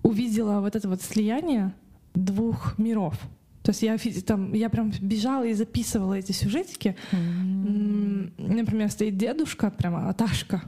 увидела 0.04 0.60
вот 0.60 0.76
это 0.76 0.88
вот 0.88 1.02
слияние 1.02 1.74
двух 2.14 2.78
миров. 2.78 3.16
То 3.64 3.72
есть 3.72 3.84
я, 3.84 3.98
там, 4.24 4.54
я 4.54 4.70
прям 4.70 4.92
бежала 5.02 5.44
и 5.44 5.54
записывала 5.54 6.16
эти 6.16 6.32
сюжетики. 6.32 6.96
Mm-hmm. 7.12 8.56
Например, 8.56 8.90
стоит 8.90 9.18
дедушка, 9.18 9.70
прямо 9.70 10.10
Аташка, 10.10 10.64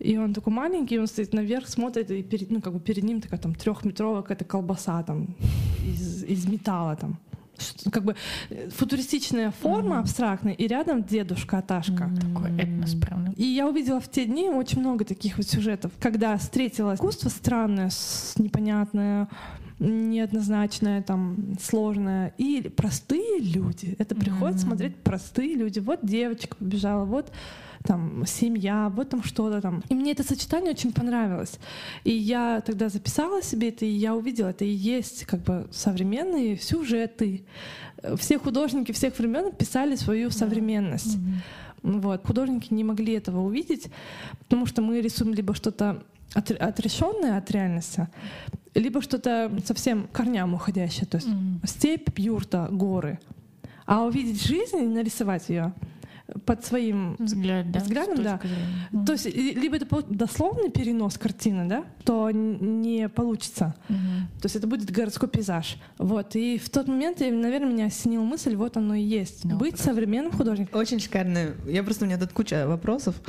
и 0.00 0.16
он 0.16 0.34
такой 0.34 0.52
маленький, 0.52 0.98
он 0.98 1.06
стоит 1.06 1.32
наверх, 1.32 1.68
смотрит, 1.68 2.10
и 2.10 2.22
перед, 2.22 2.50
ну, 2.50 2.60
как 2.60 2.72
бы 2.72 2.80
перед 2.80 3.04
ним 3.04 3.20
такая 3.20 3.38
там 3.38 3.54
трехметровая 3.54 4.22
какая-то 4.22 4.44
колбаса 4.44 5.02
там 5.02 5.36
из, 5.86 6.24
из 6.24 6.46
металла 6.46 6.96
там 6.96 7.18
как 7.92 8.04
бы 8.04 8.16
э, 8.48 8.68
футуристичная 8.70 9.50
форма 9.50 9.96
mm-hmm. 9.96 10.00
абстрактная, 10.00 10.52
и 10.54 10.66
рядом 10.66 11.04
дедушка 11.04 11.58
Аташка. 11.58 12.04
Mm-hmm. 12.04 12.34
Такой 12.34 12.56
этнос, 12.58 12.94
правда. 12.94 13.32
И 13.36 13.44
я 13.44 13.68
увидела 13.68 14.00
в 14.00 14.10
те 14.10 14.24
дни 14.24 14.48
очень 14.48 14.80
много 14.80 15.04
таких 15.04 15.36
вот 15.36 15.46
сюжетов, 15.46 15.92
когда 16.00 16.36
встретила 16.36 16.94
искусство 16.94 17.28
странное, 17.28 17.90
непонятное, 18.36 19.28
неоднозначное, 19.78 21.02
там, 21.02 21.56
сложное, 21.60 22.34
и 22.38 22.68
простые 22.68 23.40
люди. 23.40 23.96
Это 23.98 24.14
приходят 24.14 24.56
mm-hmm. 24.56 24.66
смотреть 24.66 24.96
простые 24.96 25.54
люди. 25.54 25.78
Вот 25.80 26.00
девочка 26.02 26.56
побежала, 26.56 27.04
вот 27.04 27.32
там 27.84 28.24
семья, 28.26 28.92
вот 28.94 29.08
там 29.10 29.22
что-то 29.22 29.60
там. 29.60 29.82
И 29.88 29.94
мне 29.94 30.12
это 30.12 30.22
сочетание 30.22 30.72
очень 30.72 30.92
понравилось. 30.92 31.58
И 32.04 32.10
я 32.10 32.60
тогда 32.60 32.88
записала 32.88 33.42
себе 33.42 33.70
это, 33.70 33.84
и 33.84 33.90
я 33.90 34.14
увидела, 34.14 34.48
это 34.48 34.64
и 34.64 34.70
есть 34.70 35.24
как 35.24 35.40
бы 35.40 35.66
современные 35.70 36.58
сюжеты. 36.58 37.44
Все 38.16 38.38
художники 38.38 38.92
всех 38.92 39.18
времен 39.18 39.52
писали 39.52 39.96
свою 39.96 40.30
современность. 40.30 41.16
Mm-hmm. 41.16 42.00
Вот. 42.00 42.26
Художники 42.26 42.72
не 42.74 42.84
могли 42.84 43.14
этого 43.14 43.40
увидеть, 43.40 43.88
потому 44.40 44.66
что 44.66 44.82
мы 44.82 45.00
рисуем 45.00 45.32
либо 45.32 45.54
что-то 45.54 46.02
отрешенное 46.34 47.38
от 47.38 47.50
реальности, 47.50 48.08
либо 48.74 49.02
что-то 49.02 49.50
совсем 49.64 50.06
корням 50.12 50.54
уходящее, 50.54 51.06
то 51.06 51.16
есть 51.16 51.28
mm-hmm. 51.28 51.66
степь, 51.66 52.18
юрта, 52.18 52.68
горы. 52.70 53.18
А 53.86 54.04
увидеть 54.04 54.44
жизнь 54.44 54.76
и 54.76 54.86
нарисовать 54.86 55.48
ее 55.48 55.72
под 56.44 56.64
своим 56.64 57.16
Взгляд, 57.18 57.70
да, 57.70 57.80
взглядом, 57.80 58.22
да. 58.22 58.40
Зрения. 58.42 59.06
То 59.06 59.12
есть 59.12 59.26
либо 59.34 59.76
это 59.76 60.02
дословный 60.08 60.70
перенос 60.70 61.18
картины, 61.18 61.68
да, 61.68 61.84
то 62.04 62.30
не 62.30 63.08
получится. 63.08 63.74
Угу. 63.88 63.96
То 64.40 64.46
есть 64.46 64.56
это 64.56 64.66
будет 64.66 64.90
городской 64.90 65.28
пейзаж. 65.28 65.76
Вот. 65.98 66.36
И 66.36 66.58
в 66.58 66.70
тот 66.70 66.88
момент, 66.88 67.20
наверное, 67.20 67.70
меня 67.70 67.86
осенила 67.86 68.24
мысль, 68.24 68.54
вот 68.56 68.76
оно 68.76 68.94
и 68.94 69.02
есть. 69.02 69.44
No, 69.44 69.56
быть 69.56 69.72
просто. 69.72 69.86
современным 69.86 70.32
художником. 70.32 70.78
Очень 70.78 71.00
шикарно. 71.00 71.54
Я 71.66 71.82
просто, 71.82 72.04
у 72.04 72.08
меня 72.08 72.18
тут 72.18 72.32
куча 72.32 72.66
вопросов. 72.66 73.20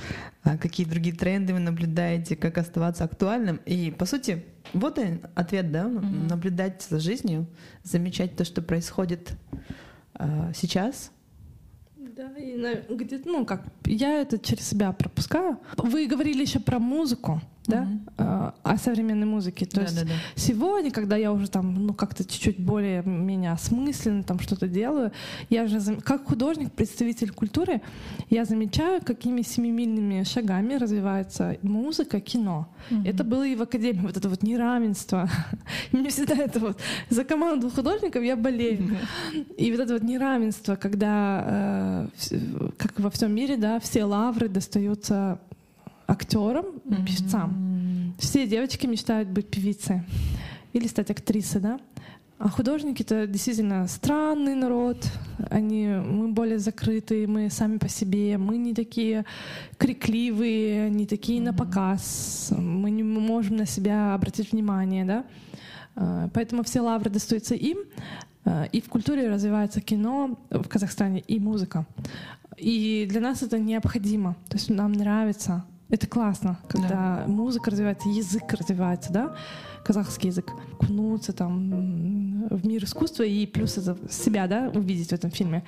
А 0.44 0.58
какие 0.58 0.86
другие 0.86 1.16
тренды 1.16 1.54
вы 1.54 1.60
наблюдаете, 1.60 2.36
как 2.36 2.58
оставаться 2.58 3.04
актуальным? 3.04 3.60
И, 3.66 3.92
по 3.92 4.06
сути, 4.06 4.44
вот 4.74 4.98
и 5.00 5.20
ответ, 5.36 5.72
да, 5.72 5.86
mm 5.86 6.30
наблюдать 6.30 6.82
за 6.90 7.00
жизнью, 7.00 7.48
замечать 7.84 8.36
то, 8.36 8.46
что 8.46 8.62
происходит 8.62 9.34
э, 10.16 10.52
сейчас, 10.56 11.12
да, 12.22 12.40
и 12.40 12.94
где-то, 12.94 13.28
ну 13.28 13.46
как, 13.46 13.64
я 13.86 14.22
это 14.22 14.38
через 14.38 14.68
себя 14.68 14.92
пропускаю. 14.92 15.60
Вы 15.78 16.06
говорили 16.08 16.42
еще 16.42 16.60
про 16.60 16.80
музыку 16.80 17.42
да, 17.68 17.88
mm-hmm. 18.18 18.54
о 18.64 18.78
современной 18.78 19.28
музыке. 19.28 19.66
То 19.66 19.78
да, 19.78 19.82
есть 19.84 19.96
да, 19.96 20.04
да. 20.04 20.14
сегодня, 20.36 20.92
когда 20.92 21.16
я 21.16 21.32
уже 21.32 21.50
там, 21.50 21.74
ну, 21.86 21.94
как-то 21.94 22.24
чуть-чуть 22.24 22.60
более-менее 22.60 23.52
осмысленно 23.52 24.24
там 24.24 24.40
что-то 24.40 24.68
делаю, 24.68 25.12
я 25.50 25.68
же, 25.68 25.80
как 25.98 26.26
художник, 26.26 26.72
представитель 26.72 27.32
культуры, 27.32 27.82
я 28.30 28.46
замечаю, 28.46 29.02
какими 29.04 29.44
семимильными 29.44 30.24
шагами 30.24 30.74
развивается 30.76 31.58
музыка, 31.62 32.20
кино. 32.20 32.68
Mm-hmm. 32.90 33.10
Это 33.10 33.24
было 33.24 33.46
и 33.46 33.56
в 33.56 33.62
академии, 33.62 34.02
вот 34.02 34.18
это 34.18 34.28
вот 34.28 34.42
неравенство. 34.44 35.30
Мне 35.92 36.10
всегда 36.10 36.36
это 36.36 36.60
вот 36.60 36.80
за 37.10 37.24
команду 37.24 37.70
художников 37.70 38.24
я 38.24 38.36
болею. 38.36 38.98
Mm-hmm. 39.34 39.56
И 39.58 39.72
вот 39.72 39.80
это 39.82 39.94
вот 39.94 40.04
неравенство, 40.04 40.76
когда, 40.76 42.08
э, 42.32 42.38
как 42.78 43.00
во 43.00 43.12
всем 43.12 43.34
мире, 43.34 43.58
да, 43.58 43.80
все 43.80 44.04
лавры 44.04 44.50
достаются 44.50 45.40
актерам, 46.08 46.66
mm-hmm. 46.66 47.06
певцам. 47.06 48.16
Все 48.20 48.48
девочки 48.48 48.88
мечтают 48.88 49.30
быть 49.30 49.48
певицей 49.48 50.02
или 50.74 50.88
стать 50.88 51.12
актрисой, 51.12 51.62
да? 51.62 51.80
А 52.38 52.50
художники 52.50 53.04
это 53.04 53.28
действительно 53.28 53.88
странный 53.88 54.56
народ. 54.56 55.08
Они, 55.52 55.88
мы 55.88 56.30
более 56.30 56.58
закрытые, 56.58 57.28
мы 57.28 57.52
сами 57.52 57.78
по 57.78 57.88
себе, 57.88 58.40
мы 58.40 58.58
не 58.58 58.74
такие 58.74 59.26
крикливые, 59.78 60.90
не 60.90 61.06
такие 61.06 61.40
mm-hmm. 61.40 61.44
на 61.44 61.54
показ. 61.54 62.52
Мы 62.58 62.90
не 62.90 63.04
можем 63.04 63.58
на 63.58 63.68
себя 63.68 64.16
обратить 64.16 64.52
внимание, 64.52 65.06
да? 65.06 65.26
А, 65.96 66.30
поэтому 66.34 66.64
все 66.64 66.82
лавры 66.82 67.12
достаются 67.12 67.54
им. 67.54 67.78
А, 68.46 68.64
и 68.64 68.82
в 68.82 68.90
культуре 68.90 69.30
развивается 69.30 69.82
кино 69.82 70.40
в 70.50 70.68
Казахстане 70.68 71.20
и 71.20 71.40
музыка. 71.40 71.86
И 72.58 73.06
для 73.10 73.22
нас 73.22 73.44
это 73.44 73.60
необходимо. 73.60 74.36
То 74.50 74.58
есть 74.58 74.70
нам 74.70 74.94
нравится 74.94 75.64
это 75.92 76.08
классно, 76.08 76.58
когда 76.70 76.88
да. 76.88 77.24
музыка 77.28 77.70
развивается, 77.70 78.10
язык 78.10 78.52
развивается, 78.54 79.12
да, 79.12 79.36
казахский 79.84 80.30
язык, 80.30 80.50
кнуться 80.80 81.34
там, 81.34 82.48
в 82.50 82.66
мир 82.66 82.84
искусства 82.84 83.24
и 83.24 83.46
плюс 83.46 83.78
это 83.78 83.98
себя, 84.10 84.48
да, 84.48 84.72
увидеть 84.74 85.10
в 85.10 85.14
этом 85.14 85.32
фильме 85.32 85.64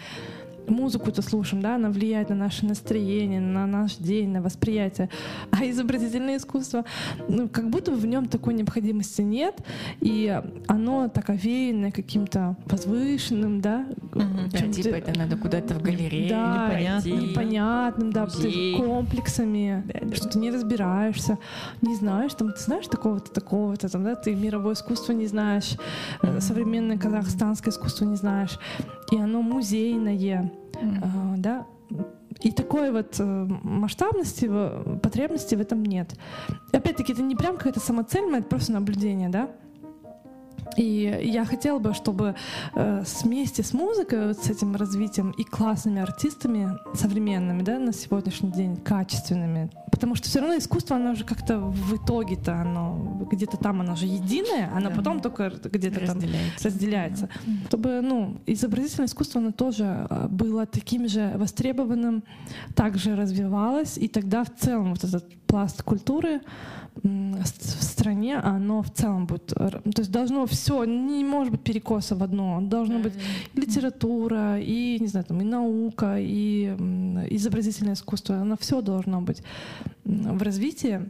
музыку-то 0.67 1.21
слушаем, 1.21 1.61
да, 1.61 1.75
она 1.75 1.89
влияет 1.89 2.29
на 2.29 2.35
наше 2.35 2.65
настроение, 2.65 3.39
на 3.39 3.65
наш 3.65 3.95
день, 3.95 4.29
на 4.29 4.41
восприятие. 4.41 5.09
А 5.51 5.65
изобразительное 5.65 6.37
искусство, 6.37 6.85
ну, 7.27 7.49
как 7.49 7.69
будто 7.69 7.91
в 7.91 8.05
нем 8.05 8.27
такой 8.27 8.53
необходимости 8.53 9.21
нет, 9.21 9.55
и 10.01 10.41
оно 10.67 11.07
так 11.09 11.29
овеянное 11.29 11.91
каким-то 11.91 12.57
возвышенным, 12.65 13.61
да. 13.61 13.85
Угу, 14.13 14.51
да 14.51 14.59
типа 14.59 14.95
это 14.95 15.17
надо 15.17 15.37
куда-то 15.37 15.75
в 15.75 15.81
галерею, 15.81 16.29
да, 16.29 16.69
непонятным, 16.69 17.19
непонятным 17.19 18.11
да, 18.11 18.27
комплексами, 18.77 19.83
да, 19.87 19.99
да. 20.01 20.15
что 20.15 20.29
ты 20.29 20.39
не 20.39 20.51
разбираешься, 20.51 21.37
не 21.81 21.95
знаешь, 21.95 22.33
там, 22.33 22.51
ты 22.53 22.59
знаешь 22.59 22.87
такого-то, 22.87 23.31
такого-то, 23.31 23.89
там, 23.89 24.03
да, 24.03 24.15
ты 24.15 24.35
мировое 24.35 24.73
искусство 24.73 25.13
не 25.13 25.27
знаешь, 25.27 25.77
mm 26.21 26.41
современное 26.43 26.97
казахстанское 26.97 27.71
искусство 27.71 28.05
не 28.05 28.15
знаешь, 28.15 28.59
и 29.11 29.17
оно 29.17 29.41
музейное, 29.41 30.51
mm. 30.73 31.37
да, 31.37 31.65
и 32.41 32.51
такой 32.51 32.91
вот 32.91 33.15
э, 33.19 33.23
масштабности, 33.63 34.49
потребности 35.01 35.55
в 35.55 35.61
этом 35.61 35.83
нет. 35.83 36.13
И 36.71 36.77
опять-таки, 36.77 37.13
это 37.13 37.21
не 37.21 37.35
прям 37.35 37.57
какая-то 37.57 37.79
самоцель, 37.79 38.23
это 38.35 38.47
просто 38.47 38.73
наблюдение, 38.73 39.29
да? 39.29 39.49
И 40.77 41.19
я 41.23 41.45
хотела 41.45 41.79
бы, 41.79 41.93
чтобы 41.93 42.35
э, 42.75 43.03
вместе 43.21 43.63
с 43.63 43.73
музыкой, 43.73 44.27
вот 44.27 44.37
с 44.37 44.49
этим 44.49 44.75
развитием 44.75 45.31
и 45.31 45.43
классными 45.43 46.01
артистами 46.01 46.77
современными, 46.95 47.61
да, 47.63 47.79
на 47.79 47.93
сегодняшний 47.93 48.51
день, 48.51 48.77
качественными, 48.77 49.69
потому 49.91 50.15
что 50.15 50.27
все 50.27 50.39
равно 50.39 50.57
искусство, 50.57 50.95
оно 50.95 51.11
уже 51.11 51.23
как-то 51.23 51.59
в 51.59 51.95
итоге-то, 51.95 52.55
оно 52.55 53.27
где-то 53.31 53.57
там, 53.57 53.81
оно 53.81 53.95
же 53.95 54.05
единое, 54.05 54.71
оно 54.75 54.89
да. 54.89 54.95
потом 54.95 55.19
только 55.21 55.51
где-то 55.63 56.05
там 56.05 56.19
разделяется. 56.63 57.29
Да. 57.45 57.53
Чтобы, 57.67 58.01
ну, 58.01 58.41
изобразительное 58.45 59.07
искусство, 59.07 59.39
оно 59.41 59.51
тоже 59.51 60.07
э, 60.09 60.27
было 60.29 60.65
таким 60.65 61.07
же 61.07 61.33
востребованным, 61.35 62.23
также 62.75 63.15
развивалось, 63.15 63.97
и 63.97 64.07
тогда 64.07 64.43
в 64.43 64.53
целом 64.55 64.91
вот 64.91 65.03
этот 65.03 65.31
пласт 65.45 65.83
культуры, 65.83 66.41
в 67.01 67.83
стране, 67.83 68.37
оно 68.37 68.81
в 68.81 68.91
целом 68.91 69.25
будет, 69.25 69.47
то 69.47 69.81
есть 69.97 70.11
должно 70.11 70.45
все, 70.45 70.83
не 70.83 71.23
может 71.23 71.51
быть 71.51 71.61
перекоса 71.61 72.15
в 72.15 72.23
одно, 72.23 72.61
должно 72.61 72.99
быть 72.99 73.13
и 73.53 73.59
литература, 73.59 74.59
и, 74.59 74.97
не 74.99 75.07
знаю, 75.07 75.25
там, 75.25 75.41
и 75.41 75.43
наука, 75.43 76.17
и 76.19 76.67
изобразительное 77.29 77.93
искусство, 77.93 78.35
оно 78.37 78.55
все 78.57 78.81
должно 78.81 79.21
быть 79.21 79.43
в 80.05 80.41
развитии. 80.41 81.01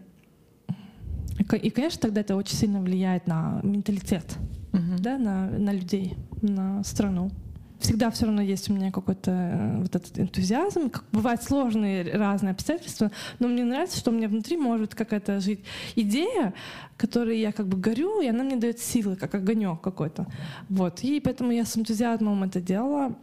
И, 1.40 1.70
конечно, 1.70 2.02
тогда 2.02 2.22
это 2.22 2.36
очень 2.36 2.56
сильно 2.56 2.80
влияет 2.82 3.28
на 3.28 3.60
менталитет, 3.64 4.38
uh-huh. 4.72 5.00
да, 5.00 5.18
на, 5.18 5.50
на 5.50 5.74
людей, 5.74 6.16
на 6.42 6.84
страну 6.84 7.32
всегда 7.84 8.10
все 8.10 8.26
равно 8.26 8.42
есть 8.42 8.70
у 8.70 8.74
меня 8.74 8.92
какой-то 8.92 9.32
э, 9.32 9.78
вот 9.82 9.96
этот 9.96 10.18
энтузиазм. 10.18 10.90
Как, 10.90 11.04
бывают 11.12 11.44
сложные 11.44 12.04
разные 12.18 12.52
обстоятельства, 12.52 13.12
но 13.40 13.48
мне 13.48 13.64
нравится, 13.64 14.00
что 14.00 14.12
у 14.12 14.14
меня 14.14 14.28
внутри 14.28 14.58
может 14.58 14.96
какая-то 14.96 15.40
жить 15.40 15.60
идея, 15.96 16.54
которой 16.98 17.40
я 17.40 17.52
как 17.52 17.68
бы 17.68 17.78
горю, 17.78 18.22
и 18.22 18.28
она 18.28 18.44
мне 18.44 18.56
дает 18.56 18.80
силы, 18.80 19.16
как 19.16 19.36
огонек 19.36 19.82
какой-то. 19.82 20.26
Вот. 20.70 21.04
И 21.04 21.20
поэтому 21.20 21.52
я 21.52 21.66
с 21.66 21.78
энтузиазмом 21.78 22.44
это 22.44 22.62
делала 22.62 23.16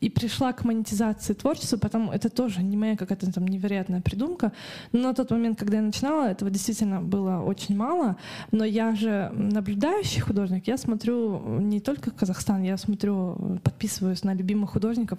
и 0.00 0.08
пришла 0.10 0.52
к 0.52 0.64
монетизации 0.64 1.34
творчества, 1.34 1.76
потом 1.76 2.10
это 2.10 2.28
тоже 2.28 2.62
не 2.62 2.76
моя 2.76 2.96
какая-то 2.96 3.32
там 3.32 3.46
невероятная 3.46 4.00
придумка, 4.00 4.52
но 4.92 5.00
на 5.00 5.14
тот 5.14 5.30
момент, 5.30 5.58
когда 5.58 5.76
я 5.76 5.82
начинала, 5.82 6.28
этого 6.28 6.50
действительно 6.50 7.00
было 7.00 7.40
очень 7.40 7.76
мало, 7.76 8.16
но 8.52 8.64
я 8.64 8.94
же 8.94 9.30
наблюдающий 9.34 10.20
художник, 10.20 10.66
я 10.66 10.76
смотрю 10.76 11.60
не 11.60 11.80
только 11.80 12.10
Казахстан, 12.10 12.62
я 12.62 12.76
смотрю, 12.76 13.60
подписываюсь 13.62 14.24
на 14.24 14.34
любимых 14.34 14.70
художников, 14.70 15.18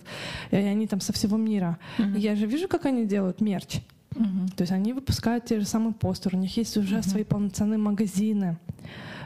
и 0.52 0.56
они 0.56 0.88
там 0.88 1.02
со 1.02 1.14
всего 1.14 1.38
мира. 1.38 1.78
Mm-hmm. 1.98 2.20
я 2.20 2.36
же 2.36 2.46
вижу, 2.46 2.68
как 2.68 2.86
они 2.86 3.06
делают 3.06 3.42
мерч. 3.42 3.82
Mm-hmm. 4.12 4.56
То 4.56 4.62
есть 4.64 4.72
они 4.72 4.94
выпускают 4.94 5.46
те 5.46 5.60
же 5.60 5.66
самые 5.66 5.94
постеры, 5.94 6.38
у 6.38 6.42
них 6.42 6.56
есть 6.58 6.76
уже 6.78 6.98
mm-hmm. 6.98 7.10
свои 7.10 7.24
полноценные 7.24 7.78
магазины. 7.78 8.58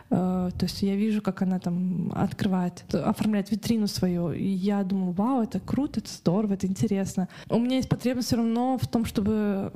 Э, 0.10 0.52
то 0.58 0.66
есть 0.66 0.82
я 0.82 0.96
вижу, 0.96 1.22
как 1.22 1.42
она 1.42 1.60
там 1.60 2.12
открывает, 2.16 2.84
оформляет 2.94 3.52
витрину 3.52 3.88
свою. 3.88 4.32
И 4.32 4.46
я 4.46 4.84
думаю, 4.84 5.14
вау, 5.14 5.42
это 5.42 5.60
круто, 5.60 6.00
это 6.00 6.10
здорово, 6.10 6.54
это 6.54 6.68
интересно. 6.68 7.28
У 7.50 7.60
меня 7.60 7.78
есть 7.78 7.90
потребность 7.90 8.28
все 8.28 8.38
равно 8.38 8.78
в 8.78 8.88
том, 8.88 9.06
чтобы 9.06 9.72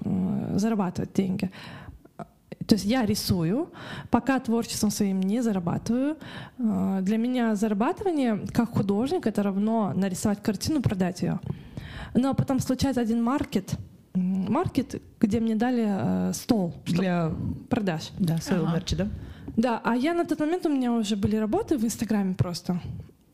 зарабатывать 0.56 1.14
деньги. 1.14 1.52
То 2.68 2.76
есть 2.76 2.86
я 2.86 3.06
рисую, 3.06 3.70
пока 4.10 4.40
творчеством 4.40 4.92
своим 4.92 5.22
не 5.22 5.42
зарабатываю. 5.42 6.18
Э, 6.60 7.00
для 7.02 7.18
меня 7.18 7.56
зарабатывание 7.56 8.46
как 8.54 8.72
художник 8.72 9.26
это 9.26 9.42
равно 9.42 9.94
нарисовать 9.96 10.44
картину, 10.44 10.82
продать 10.82 11.22
ее. 11.22 11.40
Но 12.14 12.34
потом 12.34 12.60
случается 12.60 13.02
один 13.02 13.24
маркет, 13.24 13.78
маркет, 14.50 15.02
где 15.20 15.40
мне 15.40 15.56
дали 15.56 15.86
э, 15.88 16.34
стол 16.34 16.74
для 16.86 17.32
продаж. 17.70 18.12
Да, 18.20 18.38
своего 18.38 18.66
ага. 18.66 18.76
мерча, 18.76 18.96
да? 18.96 19.08
Да, 19.56 19.82
а 19.84 19.96
я 19.96 20.14
на 20.14 20.26
тот 20.26 20.40
момент 20.40 20.66
у 20.66 20.70
меня 20.70 20.92
уже 20.94 21.16
были 21.16 21.36
работы 21.36 21.78
в 21.78 21.84
Инстаграме 21.84 22.36
просто. 22.36 22.80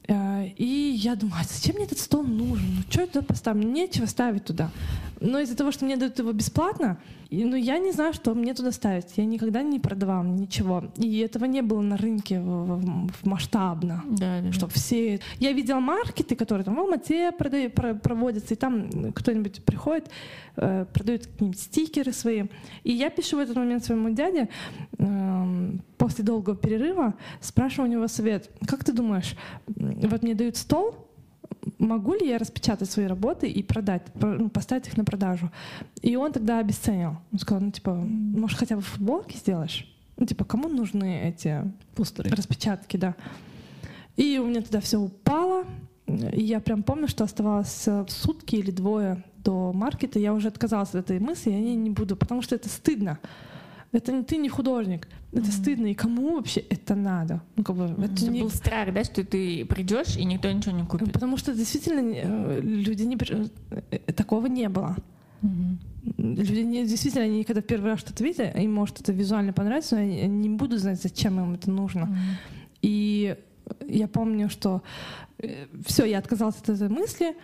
Э, 0.08 0.48
и 0.48 0.94
я 0.96 1.16
думаю, 1.16 1.42
а 1.42 1.44
зачем 1.44 1.76
мне 1.76 1.86
этот 1.86 2.00
стол 2.00 2.24
нужен? 2.24 2.76
Ну, 2.78 2.82
что 2.90 3.02
это 3.02 3.22
поставить? 3.22 3.66
Нечего 3.66 4.06
ставить 4.06 4.46
туда. 4.46 4.70
Но 5.24 5.40
из-за 5.40 5.56
того, 5.56 5.72
что 5.72 5.86
мне 5.86 5.96
дают 5.96 6.20
его 6.20 6.34
бесплатно, 6.34 6.98
ну, 7.32 7.56
я 7.56 7.80
не 7.80 7.94
знаю, 7.94 8.14
что 8.14 8.36
мне 8.36 8.54
туда 8.54 8.72
ставить. 8.72 9.06
Я 9.16 9.26
никогда 9.26 9.64
не 9.64 9.80
продавала 9.80 10.24
ничего. 10.24 10.84
И 10.98 11.20
этого 11.20 11.46
не 11.46 11.62
было 11.62 11.82
на 11.82 11.96
рынке 11.96 12.42
в, 12.42 12.76
в, 12.76 13.12
в 13.12 13.26
масштабно. 13.26 14.04
Да, 14.06 14.42
да, 14.42 14.52
что 14.52 14.68
да. 14.68 14.74
все... 14.74 15.22
Я 15.40 15.54
видела 15.54 15.80
маркеты, 15.80 16.36
которые 16.36 16.66
там 16.66 16.76
в 16.76 16.80
Алмате 16.80 17.32
продают, 17.32 17.74
про, 17.74 17.94
проводятся, 17.94 18.54
и 18.54 18.58
там 18.58 19.14
кто-нибудь 19.14 19.64
приходит, 19.64 20.10
э, 20.58 20.86
продают 20.94 21.26
какие-нибудь 21.26 21.60
стикеры 21.60 22.12
свои. 22.12 22.44
И 22.84 22.92
я 22.92 23.10
пишу 23.10 23.38
в 23.38 23.40
этот 23.40 23.56
момент 23.56 23.86
своему 23.86 24.10
дяде 24.10 24.50
э, 25.00 25.72
после 25.98 26.26
долгого 26.26 26.58
перерыва, 26.58 27.14
спрашиваю 27.40 27.90
у 27.90 27.94
него 27.94 28.08
совет. 28.10 28.52
Как 28.68 28.84
ты 28.84 28.92
думаешь, 28.92 29.36
вот 29.68 30.22
мне 30.22 30.36
дают 30.36 30.58
стол, 30.58 31.08
могу 31.84 32.14
ли 32.14 32.28
я 32.28 32.38
распечатать 32.38 32.90
свои 32.90 33.06
работы 33.06 33.50
и 33.50 33.64
продать, 33.64 34.04
ну, 34.16 34.50
поставить 34.50 34.88
их 34.88 34.98
на 34.98 35.06
продажу? 35.06 35.52
И 36.02 36.16
он 36.16 36.32
тогда 36.32 36.60
обесценил. 36.60 37.18
Он 37.32 37.40
сказал, 37.40 37.64
ну, 37.64 37.72
типа, 37.72 37.94
может, 37.94 38.58
хотя 38.58 38.76
бы 38.76 38.82
футболки 38.82 39.38
сделаешь? 39.38 39.90
Ну, 40.18 40.26
типа, 40.26 40.46
кому 40.46 40.70
нужны 40.70 41.22
эти 41.28 41.64
Пустеры. 41.96 42.30
распечатки, 42.30 42.98
да. 42.98 43.16
И 44.16 44.38
у 44.38 44.48
меня 44.48 44.62
тогда 44.62 44.80
все 44.80 45.00
упало. 45.00 45.66
И 46.08 46.42
я 46.42 46.60
прям 46.60 46.84
помню, 46.84 47.08
что 47.08 47.24
оставалось 47.24 47.88
э, 47.88 48.06
сутки 48.08 48.56
или 48.56 48.72
двое 48.72 49.24
до 49.38 49.74
маркета. 49.74 50.20
Я 50.20 50.34
уже 50.34 50.50
отказалась 50.50 50.90
от 50.90 50.96
этой 50.96 51.20
мысли, 51.20 51.52
я 51.52 51.60
не 51.60 51.90
буду, 51.90 52.16
потому 52.16 52.42
что 52.42 52.56
это 52.56 52.70
стыдно. 52.70 53.20
Это 53.94 54.12
не 54.12 54.24
ты 54.24 54.38
не 54.38 54.50
художник. 54.50 55.08
Это 55.32 55.42
mm-hmm. 55.42 55.52
стыдно. 55.52 55.88
И 55.88 55.94
кому 55.94 56.36
вообще 56.36 56.62
это 56.62 56.96
надо? 56.96 57.42
Ну, 57.56 57.64
как 57.64 57.76
бы, 57.76 58.04
это 58.04 58.26
не... 58.30 58.42
был 58.42 58.50
страх, 58.50 58.92
да, 58.94 59.04
что 59.04 59.24
ты 59.24 59.66
придешь 59.66 60.18
и 60.18 60.26
никто 60.26 60.52
ничего 60.52 60.76
не 60.76 60.86
купит. 60.86 61.14
Потому 61.14 61.38
что 61.38 61.54
действительно 61.54 62.02
э, 62.02 62.60
люди 62.62 63.04
не 63.04 63.16
э, 63.16 63.98
такого 64.14 64.48
не 64.48 64.68
было. 64.68 64.98
Mm-hmm. 65.44 65.78
Люди 66.18 66.60
не, 66.62 66.88
действительно, 66.88 67.26
они 67.26 67.44
когда 67.44 67.62
первый 67.62 67.92
раз 67.92 68.00
что-то 68.00 68.24
видят, 68.24 68.56
им 68.56 68.74
может 68.74 69.00
это 69.00 69.14
визуально 69.14 69.54
понравиться, 69.54 69.96
но 69.96 70.02
они 70.02 70.28
не 70.28 70.50
будут 70.50 70.80
знать, 70.80 71.02
зачем 71.02 71.40
им 71.40 71.54
это 71.54 71.70
нужно. 71.70 72.06
Mm-hmm. 72.06 72.80
И 72.82 73.38
я 73.88 74.08
помню, 74.08 74.50
что 74.50 74.82
э, 75.38 75.68
все, 75.86 76.06
я 76.06 76.18
отказалась 76.18 76.58
от 76.58 76.70
этой 76.70 76.90
мысли, 76.90 77.36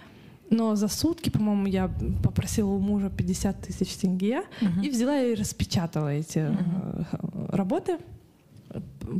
но 0.49 0.75
за 0.75 0.87
сутки, 0.87 1.29
по-моему, 1.29 1.67
я 1.67 1.91
попросила 2.23 2.69
у 2.69 2.79
мужа 2.79 3.09
50 3.09 3.61
тысяч 3.61 3.95
тенге 3.95 4.43
uh-huh. 4.61 4.83
и 4.83 4.89
взяла 4.89 5.21
и 5.21 5.35
распечатала 5.35 6.09
эти 6.09 6.39
uh-huh. 6.39 7.55
работы. 7.55 7.97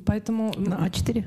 Поэтому... 0.06 0.54
На 0.58 0.88
А4? 0.88 1.26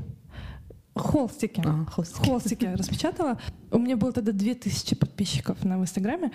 Холстики. 0.94 1.62
А, 1.64 1.84
холстики. 1.86 2.26
Холстики 2.26 2.64
распечатала. 2.64 3.38
У 3.70 3.78
меня 3.78 3.96
было 3.96 4.12
тогда 4.12 4.32
2000 4.32 4.96
подписчиков 4.96 5.64
на 5.64 5.74
Инстаграме. 5.74 6.32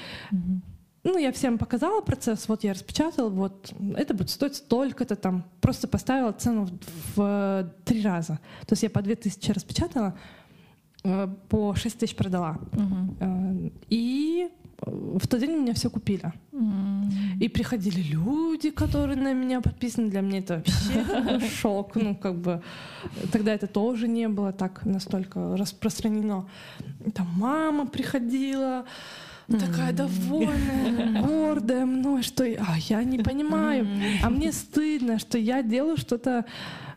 Ну, 1.03 1.17
я 1.17 1.31
всем 1.31 1.57
показала 1.57 2.01
процесс, 2.01 2.49
вот 2.49 2.65
я 2.65 2.73
распечатала, 2.73 3.29
вот 3.29 3.73
это 3.95 4.13
будет 4.13 4.29
стоить 4.29 4.55
столько-то 4.55 5.15
там. 5.15 5.45
Просто 5.61 5.87
поставила 5.87 6.33
цену 6.33 6.65
в, 6.65 7.15
в 7.15 7.73
три 7.85 8.01
раза. 8.01 8.39
То 8.65 8.73
есть 8.73 8.83
я 8.83 8.89
по 8.89 9.01
2000 9.01 9.51
распечатала, 9.51 10.15
Э, 10.15 10.46
по 11.49 11.75
6 11.75 11.99
тысяч 11.99 12.15
продала. 12.15 12.57
Угу. 12.73 13.71
И 13.89 14.49
в 14.81 15.27
тот 15.27 15.39
день 15.39 15.55
у 15.55 15.61
меня 15.61 15.73
все 15.73 15.89
купили. 15.89 16.31
Mm. 16.51 17.39
И 17.39 17.49
приходили 17.49 18.01
люди, 18.01 18.69
которые 18.69 19.17
на 19.17 19.33
меня 19.33 19.59
подписаны. 19.61 20.09
Для 20.09 20.21
меня 20.21 20.39
это 20.39 20.55
вообще 20.57 21.47
шок. 21.61 21.95
Ну, 21.95 22.15
как 22.15 22.35
бы 22.35 22.61
тогда 23.31 23.53
это 23.53 23.67
тоже 23.67 24.07
не 24.07 24.27
было 24.27 24.53
так 24.53 24.85
настолько 24.85 25.57
распространено. 25.57 26.47
Там 27.15 27.27
мама 27.37 27.87
приходила, 27.87 28.85
такая 29.47 29.93
довольная, 29.93 31.23
гордая 31.23 31.85
мной, 31.85 32.21
что 32.21 32.43
а 32.43 32.77
я 32.77 33.03
не 33.03 33.19
понимаю. 33.19 33.87
А 34.23 34.29
мне 34.29 34.51
стыдно, 34.51 35.17
что 35.17 35.39
я 35.39 35.63
делаю 35.63 35.97
что-то 35.97 36.45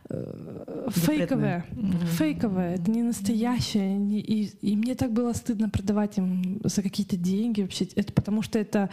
фейковое, 0.89 1.65
mm-hmm. 1.71 2.05
фейковое, 2.05 2.75
это 2.75 2.91
не 2.91 3.03
настоящее, 3.03 3.97
не, 3.97 4.19
и, 4.19 4.51
и 4.61 4.75
мне 4.75 4.95
так 4.95 5.11
было 5.11 5.33
стыдно 5.33 5.69
продавать 5.69 6.17
им 6.17 6.59
за 6.63 6.81
какие-то 6.81 7.17
деньги 7.17 7.61
вообще, 7.61 7.85
это 7.95 8.11
потому 8.13 8.41
что 8.41 8.59
это 8.59 8.89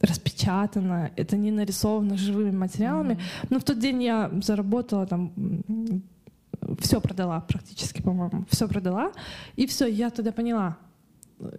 распечатано, 0.00 1.10
это 1.16 1.36
не 1.36 1.50
нарисовано 1.50 2.16
живыми 2.16 2.54
материалами. 2.56 3.14
Mm-hmm. 3.14 3.46
Но 3.50 3.58
в 3.58 3.64
тот 3.64 3.78
день 3.78 4.02
я 4.02 4.30
заработала 4.42 5.06
там 5.06 5.32
все 6.80 7.00
продала 7.00 7.40
практически, 7.40 8.02
по-моему, 8.02 8.44
все 8.50 8.68
продала, 8.68 9.12
и 9.56 9.66
все, 9.66 9.86
я 9.86 10.10
тогда 10.10 10.32
поняла. 10.32 10.76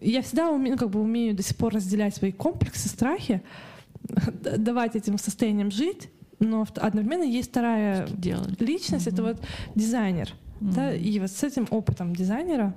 Я 0.02 0.22
всегда 0.22 0.50
умею, 0.50 0.76
ну, 0.76 0.78
как 0.78 0.90
бы 0.90 1.00
умею 1.02 1.36
до 1.36 1.44
сих 1.44 1.56
пор 1.56 1.74
разделять 1.74 2.16
свои 2.16 2.32
комплексы, 2.32 2.90
страхи, 2.90 3.44
давать 4.58 4.96
этим 4.96 5.18
состояниям 5.18 5.72
жить, 5.72 6.10
но 6.40 6.68
одновременно 6.76 7.24
есть 7.24 7.50
вторая 7.50 8.08
личность, 8.60 9.08
mm-hmm. 9.08 9.14
это 9.14 9.24
вот 9.24 9.38
дизайнер. 9.76 10.34
Mm-hmm. 10.60 10.74
Да, 10.74 10.94
и 10.94 11.20
вот 11.20 11.32
с 11.32 11.44
этим 11.44 11.68
опытом 11.70 12.16
дизайнера 12.16 12.74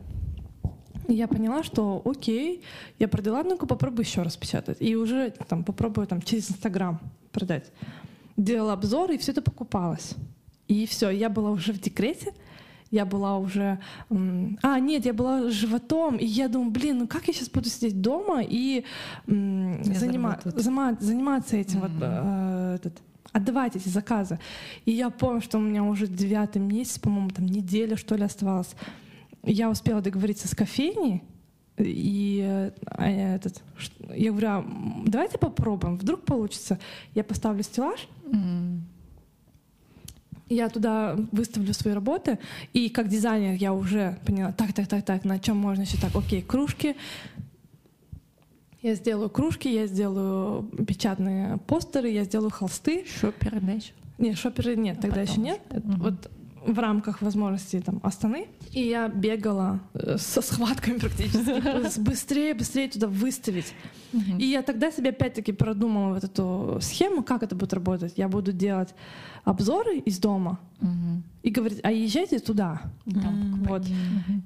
я 1.08 1.28
поняла, 1.28 1.62
что 1.62 2.02
окей, 2.04 2.62
я 2.98 3.08
продала, 3.08 3.42
ну-ка 3.42 3.66
попробую 3.66 4.04
еще 4.04 4.22
раз 4.22 4.36
печатать. 4.36 4.78
И 4.80 4.96
уже 4.96 5.32
там 5.48 5.64
попробую 5.64 6.06
там 6.06 6.22
через 6.22 6.50
Инстаграм 6.50 7.00
продать. 7.32 7.72
Делала 8.36 8.74
обзор, 8.74 9.10
и 9.10 9.18
все 9.18 9.32
это 9.32 9.42
покупалось. 9.42 10.14
И 10.68 10.86
все, 10.86 11.10
я 11.10 11.28
была 11.28 11.50
уже 11.50 11.72
в 11.72 11.80
декрете, 11.80 12.32
я 12.90 13.04
была 13.04 13.38
уже... 13.38 13.80
А, 14.62 14.80
нет, 14.80 15.04
я 15.04 15.12
была 15.12 15.50
животом, 15.50 16.16
и 16.16 16.24
я 16.24 16.48
думаю, 16.48 16.70
блин, 16.70 16.98
ну 16.98 17.08
как 17.08 17.28
я 17.28 17.34
сейчас 17.34 17.48
буду 17.50 17.68
сидеть 17.68 18.00
дома 18.00 18.42
и 18.42 18.84
занима... 19.26 20.38
занима... 20.44 20.96
заниматься 21.00 21.56
этим 21.56 21.80
mm-hmm. 21.80 21.92
вот 21.92 22.02
э, 22.02 22.74
этот 22.76 23.02
отдавать 23.32 23.76
эти 23.76 23.88
заказы. 23.88 24.38
И 24.84 24.92
я 24.92 25.10
помню, 25.10 25.40
что 25.40 25.58
у 25.58 25.60
меня 25.60 25.84
уже 25.84 26.06
девятый 26.06 26.60
месяц, 26.60 26.98
по-моему, 26.98 27.30
там 27.30 27.46
неделя, 27.46 27.96
что 27.96 28.14
ли, 28.16 28.24
оставалось. 28.24 28.74
Я 29.42 29.70
успела 29.70 30.00
договориться 30.00 30.48
с 30.48 30.54
кофейней, 30.54 31.22
и 31.78 32.70
а, 32.86 33.08
этот, 33.08 33.62
я 34.14 34.30
говорю, 34.30 34.48
а, 34.48 34.66
давайте 35.06 35.38
попробуем, 35.38 35.96
вдруг 35.96 36.22
получится. 36.22 36.78
Я 37.14 37.24
поставлю 37.24 37.62
стеллаж, 37.62 38.06
mm-hmm 38.26 38.80
я 40.50 40.68
туда 40.68 41.16
выставлю 41.32 41.72
свои 41.72 41.94
работы, 41.94 42.38
и 42.72 42.88
как 42.88 43.08
дизайнер 43.08 43.54
я 43.54 43.72
уже 43.72 44.18
поняла, 44.26 44.52
так, 44.52 44.72
так, 44.72 44.88
так, 44.88 45.04
так, 45.04 45.24
на 45.24 45.38
чем 45.38 45.56
можно 45.56 45.82
еще 45.82 45.96
так, 45.96 46.14
окей, 46.14 46.42
кружки, 46.42 46.96
я 48.82 48.94
сделаю 48.94 49.30
кружки, 49.30 49.72
я 49.72 49.86
сделаю 49.86 50.62
печатные 50.86 51.58
постеры, 51.66 52.08
я 52.08 52.24
сделаю 52.24 52.50
холсты. 52.50 53.04
Шоперы, 53.06 53.60
да, 53.60 53.72
еще? 53.72 53.92
Нет, 54.18 54.38
шоперы 54.38 54.76
нет, 54.76 54.98
а 54.98 55.02
тогда 55.02 55.22
еще 55.22 55.40
нет. 55.40 55.60
Угу. 55.70 55.92
Вот 55.98 56.30
в 56.64 56.78
рамках 56.78 57.22
возможностей 57.22 57.80
там 57.80 58.00
Астаны. 58.02 58.48
И 58.72 58.80
я 58.80 59.08
бегала 59.08 59.80
э, 59.94 60.16
со 60.18 60.42
схватками 60.42 60.98
практически. 60.98 62.00
Быстрее, 62.00 62.54
быстрее 62.54 62.88
туда 62.88 63.06
выставить. 63.08 63.74
И 64.38 64.44
я 64.44 64.62
тогда 64.62 64.90
себе 64.90 65.10
опять-таки 65.10 65.52
продумала 65.52 66.14
вот 66.14 66.24
эту 66.24 66.78
схему, 66.80 67.22
как 67.22 67.42
это 67.42 67.54
будет 67.54 67.72
работать. 67.72 68.14
Я 68.16 68.28
буду 68.28 68.52
делать 68.52 68.94
обзоры 69.44 69.98
из 69.98 70.18
дома 70.18 70.58
и 71.42 71.50
говорить, 71.50 71.80
а 71.82 71.92
езжайте 71.92 72.38
туда. 72.38 72.82
вот. 73.06 73.82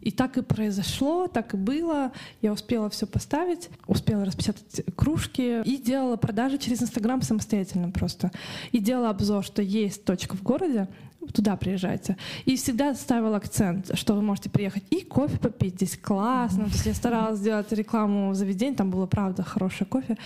И 0.01 0.11
так 0.11 0.37
и 0.37 0.43
произошло, 0.43 1.27
так 1.29 1.55
и 1.55 1.57
было. 1.57 2.13
Я 2.43 2.53
успела 2.53 2.91
все 2.91 3.07
поставить, 3.07 3.71
успела 3.87 4.25
распечатать 4.25 4.85
кружки 4.97 5.63
и 5.63 5.77
делала 5.77 6.17
продажи 6.17 6.59
через 6.59 6.83
Инстаграм 6.83 7.23
самостоятельно 7.23 7.91
просто. 7.91 8.31
И 8.73 8.79
делала 8.79 9.11
обзор, 9.11 9.45
что 9.45 9.63
есть 9.63 10.05
точка 10.05 10.37
в 10.37 10.43
городе, 10.43 10.89
туда 11.33 11.57
приезжайте. 11.57 12.17
И 12.45 12.57
всегда 12.57 12.95
ставила 12.95 13.37
акцент, 13.37 13.97
что 13.97 14.15
вы 14.15 14.23
можете 14.23 14.51
приехать 14.51 14.85
и 14.91 15.03
кофе 15.03 15.39
попить, 15.39 15.75
здесь 15.75 15.97
классно. 15.97 16.65
То 16.65 16.71
есть 16.71 16.87
я 16.87 16.95
старалась 16.95 17.39
сделать 17.39 17.73
рекламу 17.73 18.35
заведения, 18.35 18.77
там 18.77 18.91
было, 18.91 19.07
правда, 19.07 19.43
хорошее 19.43 19.89
кофе. 19.89 20.17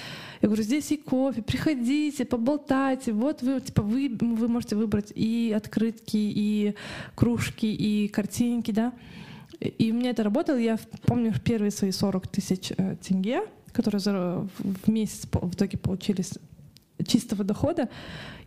Я 0.40 0.48
говорю, 0.48 0.62
здесь 0.62 0.90
и 0.92 0.96
кофе, 0.96 1.42
приходите, 1.42 2.24
поболтайте. 2.24 3.12
Вот 3.12 3.42
вы, 3.42 3.60
типа, 3.60 3.82
вы, 3.82 4.16
вы 4.20 4.48
можете 4.48 4.76
выбрать 4.76 5.12
и 5.14 5.52
открытки, 5.56 6.16
и 6.16 6.74
кружки, 7.14 7.66
и 7.66 8.08
картинки, 8.08 8.70
да. 8.70 8.92
И 9.60 9.90
меня 9.90 10.10
это 10.10 10.22
работало. 10.22 10.56
Я 10.56 10.78
помню 11.06 11.34
первые 11.44 11.70
свои 11.70 11.90
40 11.90 12.28
тысяч 12.28 12.72
э, 12.76 12.96
тенге, 13.02 13.42
которые 13.72 14.00
в 14.00 14.88
месяц 14.90 15.26
в 15.32 15.54
итоге 15.54 15.78
получились 15.78 16.34
чистого 17.06 17.44
дохода. 17.44 17.88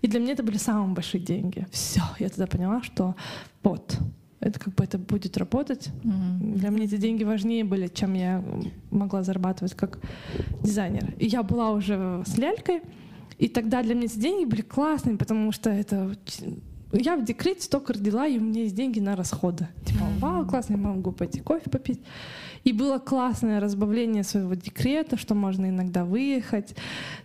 И 0.01 0.07
для 0.07 0.19
меня 0.19 0.33
это 0.33 0.43
были 0.43 0.57
самые 0.57 0.93
большие 0.93 1.21
деньги. 1.21 1.67
Все, 1.71 2.01
я 2.19 2.29
тогда 2.29 2.47
поняла, 2.47 2.81
что 2.81 3.15
вот, 3.63 3.97
это 4.39 4.59
как 4.59 4.73
бы 4.73 4.83
это 4.83 4.97
будет 4.97 5.37
работать. 5.37 5.89
Mm-hmm. 6.03 6.55
Для 6.57 6.69
меня 6.69 6.85
эти 6.85 6.97
деньги 6.97 7.23
важнее 7.23 7.63
были, 7.63 7.87
чем 7.87 8.15
я 8.15 8.43
могла 8.89 9.23
зарабатывать 9.23 9.75
как 9.75 9.99
дизайнер. 10.63 11.13
И 11.19 11.27
я 11.27 11.43
была 11.43 11.71
уже 11.71 12.23
с 12.25 12.37
лялькой, 12.37 12.81
и 13.37 13.47
тогда 13.47 13.83
для 13.83 13.93
меня 13.93 14.05
эти 14.05 14.17
деньги 14.17 14.45
были 14.45 14.61
классными, 14.61 15.17
потому 15.17 15.51
что 15.51 15.69
это 15.69 16.15
я 16.93 17.15
в 17.15 17.23
декрете 17.23 17.61
столько 17.61 17.93
родила, 17.93 18.27
и 18.27 18.37
у 18.37 18.41
меня 18.41 18.63
есть 18.63 18.75
деньги 18.75 18.99
на 18.99 19.15
расходы. 19.15 19.67
Типа, 19.85 20.03
вау, 20.19 20.45
классно, 20.45 20.73
я 20.73 20.79
могу 20.79 21.11
пойти 21.11 21.39
кофе 21.39 21.69
попить. 21.69 22.01
И 22.63 22.73
было 22.73 22.99
классное 22.99 23.59
разбавление 23.59 24.23
своего 24.23 24.53
декрета, 24.53 25.17
что 25.17 25.35
можно 25.35 25.69
иногда 25.69 26.05
выехать 26.05 26.75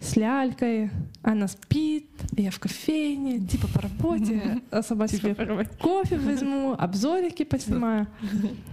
с 0.01 0.17
лялькой. 0.17 0.91
Она 1.23 1.49
спит, 1.49 2.07
я 2.37 2.51
в 2.51 2.59
кофейне, 2.59 3.41
типа 3.41 3.69
по 3.69 3.83
работе, 3.83 4.63
сама 4.83 5.09
типа 5.09 5.35
себе 5.35 5.69
кофе 5.81 6.19
возьму, 6.19 6.75
обзорики 6.79 7.45
поснимаю. 7.45 8.07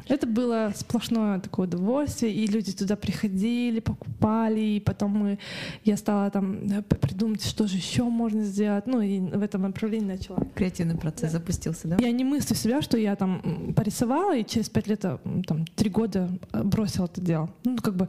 Это 0.08 0.28
было 0.28 0.72
сплошное 0.76 1.40
такое 1.40 1.68
удовольствие, 1.68 2.34
и 2.34 2.48
люди 2.48 2.72
туда 2.72 2.96
приходили, 2.96 3.80
покупали, 3.80 4.60
и 4.60 4.80
потом 4.80 5.12
мы, 5.12 5.40
я 5.84 5.98
стала 5.98 6.30
там 6.30 6.56
э, 6.72 6.82
придумать, 6.82 7.44
что 7.44 7.68
же 7.68 7.78
еще 7.78 8.04
можно 8.04 8.44
сделать, 8.44 8.86
ну 8.88 9.02
и 9.02 9.20
в 9.20 9.42
этом 9.42 9.64
направлении 9.64 10.08
начала. 10.14 10.40
Креативный 10.56 10.98
процесс 10.98 11.32
да. 11.32 11.40
запустился, 11.40 11.88
да? 11.88 11.98
Я 12.00 12.12
не 12.12 12.24
мыслю 12.24 12.56
себя, 12.56 12.82
что 12.82 12.98
я 12.98 13.16
там 13.16 13.74
порисовала, 13.76 14.36
и 14.36 14.46
через 14.46 14.70
пять 14.70 14.88
лет, 14.88 15.06
э, 15.06 15.18
там, 15.48 15.66
три 15.66 15.90
года 15.90 16.30
бросил 16.54 17.06
это 17.06 17.22
дело. 17.22 17.50
Ну, 17.64 17.78
как 17.78 17.96
бы 17.96 18.08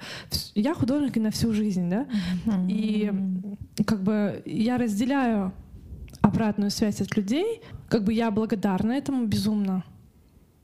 я 0.54 0.74
художник 0.74 1.16
и 1.16 1.20
на 1.20 1.30
всю 1.30 1.52
жизнь, 1.52 1.88
да, 1.88 2.06
и 2.68 3.12
как 3.86 4.02
бы 4.02 4.42
я 4.44 4.78
разделяю 4.78 5.52
обратную 6.20 6.70
связь 6.70 7.00
от 7.00 7.16
людей, 7.16 7.62
как 7.88 8.04
бы 8.04 8.12
я 8.12 8.30
благодарна 8.30 8.92
этому 8.92 9.26
безумно, 9.26 9.84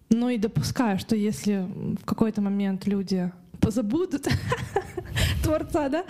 но 0.09 0.31
и 0.31 0.39
допускаю, 0.39 0.99
что 0.99 1.15
если 1.15 1.67
в 2.01 2.05
какой-то 2.05 2.41
момент 2.41 2.87
люди 2.87 3.31
позабудут 3.61 4.27
творца, 5.43 5.89
да, 5.89 6.05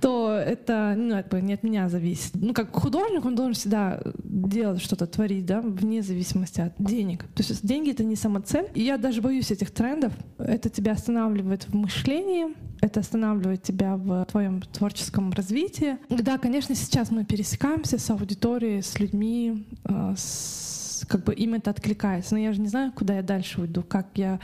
то 0.00 0.32
это 0.32 0.94
ну, 0.96 1.14
как 1.14 1.28
бы 1.28 1.40
не 1.40 1.54
от 1.54 1.62
меня 1.62 1.88
зависит. 1.88 2.32
Ну, 2.34 2.54
как 2.54 2.74
художник, 2.74 3.24
он 3.24 3.34
должен 3.34 3.54
всегда 3.54 4.00
делать 4.24 4.80
что-то, 4.80 5.06
творить, 5.06 5.46
да, 5.46 5.60
вне 5.60 6.02
зависимости 6.02 6.60
от 6.60 6.74
денег. 6.78 7.24
То 7.34 7.42
есть 7.42 7.66
деньги— 7.66 7.90
это 7.92 8.04
не 8.04 8.16
самоцель. 8.16 8.68
И 8.74 8.82
я 8.82 8.98
даже 8.98 9.20
боюсь 9.22 9.50
этих 9.50 9.70
трендов. 9.70 10.12
Это 10.38 10.68
тебя 10.68 10.92
останавливает 10.92 11.64
в 11.68 11.74
мышлении, 11.74 12.46
это 12.80 13.00
останавливает 13.00 13.62
тебя 13.62 13.96
в 13.96 14.24
твоем 14.26 14.60
творческом 14.60 15.32
развитии. 15.32 15.98
Да, 16.08 16.38
конечно, 16.38 16.74
сейчас 16.74 17.10
мы 17.10 17.24
пересекаемся 17.24 17.98
с 17.98 18.10
аудиторией, 18.10 18.82
с 18.82 18.98
людьми, 18.98 19.66
э, 19.84 20.14
с 20.16 20.82
как 21.08 21.24
бы 21.24 21.34
им 21.34 21.54
это 21.54 21.70
откликается. 21.70 22.34
Но 22.34 22.40
я 22.40 22.52
же 22.52 22.60
не 22.60 22.68
знаю, 22.68 22.92
куда 22.92 23.16
я 23.16 23.22
дальше 23.22 23.60
уйду, 23.60 23.82
как 23.82 24.06
я, 24.14 24.40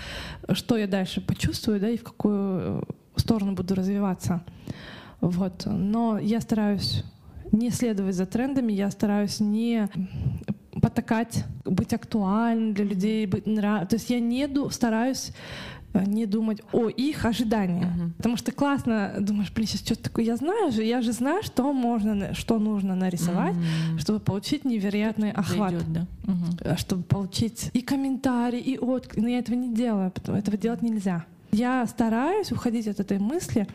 что 0.53 0.77
я 0.77 0.87
дальше 0.87 1.21
почувствую, 1.21 1.81
да, 1.81 1.89
и 1.89 1.97
в 1.97 2.05
какую 2.05 2.85
сторону 3.21 3.53
буду 3.53 3.75
развиваться. 3.75 4.43
Вот. 5.21 5.67
Но 5.67 6.19
я 6.19 6.41
стараюсь 6.41 7.05
не 7.53 7.71
следовать 7.71 8.15
за 8.15 8.27
трендами, 8.27 8.73
я 8.73 8.91
стараюсь 8.91 9.41
не 9.41 9.89
потакать, 10.81 11.45
быть 11.65 11.93
актуальным 11.93 12.75
для 12.75 12.85
людей, 12.85 13.27
быть 13.27 13.47
нрав... 13.47 13.89
То 13.89 13.97
есть 13.97 14.11
я 14.11 14.21
не 14.21 14.47
ду... 14.47 14.71
стараюсь 14.71 15.33
Э, 15.95 16.05
не 16.05 16.27
думать 16.27 16.61
о 16.73 16.89
их 16.89 17.25
ожиданиях. 17.25 17.89
Uh-huh. 17.89 18.13
Потому 18.17 18.37
что 18.37 18.53
классно 18.53 19.15
думаешь, 19.21 19.51
блин, 19.53 19.67
сейчас 19.67 19.81
что-то 19.81 20.05
такое 20.05 20.25
я 20.25 20.37
знаю 20.37 20.71
же, 20.71 20.83
я 20.85 21.01
же 21.01 21.13
знаю, 21.13 21.43
что 21.43 21.73
можно, 21.73 22.35
что 22.35 22.59
нужно 22.59 22.95
нарисовать, 22.95 23.55
uh-huh. 23.55 23.99
чтобы 23.99 24.21
получить 24.21 24.65
невероятный 24.65 25.33
охват. 25.33 25.71
Зайдет, 25.71 25.93
да? 25.93 26.07
uh-huh. 26.25 26.79
Чтобы 26.79 27.03
получить 27.05 27.71
и 27.73 27.81
комментарии, 27.81 28.61
и 28.61 28.79
отклик. 28.79 29.23
Но 29.23 29.29
я 29.29 29.39
этого 29.39 29.57
не 29.57 29.75
делаю, 29.75 30.11
потому 30.11 30.37
этого 30.39 30.57
делать 30.57 30.83
нельзя. 30.83 31.25
Я 31.51 31.87
стараюсь 31.87 32.53
уходить 32.53 32.89
от 32.89 33.01
этой 33.01 33.19
мысли, 33.19 33.67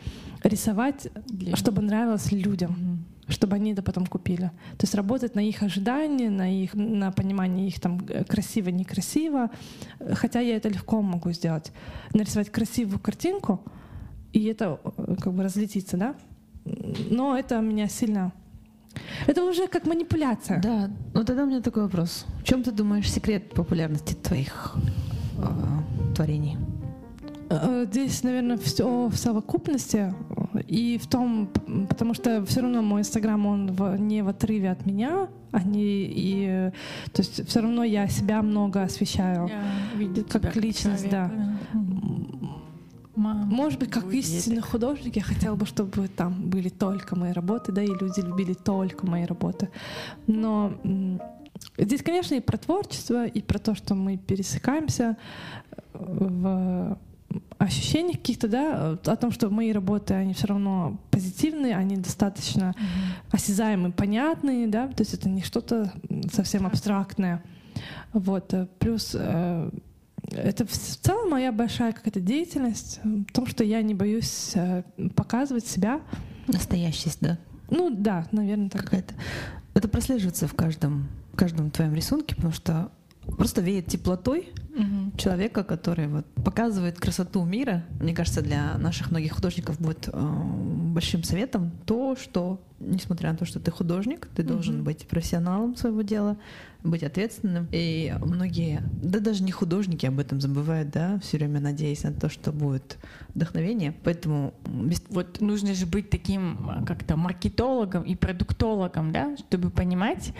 рисовать, 0.42 1.08
Для... 1.26 1.56
чтобы 1.56 1.82
нравилось 1.82 2.32
людям. 2.32 2.70
Uh-huh 2.70 3.14
чтобы 3.28 3.56
они 3.56 3.72
это 3.72 3.82
потом 3.82 4.06
купили. 4.06 4.50
То 4.76 4.84
есть 4.84 4.94
работать 4.94 5.34
на 5.34 5.40
их 5.40 5.62
ожидания, 5.62 6.30
на 6.30 6.50
их 6.50 6.74
на 6.74 7.10
понимание 7.10 7.68
их 7.68 7.80
там 7.80 8.00
э, 8.08 8.24
красиво, 8.24 8.68
некрасиво. 8.68 9.50
Хотя 10.12 10.40
я 10.40 10.56
это 10.56 10.68
легко 10.68 11.00
могу 11.02 11.32
сделать. 11.32 11.72
Нарисовать 12.12 12.50
красивую 12.50 12.98
картинку, 12.98 13.62
и 14.32 14.44
это 14.44 14.78
э, 14.84 15.16
как 15.20 15.32
бы 15.32 15.42
разлетится, 15.42 15.96
да? 15.96 16.14
Но 17.10 17.36
это 17.36 17.60
меня 17.60 17.88
сильно 17.88 18.32
Это 19.26 19.44
уже 19.44 19.66
как 19.68 19.86
манипуляция. 19.86 20.60
Да, 20.60 20.90
ну 21.14 21.24
тогда 21.24 21.44
у 21.44 21.46
меня 21.46 21.60
такой 21.60 21.84
вопрос. 21.84 22.26
В 22.40 22.44
чем 22.44 22.62
ты 22.62 22.72
думаешь 22.72 23.10
секрет 23.10 23.54
популярности 23.54 24.14
твоих 24.14 24.76
э, 25.38 26.14
творений? 26.14 26.56
Э, 27.50 27.86
здесь, 27.90 28.22
наверное, 28.22 28.56
все 28.56 29.08
в 29.08 29.16
совокупности. 29.16 30.14
И 30.68 30.98
в 30.98 31.06
том, 31.08 31.48
потому 31.88 32.14
что 32.14 32.44
все 32.46 32.60
равно 32.60 32.82
мой 32.82 33.00
инстаграм, 33.00 33.44
он 33.46 33.72
в, 33.72 33.96
не 33.96 34.22
в 34.22 34.28
отрыве 34.28 34.70
от 34.70 34.86
меня, 34.86 35.28
они 35.50 36.06
и, 36.08 36.70
то 37.12 37.22
есть 37.22 37.46
все 37.48 37.60
равно 37.60 37.84
я 37.84 38.08
себя 38.08 38.40
много 38.42 38.82
освещаю, 38.82 39.50
yeah, 39.96 40.24
как 40.28 40.56
личность, 40.56 41.08
да. 41.10 41.30
Мама, 43.16 43.44
Может 43.44 43.78
быть, 43.78 43.90
как 43.90 44.12
истинный 44.12 44.60
художник, 44.60 45.16
я 45.16 45.22
хотела 45.22 45.54
бы, 45.54 45.66
чтобы 45.66 46.08
там 46.08 46.48
были 46.48 46.68
только 46.68 47.14
мои 47.14 47.32
работы, 47.32 47.70
да, 47.70 47.82
и 47.82 47.86
люди 47.86 48.20
любили 48.20 48.54
только 48.54 49.06
мои 49.06 49.24
работы. 49.24 49.70
Но 50.26 50.72
здесь, 51.78 52.02
конечно, 52.02 52.34
и 52.34 52.40
про 52.40 52.56
творчество, 52.58 53.26
и 53.26 53.40
про 53.40 53.58
то, 53.58 53.76
что 53.76 53.94
мы 53.94 54.16
пересекаемся 54.16 55.16
в 55.92 56.98
ощущениях 57.58 58.18
каких-то, 58.18 58.48
да, 58.48 58.92
о 58.92 59.16
том, 59.16 59.30
что 59.30 59.50
мои 59.50 59.72
работы, 59.72 60.14
они 60.14 60.34
все 60.34 60.48
равно 60.48 60.98
позитивные, 61.10 61.76
они 61.76 61.96
достаточно 61.96 62.74
mm-hmm. 62.76 63.32
осязаемые, 63.32 63.92
понятные, 63.92 64.66
да, 64.66 64.88
то 64.88 65.02
есть 65.02 65.14
это 65.14 65.28
не 65.28 65.42
что-то 65.42 65.92
совсем 66.32 66.66
абстрактное. 66.66 67.42
Вот. 68.12 68.54
Э, 68.54 68.68
плюс 68.78 69.16
э, 69.18 69.70
это 70.30 70.66
в 70.66 70.72
целом 70.72 71.30
моя 71.30 71.52
большая 71.52 71.92
какая-то 71.92 72.20
деятельность 72.20 73.00
в 73.02 73.32
том, 73.32 73.46
что 73.46 73.64
я 73.64 73.82
не 73.82 73.94
боюсь 73.94 74.52
э, 74.54 74.82
показывать 75.14 75.66
себя. 75.66 76.00
Настоящесть, 76.46 77.18
да? 77.20 77.38
Ну 77.70 77.90
да, 77.90 78.26
наверное, 78.32 78.70
так. 78.70 78.84
Какая-то. 78.84 79.14
Это 79.74 79.88
прослеживается 79.88 80.46
в 80.46 80.54
каждом, 80.54 81.08
в 81.32 81.36
каждом 81.36 81.70
твоем 81.70 81.94
рисунке, 81.94 82.36
потому 82.36 82.54
что 82.54 82.92
просто 83.26 83.60
веет 83.60 83.86
теплотой 83.86 84.52
угу. 84.74 85.16
человека, 85.16 85.64
который 85.64 86.08
вот 86.08 86.26
показывает 86.34 86.98
красоту 86.98 87.44
мира. 87.44 87.84
Мне 88.00 88.14
кажется, 88.14 88.42
для 88.42 88.76
наших 88.78 89.10
многих 89.10 89.32
художников 89.32 89.80
будет 89.80 90.08
э, 90.12 90.42
большим 90.92 91.22
советом 91.22 91.72
то, 91.86 92.16
что 92.16 92.60
несмотря 92.80 93.32
на 93.32 93.36
то, 93.36 93.44
что 93.44 93.60
ты 93.60 93.70
художник, 93.70 94.28
ты 94.34 94.42
должен 94.42 94.82
быть 94.84 95.06
профессионалом 95.06 95.76
своего 95.76 96.02
дела, 96.02 96.36
быть 96.82 97.02
ответственным. 97.02 97.66
И 97.72 98.14
многие, 98.20 98.82
да 99.02 99.20
даже 99.20 99.42
не 99.42 99.52
художники 99.52 100.04
об 100.04 100.18
этом 100.18 100.40
забывают, 100.40 100.90
да, 100.90 101.18
все 101.20 101.38
время 101.38 101.60
надеясь 101.60 102.02
на 102.02 102.12
то, 102.12 102.28
что 102.28 102.52
будет 102.52 102.98
вдохновение. 103.34 103.94
Поэтому 104.04 104.52
вот 105.08 105.40
нужно 105.40 105.74
же 105.74 105.86
быть 105.86 106.10
таким 106.10 106.84
как-то 106.86 107.16
маркетологом 107.16 108.02
и 108.02 108.14
продуктологом, 108.14 109.12
да, 109.12 109.36
чтобы 109.36 109.70
понимать, 109.70 110.34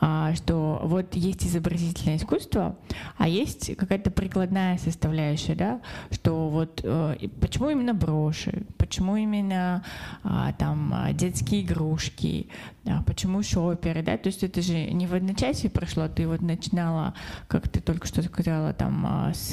а, 0.00 0.34
что 0.34 0.80
вот 0.84 1.14
есть 1.14 1.46
изобразительное 1.46 2.16
искусство, 2.16 2.78
а 3.18 3.28
есть 3.28 3.76
какая-то 3.80 4.10
прикладная 4.10 4.78
составляющая, 4.78 5.54
да, 5.54 5.80
что 6.10 6.48
вот 6.48 6.80
э, 6.84 7.16
почему 7.40 7.70
именно 7.70 7.94
броши, 7.94 8.64
почему 8.78 9.16
именно 9.16 9.82
а, 10.22 10.52
там 10.52 10.94
детские 11.14 11.62
игрушки, 11.62 12.48
да, 12.84 13.02
почему 13.06 13.42
шоперы, 13.42 14.02
да, 14.02 14.16
то 14.16 14.28
есть 14.28 14.42
это 14.42 14.62
же 14.62 14.90
не 14.90 15.06
в 15.06 15.14
одночасье 15.14 15.68
прошло, 15.68 16.08
ты 16.08 16.26
вот 16.26 16.40
начинала, 16.40 17.14
как 17.46 17.68
ты 17.68 17.80
только 17.80 18.06
что 18.06 18.22
сказала, 18.22 18.72
там, 18.72 19.04
а, 19.06 19.32
с 19.34 19.52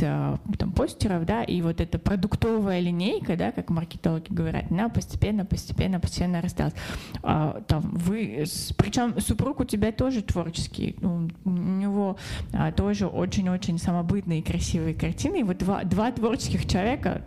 там, 0.58 0.72
постеров, 0.72 1.26
да, 1.26 1.44
и 1.44 1.62
вот 1.62 1.82
эта 1.82 2.00
продуктовая 2.00 2.80
линейка, 2.80 3.36
да, 3.36 3.52
как 3.52 3.70
маркетологи 3.70 4.28
говорят, 4.30 4.72
она 4.72 4.90
постепенно, 4.90 5.46
постепенно, 5.46 6.00
постепенно 6.00 6.42
расталась. 6.42 6.74
А, 7.22 7.62
там, 7.68 7.82
вы, 7.94 8.46
причем 8.78 9.20
супруг 9.20 9.60
у 9.60 9.66
тебя 9.66 9.92
тоже 9.92 10.22
творческий, 10.22 10.96
у, 11.02 11.28
у 11.44 11.50
него 11.50 12.18
а, 12.54 12.72
тоже 12.72 13.08
очень-очень 13.08 13.78
самобытные 14.18 14.42
красивые 14.42 14.94
картины, 14.94 15.42
и 15.42 15.44
вот 15.44 15.58
два, 15.58 15.84
два 15.84 16.12
творческих 16.12 16.68
человека, 16.68 17.22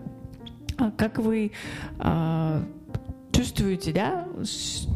а, 0.76 0.90
как 0.90 1.18
вы 1.18 1.52
а, 1.98 2.62
чувствуете, 3.32 3.92
да, 3.92 4.26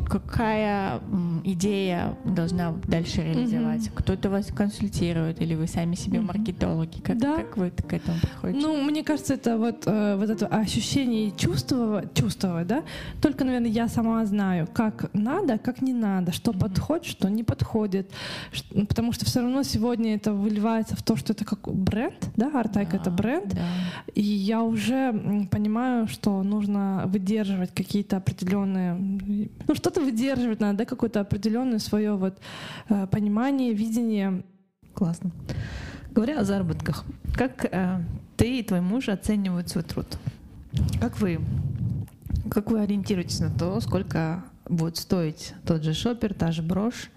какая 0.08 1.00
идея 1.44 2.16
должна 2.24 2.72
дальше 2.86 3.22
реализоваться? 3.22 3.90
Mm-hmm. 3.90 3.94
Кто-то 3.96 4.30
вас 4.30 4.46
консультирует, 4.46 5.40
или 5.40 5.54
вы 5.54 5.66
сами 5.66 5.94
себе 5.94 6.18
mm-hmm. 6.18 6.26
маркетологи? 6.26 7.00
Как, 7.00 7.18
да. 7.18 7.36
как 7.36 7.56
вы 7.56 7.70
к 7.70 7.92
этому 7.92 8.18
приходите? 8.20 8.66
Ну, 8.66 8.82
мне 8.82 9.02
кажется, 9.02 9.34
это 9.34 9.56
вот, 9.56 9.84
э, 9.86 10.16
вот 10.16 10.30
это 10.30 10.46
ощущение 10.46 11.32
чувствовать, 11.32 12.14
чувствовать, 12.14 12.66
да, 12.66 12.82
только, 13.20 13.44
наверное, 13.44 13.70
я 13.70 13.88
сама 13.88 14.24
знаю, 14.26 14.68
как 14.72 15.10
надо, 15.12 15.58
как 15.58 15.80
не 15.82 15.92
надо, 15.92 16.32
что 16.32 16.50
mm-hmm. 16.50 16.60
подходит, 16.60 17.06
что 17.06 17.28
не 17.28 17.44
подходит, 17.44 18.10
ну, 18.70 18.86
потому 18.86 19.12
что 19.12 19.24
все 19.24 19.40
равно 19.40 19.62
сегодня 19.62 20.14
это 20.14 20.32
выливается 20.32 20.96
в 20.96 21.02
то, 21.02 21.16
что 21.16 21.32
это 21.32 21.44
как 21.44 21.72
бренд, 21.72 22.30
да, 22.36 22.50
Артайк 22.54 22.90
да, 22.90 22.96
это 22.96 23.10
бренд, 23.10 23.54
да. 23.54 23.62
и 24.14 24.22
я 24.22 24.62
уже 24.62 25.12
понимаю, 25.50 26.08
что 26.08 26.42
нужно 26.42 27.04
выдерживать 27.06 27.72
какие-то 27.74 28.23
определенные, 28.24 28.94
ну 28.94 29.74
что-то 29.74 30.00
выдерживать 30.00 30.60
надо, 30.60 30.78
да, 30.78 30.84
какое-то 30.84 31.20
определенное 31.20 31.78
свое 31.78 32.16
вот 32.16 32.40
э, 32.88 33.06
понимание, 33.06 33.72
видение. 33.74 34.42
Классно. 34.94 35.30
Говоря 36.10 36.40
о 36.40 36.44
заработках, 36.44 37.04
как 37.36 37.66
э, 37.70 38.00
ты 38.36 38.60
и 38.60 38.62
твой 38.62 38.80
муж 38.80 39.08
оценивают 39.08 39.68
свой 39.68 39.84
труд? 39.84 40.06
Как 41.00 41.20
вы, 41.20 41.40
как 42.50 42.70
вы 42.70 42.80
ориентируетесь 42.80 43.40
на 43.40 43.50
то, 43.50 43.80
сколько 43.80 44.44
будет 44.68 44.96
стоить 44.96 45.54
тот 45.66 45.82
же 45.82 45.92
шопер, 45.92 46.34
та 46.34 46.52
же 46.52 46.62
брошь? 46.62 47.10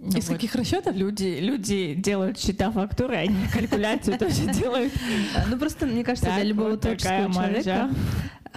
Ну, 0.00 0.16
Из 0.16 0.28
вот 0.28 0.36
каких 0.36 0.54
расчетов? 0.54 0.94
Люди, 0.94 1.38
люди 1.40 1.94
делают 1.94 2.38
счета 2.38 2.70
фактуры, 2.70 3.16
они 3.16 3.48
калькуляцию 3.52 4.16
тоже 4.16 4.46
делают. 4.52 4.92
Ну 5.48 5.58
просто, 5.58 5.86
мне 5.86 6.04
кажется, 6.04 6.30
для 6.32 6.44
любого 6.44 6.76
творческого 6.76 7.32
человека 7.32 7.90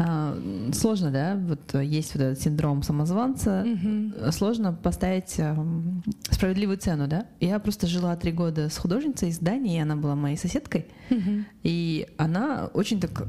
а, 0.04 0.38
сложно, 0.74 1.12
да, 1.12 1.36
вот 1.36 1.74
есть 1.82 2.14
вот 2.14 2.24
этот 2.24 2.42
синдром 2.42 2.84
самозванца, 2.84 3.66
угу. 3.66 4.32
сложно 4.32 4.74
поставить 4.74 5.36
эм, 5.38 6.04
справедливую 6.30 6.78
цену, 6.78 7.08
да. 7.08 7.28
Я 7.40 7.60
просто 7.60 7.88
жила 7.88 8.16
три 8.16 8.32
года 8.32 8.70
с 8.70 8.78
художницей 8.78 9.30
из 9.30 9.40
Дании, 9.40 9.82
она 9.82 9.96
была 9.96 10.16
моей 10.16 10.38
соседкой, 10.38 10.88
угу. 11.10 11.46
и 11.64 12.08
она 12.18 12.70
очень 12.74 13.00
так 13.00 13.28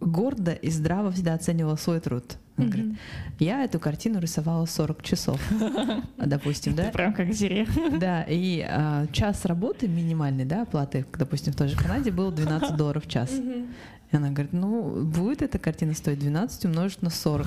гордо 0.00 0.52
и 0.52 0.70
здраво 0.70 1.10
всегда 1.12 1.34
оценивала 1.34 1.76
свой 1.76 2.00
труд. 2.00 2.36
Она 2.56 2.66
mm-hmm. 2.66 2.70
говорит, 2.70 2.98
я 3.38 3.64
эту 3.64 3.78
картину 3.78 4.18
рисовала 4.18 4.64
40 4.64 5.02
часов, 5.02 5.40
допустим, 6.16 6.74
да? 6.74 6.84
Прям 6.84 7.12
как 7.12 7.32
зире. 7.32 7.66
Да, 8.00 8.22
и 8.22 8.66
а, 8.68 9.06
час 9.12 9.44
работы 9.44 9.88
минимальной, 9.88 10.44
да, 10.44 10.62
оплаты, 10.62 11.06
допустим, 11.18 11.52
в 11.52 11.56
той 11.56 11.68
же 11.68 11.76
Канаде 11.76 12.10
был 12.10 12.30
12 12.30 12.76
долларов 12.76 13.04
в 13.04 13.08
час. 13.08 13.30
И 13.32 14.16
она 14.16 14.30
говорит, 14.30 14.52
ну, 14.52 15.04
будет 15.04 15.42
эта 15.42 15.58
картина 15.58 15.92
стоить 15.94 16.18
12 16.18 16.66
умножить 16.66 17.02
на 17.02 17.10
40. 17.10 17.46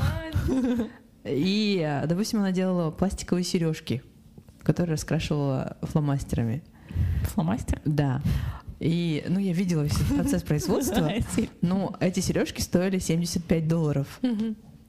И, 1.25 1.83
а, 1.85 2.05
допустим, 2.05 2.39
она 2.39 2.51
делала 2.51 2.91
пластиковые 2.91 3.43
сережки, 3.43 4.03
которые 4.61 4.93
раскрашивала 4.93 5.77
фломастерами. 5.81 6.63
Фломастер? 7.33 7.81
Да. 7.85 8.21
И, 8.79 9.25
ну, 9.27 9.39
я 9.39 9.53
видела 9.53 9.83
весь 9.83 9.97
процесс 10.15 10.43
производства. 10.43 11.11
Но 11.61 11.95
эти 11.99 12.19
сережки 12.19 12.61
стоили 12.61 12.99
75 12.99 13.67
долларов. 13.67 14.19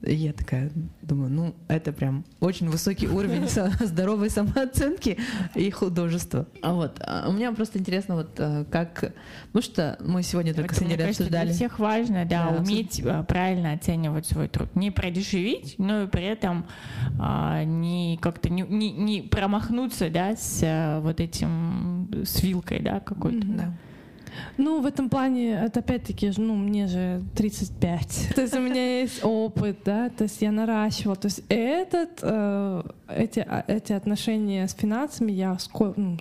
И 0.03 0.15
я 0.15 0.33
такая 0.33 0.71
думаю, 1.01 1.29
ну, 1.29 1.55
это 1.67 1.91
прям 1.91 2.25
очень 2.39 2.69
высокий 2.69 3.07
уровень 3.07 3.47
здоровой 3.79 4.29
самооценки 4.29 5.19
и 5.53 5.69
художества. 5.69 6.47
А 6.61 6.73
вот, 6.73 6.99
а 7.01 7.27
у 7.29 7.31
меня 7.31 7.51
просто 7.51 7.77
интересно, 7.77 8.15
вот 8.15 8.31
э, 8.37 8.65
как, 8.71 9.13
ну 9.53 9.61
что 9.61 9.97
мы 9.99 10.23
сегодня 10.23 10.53
только 10.53 10.73
с 10.73 10.81
Нелей 10.81 11.09
обсуждали. 11.09 11.47
Для 11.47 11.53
всех 11.53 11.79
важно, 11.79 12.25
да, 12.25 12.49
да 12.49 12.57
уметь 12.57 12.99
абсолютно. 12.99 13.21
Э, 13.21 13.23
правильно 13.25 13.73
оценивать 13.73 14.25
свой 14.25 14.47
труд. 14.47 14.75
Не 14.75 14.89
продешевить, 14.89 15.75
но 15.77 16.03
и 16.03 16.07
при 16.07 16.23
этом 16.23 16.65
а, 17.19 17.63
не 17.63 18.17
как-то 18.21 18.49
не, 18.49 18.63
не, 18.63 18.91
не 18.91 19.21
промахнуться, 19.21 20.09
да, 20.09 20.35
с 20.35 20.61
а, 20.63 20.99
вот 21.01 21.19
этим, 21.19 22.09
с 22.25 22.41
вилкой, 22.41 22.79
да, 22.79 22.99
какой-то. 22.99 23.45
Mm-hmm. 23.45 23.57
Да. 23.57 23.73
Ну, 24.57 24.81
в 24.81 24.85
этом 24.85 25.09
плане, 25.09 25.53
это 25.53 25.79
опять-таки, 25.79 26.31
ну, 26.37 26.55
мне 26.55 26.87
же 26.87 27.21
35. 27.35 28.29
То 28.35 28.41
есть 28.41 28.55
у 28.55 28.61
меня 28.61 29.01
есть 29.01 29.23
опыт, 29.23 29.79
да, 29.85 30.09
то 30.09 30.23
есть 30.23 30.41
я 30.41 30.51
наращивала. 30.51 31.15
То 31.15 31.27
есть 31.27 31.43
этот, 31.49 32.19
э, 32.21 32.83
эти, 33.07 33.39
а, 33.39 33.63
эти 33.67 33.93
отношения 33.93 34.67
с 34.67 34.73
финансами 34.73 35.31
я 35.31 35.57
ско, 35.59 35.93
ну, 35.95 36.17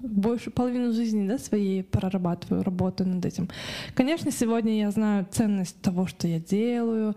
больше 0.00 0.50
половину 0.50 0.92
жизни 0.92 1.28
да, 1.28 1.38
своей 1.38 1.82
прорабатываю, 1.82 2.62
работаю 2.62 3.08
над 3.08 3.24
этим. 3.24 3.48
Конечно, 3.94 4.30
сегодня 4.30 4.78
я 4.78 4.90
знаю 4.90 5.26
ценность 5.30 5.80
того, 5.80 6.06
что 6.06 6.28
я 6.28 6.38
делаю, 6.38 7.14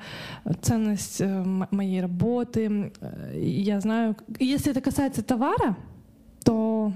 ценность 0.61 1.21
э, 1.21 1.43
моей 1.71 2.01
работы. 2.01 2.91
Я 3.33 3.79
знаю, 3.79 4.15
если 4.39 4.71
это 4.71 4.81
касается 4.81 5.23
товара, 5.23 5.77
то 6.43 6.93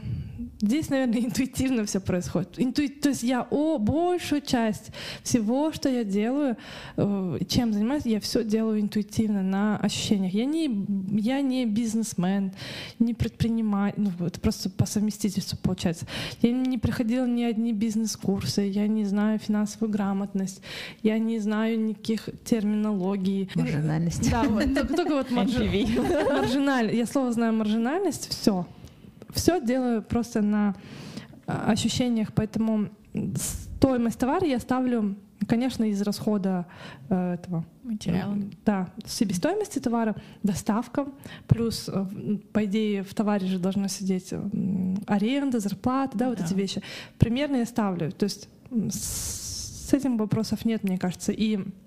Здесь, 0.61 0.89
наверное, 0.89 1.19
интуитивно 1.25 1.85
все 1.85 1.99
происходит. 1.99 2.59
Инту... 2.59 2.87
То 2.87 3.09
есть 3.09 3.23
я 3.23 3.47
о 3.49 3.77
большую 3.77 4.41
часть 4.41 4.91
всего, 5.23 5.71
что 5.71 5.89
я 5.89 6.03
делаю, 6.03 6.57
э, 6.97 7.39
чем 7.47 7.73
занимаюсь, 7.73 8.05
я 8.05 8.19
все 8.19 8.43
делаю 8.43 8.79
интуитивно 8.79 9.41
на 9.41 9.77
ощущениях. 9.77 10.33
Я 10.33 10.45
не, 10.45 10.85
я 11.19 11.41
не 11.41 11.65
бизнесмен, 11.65 12.53
не 12.99 13.13
предприниматель, 13.13 14.01
ну 14.01 14.25
это 14.25 14.39
просто 14.39 14.69
по 14.69 14.85
совместительству 14.85 15.57
получается. 15.61 16.05
Я 16.41 16.51
не 16.51 16.77
приходила 16.77 17.25
ни 17.25 17.43
одни 17.43 17.73
бизнес-курсы, 17.73 18.61
я 18.61 18.87
не 18.87 19.05
знаю 19.05 19.39
финансовую 19.39 19.91
грамотность, 19.91 20.61
я 21.03 21.19
не 21.19 21.39
знаю 21.39 21.79
никаких 21.79 22.29
терминологий. 22.43 23.49
Маржинальность. 23.55 24.29
Да, 24.31 24.43
вот, 24.43 24.73
только, 24.73 24.95
только 24.95 25.13
вот 25.15 25.31
маржинальность. 25.31 26.97
Я 26.97 27.05
слово 27.05 27.31
знаю 27.31 27.53
маржинальность, 27.53 28.29
все 28.29 28.65
все 29.35 29.61
делаю 29.61 30.01
просто 30.01 30.41
на 30.41 30.75
а, 31.45 31.71
ощущениях, 31.71 32.33
поэтому 32.33 32.89
стоимость 33.35 34.17
товара 34.17 34.45
я 34.45 34.59
ставлю, 34.59 35.15
конечно, 35.47 35.83
из 35.83 36.01
расхода 36.01 36.65
э, 37.09 37.33
этого 37.35 37.65
материала. 37.83 38.37
Да, 38.65 38.89
себестоимости 39.05 39.79
товара, 39.79 40.15
доставка, 40.43 41.07
плюс, 41.47 41.87
э, 41.87 42.05
по 42.51 42.65
идее, 42.65 43.03
в 43.03 43.13
товаре 43.13 43.47
же 43.47 43.59
должна 43.59 43.87
сидеть 43.87 44.33
аренда, 45.07 45.59
зарплата, 45.59 46.17
да, 46.17 46.29
вот 46.29 46.39
да. 46.39 46.45
эти 46.45 46.53
вещи. 46.53 46.81
Примерно 47.19 47.57
я 47.57 47.65
ставлю. 47.65 48.11
То 48.11 48.23
есть 48.23 48.49
с 48.89 49.93
этим 49.93 50.17
вопросов 50.17 50.65
нет, 50.65 50.83
мне 50.83 50.97
кажется. 50.97 51.31
И 51.31 51.59
Э, 51.59 51.84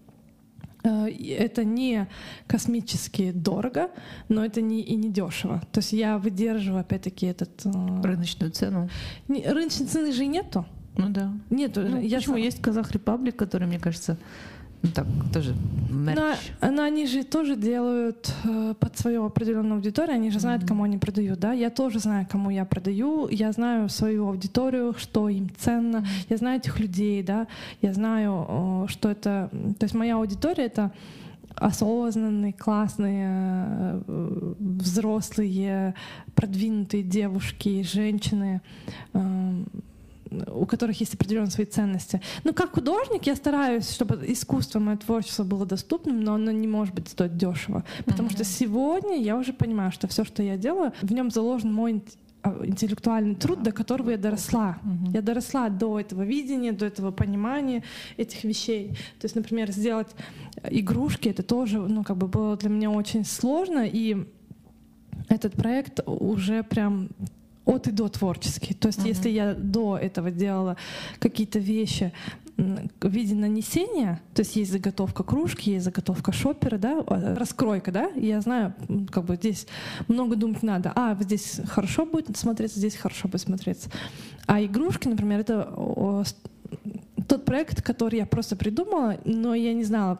это 0.82 1.64
не 1.64 2.08
космически 2.46 3.32
дорого, 3.32 3.90
но 4.28 4.44
это 4.44 4.60
не, 4.60 4.80
и 4.80 4.94
не 4.96 5.10
дешево. 5.10 5.62
То 5.72 5.80
есть 5.80 5.92
я 5.92 6.18
выдерживаю 6.18 6.80
опять-таки 6.80 7.26
этот... 7.26 7.64
Э, 7.64 8.02
Рыночную 8.02 8.52
цену. 8.52 8.88
Не, 9.28 9.44
рыночной 9.44 9.86
цены 9.86 10.12
же 10.12 10.24
и 10.24 10.28
нету. 10.28 10.66
Ну 10.96 11.08
да. 11.10 11.32
Нету. 11.50 11.82
Ну, 11.82 12.00
я 12.00 12.18
почему? 12.18 12.34
Сам... 12.34 12.42
Есть 12.42 12.60
Казах 12.60 12.90
Репаблик, 12.92 13.36
который, 13.36 13.68
мне 13.68 13.78
кажется, 13.78 14.18
ну, 14.82 14.90
так, 14.90 15.06
тоже 15.32 15.54
мерч. 15.90 16.16
Но, 16.60 16.70
но 16.70 16.82
они 16.82 17.06
же 17.06 17.24
тоже 17.24 17.56
делают 17.56 18.32
э, 18.44 18.74
под 18.78 18.96
свою 18.96 19.24
определенную 19.24 19.76
аудиторию, 19.76 20.14
они 20.14 20.30
же 20.30 20.38
знают, 20.38 20.62
mm-hmm. 20.62 20.68
кому 20.68 20.84
они 20.84 20.98
продают, 20.98 21.38
да. 21.40 21.52
Я 21.52 21.70
тоже 21.70 21.98
знаю, 21.98 22.26
кому 22.30 22.50
я 22.50 22.64
продаю, 22.64 23.28
я 23.28 23.50
знаю 23.52 23.88
свою 23.88 24.28
аудиторию, 24.28 24.94
что 24.96 25.28
им 25.28 25.48
ценно, 25.58 26.06
я 26.28 26.36
знаю 26.36 26.60
этих 26.60 26.78
людей, 26.78 27.22
да, 27.22 27.48
я 27.82 27.92
знаю, 27.92 28.46
э, 28.48 28.86
что 28.88 29.10
это... 29.10 29.50
То 29.78 29.84
есть 29.84 29.94
моя 29.94 30.16
аудитория— 30.16 30.64
это 30.66 30.92
осознанные, 31.60 32.52
классные, 32.52 33.28
э, 34.06 34.54
взрослые, 34.58 35.94
продвинутые 36.34 37.02
девушки, 37.02 37.82
женщины, 37.82 38.60
э, 39.12 39.64
у 40.30 40.66
которых 40.66 41.00
есть 41.00 41.14
определенные 41.14 41.50
свои 41.50 41.66
ценности. 41.66 42.20
Ну, 42.44 42.52
как 42.52 42.74
художник 42.74 43.26
я 43.26 43.36
стараюсь, 43.36 43.90
чтобы 43.90 44.20
искусство, 44.26 44.78
мое 44.78 44.96
творчество 44.96 45.44
было 45.44 45.66
доступным, 45.66 46.22
но 46.22 46.34
оно 46.34 46.50
не 46.50 46.68
может 46.68 46.94
быть 46.94 47.08
стоить 47.08 47.36
дешево. 47.36 47.84
Потому 48.04 48.28
mm-hmm. 48.28 48.32
что 48.32 48.44
сегодня 48.44 49.20
я 49.20 49.36
уже 49.36 49.52
понимаю, 49.52 49.92
что 49.92 50.08
все, 50.08 50.24
что 50.24 50.42
я 50.42 50.56
делаю, 50.56 50.92
в 51.02 51.12
нем 51.12 51.30
заложен 51.30 51.72
мой 51.72 52.02
а, 52.42 52.64
интеллектуальный 52.64 53.34
труд, 53.34 53.62
до 53.62 53.72
которого 53.72 54.10
я 54.10 54.18
доросла. 54.18 54.78
Mm-hmm. 54.82 55.12
Я 55.14 55.22
доросла 55.22 55.68
до 55.68 56.00
этого 56.00 56.22
видения, 56.22 56.72
до 56.72 56.86
этого 56.86 57.10
понимания 57.10 57.82
этих 58.16 58.44
вещей. 58.44 58.90
То 59.20 59.24
есть, 59.24 59.34
например, 59.34 59.70
сделать 59.72 60.08
игрушки, 60.70 61.28
это 61.28 61.42
тоже, 61.42 61.78
ну, 61.80 62.04
как 62.04 62.16
бы 62.16 62.28
было 62.28 62.56
для 62.56 62.70
меня 62.70 62.90
очень 62.90 63.24
сложно, 63.24 63.86
и 63.86 64.26
этот 65.28 65.54
проект 65.54 66.00
уже 66.06 66.62
прям 66.62 67.08
от 67.68 67.86
и 67.86 67.90
до 67.90 68.08
творческий. 68.08 68.74
То 68.74 68.88
есть, 68.88 69.00
uh-huh. 69.00 69.08
если 69.08 69.28
я 69.28 69.54
до 69.54 69.98
этого 69.98 70.30
делала 70.30 70.76
какие-то 71.18 71.58
вещи 71.58 72.12
в 72.56 73.08
виде 73.08 73.34
нанесения, 73.34 74.20
то 74.34 74.40
есть 74.40 74.56
есть 74.56 74.72
заготовка 74.72 75.22
кружки, 75.22 75.70
есть 75.70 75.84
заготовка 75.84 76.32
шопера, 76.32 76.78
да, 76.78 77.04
а, 77.06 77.36
раскройка, 77.36 77.92
да, 77.92 78.10
я 78.16 78.40
знаю, 78.40 78.74
как 79.10 79.26
бы 79.26 79.36
здесь 79.36 79.66
много 80.08 80.34
думать 80.34 80.62
надо. 80.62 80.92
А, 80.96 81.16
здесь 81.20 81.60
хорошо 81.68 82.06
будет 82.06 82.36
смотреться, 82.36 82.78
здесь 82.78 82.96
хорошо 82.96 83.28
будет 83.28 83.42
смотреться. 83.42 83.90
А 84.46 84.62
игрушки, 84.62 85.06
например, 85.06 85.40
это 85.40 86.24
тот 87.28 87.44
проект, 87.44 87.82
который 87.82 88.18
я 88.18 88.26
просто 88.26 88.56
придумала, 88.56 89.18
но 89.24 89.54
я 89.54 89.74
не 89.74 89.84
знала, 89.84 90.18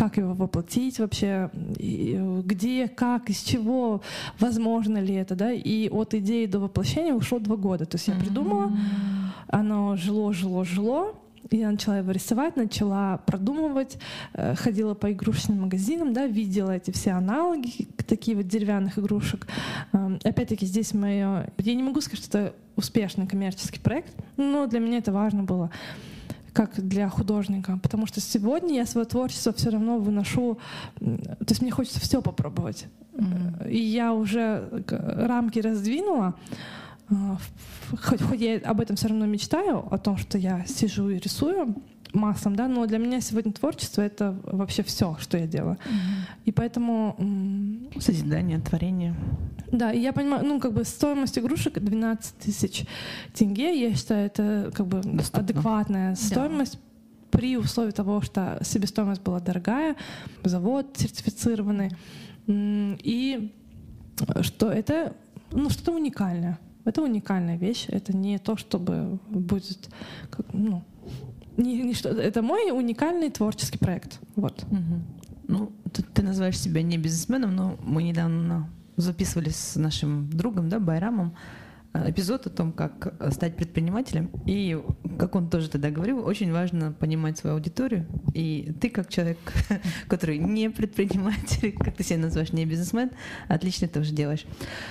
как 0.00 0.16
его 0.16 0.32
воплотить 0.32 0.98
вообще, 0.98 1.50
где, 1.52 2.88
как, 2.88 3.28
из 3.28 3.42
чего, 3.42 4.00
возможно 4.38 4.96
ли 4.96 5.12
это, 5.12 5.34
да, 5.34 5.52
и 5.52 5.90
от 5.90 6.14
идеи 6.14 6.46
до 6.46 6.58
воплощения 6.58 7.12
ушло 7.12 7.38
два 7.38 7.56
года. 7.56 7.84
То 7.84 7.96
есть 7.96 8.08
я 8.08 8.14
придумала, 8.14 8.72
оно 9.48 9.96
жило, 9.96 10.32
жило, 10.32 10.64
жило, 10.64 11.14
я 11.50 11.70
начала 11.70 11.98
его 11.98 12.12
рисовать, 12.12 12.56
начала 12.56 13.18
продумывать, 13.26 13.98
э, 14.32 14.54
ходила 14.54 14.94
по 14.94 15.12
игрушечным 15.12 15.60
магазинам, 15.60 16.14
да, 16.14 16.26
видела 16.26 16.70
эти 16.70 16.92
все 16.92 17.10
аналоги, 17.10 17.86
такие 18.08 18.38
вот 18.38 18.48
деревянных 18.48 18.98
игрушек. 18.98 19.48
Эм, 19.92 20.18
опять-таки 20.24 20.64
здесь 20.64 20.94
мое... 20.94 21.52
Я 21.58 21.74
не 21.74 21.82
могу 21.82 22.00
сказать, 22.00 22.24
что 22.24 22.38
это 22.38 22.54
успешный 22.74 23.26
коммерческий 23.26 23.80
проект, 23.80 24.14
но 24.38 24.66
для 24.66 24.80
меня 24.80 24.96
это 24.98 25.12
важно 25.12 25.42
было 25.42 25.70
как 26.52 26.86
для 26.86 27.08
художника, 27.08 27.78
потому 27.82 28.06
что 28.06 28.20
сегодня 28.20 28.76
я 28.76 28.86
свое 28.86 29.06
творчество 29.06 29.52
все 29.52 29.70
равно 29.70 29.98
выношу, 29.98 30.58
то 30.98 31.46
есть 31.48 31.62
мне 31.62 31.70
хочется 31.70 32.00
все 32.00 32.22
попробовать. 32.22 32.86
Mm-hmm. 33.14 33.70
И 33.70 33.78
я 33.78 34.12
уже 34.12 34.84
рамки 34.88 35.58
раздвинула, 35.58 36.34
а, 37.10 37.38
хоть, 38.02 38.22
хоть 38.22 38.40
я 38.40 38.58
об 38.58 38.80
этом 38.80 38.96
все 38.96 39.08
равно 39.08 39.26
мечтаю, 39.26 39.86
о 39.92 39.98
том, 39.98 40.16
что 40.16 40.38
я 40.38 40.64
сижу 40.66 41.10
и 41.10 41.18
рисую, 41.18 41.74
массам, 42.12 42.56
да, 42.56 42.68
но 42.68 42.86
для 42.86 42.98
меня 42.98 43.20
сегодня 43.20 43.52
творчество— 43.52 44.02
это 44.02 44.36
вообще 44.44 44.82
все, 44.82 45.16
что 45.20 45.38
я 45.38 45.46
делаю. 45.46 45.76
Mm-hmm. 45.76 46.44
И 46.46 46.52
поэтому... 46.52 47.16
Созидание, 47.98 48.58
творение. 48.58 49.14
Да, 49.72 49.90
я 49.90 50.12
понимаю, 50.12 50.44
ну, 50.44 50.60
как 50.60 50.72
бы 50.72 50.84
стоимость 50.84 51.38
игрушек 51.38 51.78
12 51.78 52.36
тысяч 52.36 52.86
тенге, 53.34 53.80
я 53.80 53.94
считаю, 53.94 54.26
это 54.26 54.72
как 54.74 54.86
бы 54.86 55.00
Доступно. 55.02 55.40
адекватная 55.40 56.14
стоимость 56.16 56.74
да. 56.74 57.38
при 57.38 57.56
условии 57.56 57.92
того, 57.92 58.20
что 58.20 58.58
себестоимость 58.62 59.22
была 59.22 59.40
дорогая, 59.40 59.96
завод 60.42 60.86
сертифицированный, 60.96 61.92
и 62.48 63.52
что 64.42 64.70
это 64.70 65.14
ну, 65.52 65.70
что-то 65.70 65.92
уникальное. 65.92 66.58
Это 66.84 67.02
уникальная 67.02 67.56
вещь, 67.56 67.86
это 67.88 68.16
не 68.16 68.38
то, 68.38 68.56
чтобы 68.56 69.18
будет, 69.28 69.90
как, 70.30 70.46
ну, 70.52 70.82
не, 71.56 71.82
не 71.82 71.94
что, 71.94 72.08
это 72.08 72.42
мой 72.42 72.70
уникальный 72.72 73.30
творческий 73.30 73.78
проект. 73.78 74.18
Вот. 74.34 74.64
Угу. 74.64 75.00
Ну, 75.48 75.72
ты, 75.92 76.02
ты 76.02 76.22
называешь 76.22 76.58
себя 76.58 76.82
не 76.82 76.96
бизнесменом, 76.96 77.54
но 77.54 77.76
мы 77.82 78.02
недавно 78.02 78.68
записывали 79.00 79.50
с 79.50 79.76
нашим 79.76 80.30
другом, 80.30 80.68
да, 80.68 80.78
Байрамом, 80.78 81.34
Э, 81.92 82.08
эпизод 82.08 82.46
о 82.46 82.50
том, 82.50 82.72
как 82.72 83.14
э, 83.18 83.30
стать 83.32 83.56
предпринимателем. 83.56 84.30
И, 84.46 84.80
как 85.18 85.34
он 85.34 85.50
тоже 85.50 85.68
тогда 85.68 85.90
говорил, 85.90 86.24
очень 86.24 86.52
важно 86.52 86.92
понимать 86.92 87.36
свою 87.36 87.56
аудиторию. 87.56 88.06
И 88.32 88.72
ты, 88.80 88.90
как 88.90 89.08
человек, 89.08 89.38
который 90.08 90.38
не 90.38 90.70
предприниматель, 90.70 91.72
как 91.78 91.96
ты 91.96 92.04
себя 92.04 92.18
называешь, 92.18 92.52
не 92.52 92.64
бизнесмен, 92.64 93.10
отлично 93.48 93.88
тоже 93.88 94.12
делаешь. 94.12 94.46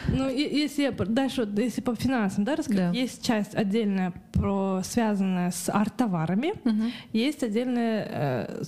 Ну, 0.10 0.30
если 0.30 0.84
я 0.84 0.91
дальше, 0.91 1.47
если 1.57 1.80
по 1.80 1.95
финансам, 1.95 2.43
да, 2.43 2.57
рассказать, 2.57 2.91
да. 2.91 2.97
есть 2.97 3.26
часть 3.26 3.55
отдельная, 3.55 4.14
про, 4.34 4.82
связанная 4.84 5.51
с 5.51 5.70
арт-товарами, 5.70 6.51
угу. 6.66 6.91
есть 7.14 7.43
отдельная 7.43 8.07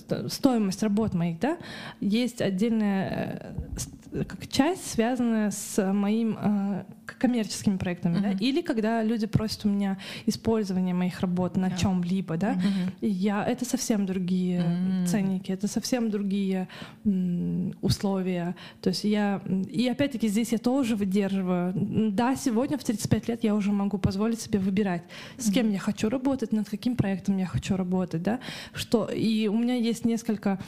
э, 0.08 0.28
стоимость 0.28 0.82
работ 0.82 1.12
моих, 1.12 1.38
да, 1.38 1.58
есть 2.00 2.40
отдельная 2.40 3.54
э, 3.76 3.92
как 4.12 4.46
часть, 4.48 4.90
связанная 4.90 5.50
с 5.50 5.92
моим 5.92 6.38
э, 6.38 6.84
коммерческими 7.18 7.76
проектами, 7.76 8.18
uh-huh. 8.18 8.22
да, 8.22 8.30
или 8.32 8.60
когда 8.62 9.02
люди 9.02 9.26
просят 9.26 9.64
у 9.64 9.68
меня 9.68 9.98
использование 10.26 10.94
моих 10.94 11.20
работ 11.20 11.56
на 11.56 11.66
yeah. 11.66 11.78
чем-либо, 11.78 12.36
да, 12.36 12.54
uh-huh. 12.54 13.08
я 13.08 13.44
это 13.44 13.64
совсем 13.64 14.06
другие 14.06 14.60
uh-huh. 14.60 15.06
ценники, 15.06 15.52
это 15.52 15.68
совсем 15.68 16.10
другие 16.10 16.68
м, 17.04 17.74
условия. 17.80 18.54
То 18.80 18.90
есть 18.90 19.04
я 19.04 19.40
и 19.70 19.88
опять-таки 19.88 20.28
здесь 20.28 20.52
я 20.52 20.58
тоже 20.58 20.96
выдерживаю. 20.96 21.72
Да, 22.12 22.36
сегодня 22.36 22.78
в 22.78 22.84
35 22.84 23.28
лет 23.28 23.44
я 23.44 23.54
уже 23.54 23.72
могу 23.72 23.98
позволить 23.98 24.40
себе 24.40 24.58
выбирать, 24.58 25.02
с 25.36 25.48
uh-huh. 25.48 25.54
кем 25.54 25.70
я 25.70 25.78
хочу 25.78 26.08
работать, 26.08 26.52
над 26.52 26.68
каким 26.68 26.96
проектом 26.96 27.36
я 27.36 27.46
хочу 27.46 27.76
работать, 27.76 28.22
да, 28.22 28.40
что 28.72 29.06
и 29.06 29.48
у 29.48 29.56
меня 29.56 29.74
есть 29.74 30.04
несколько 30.04 30.58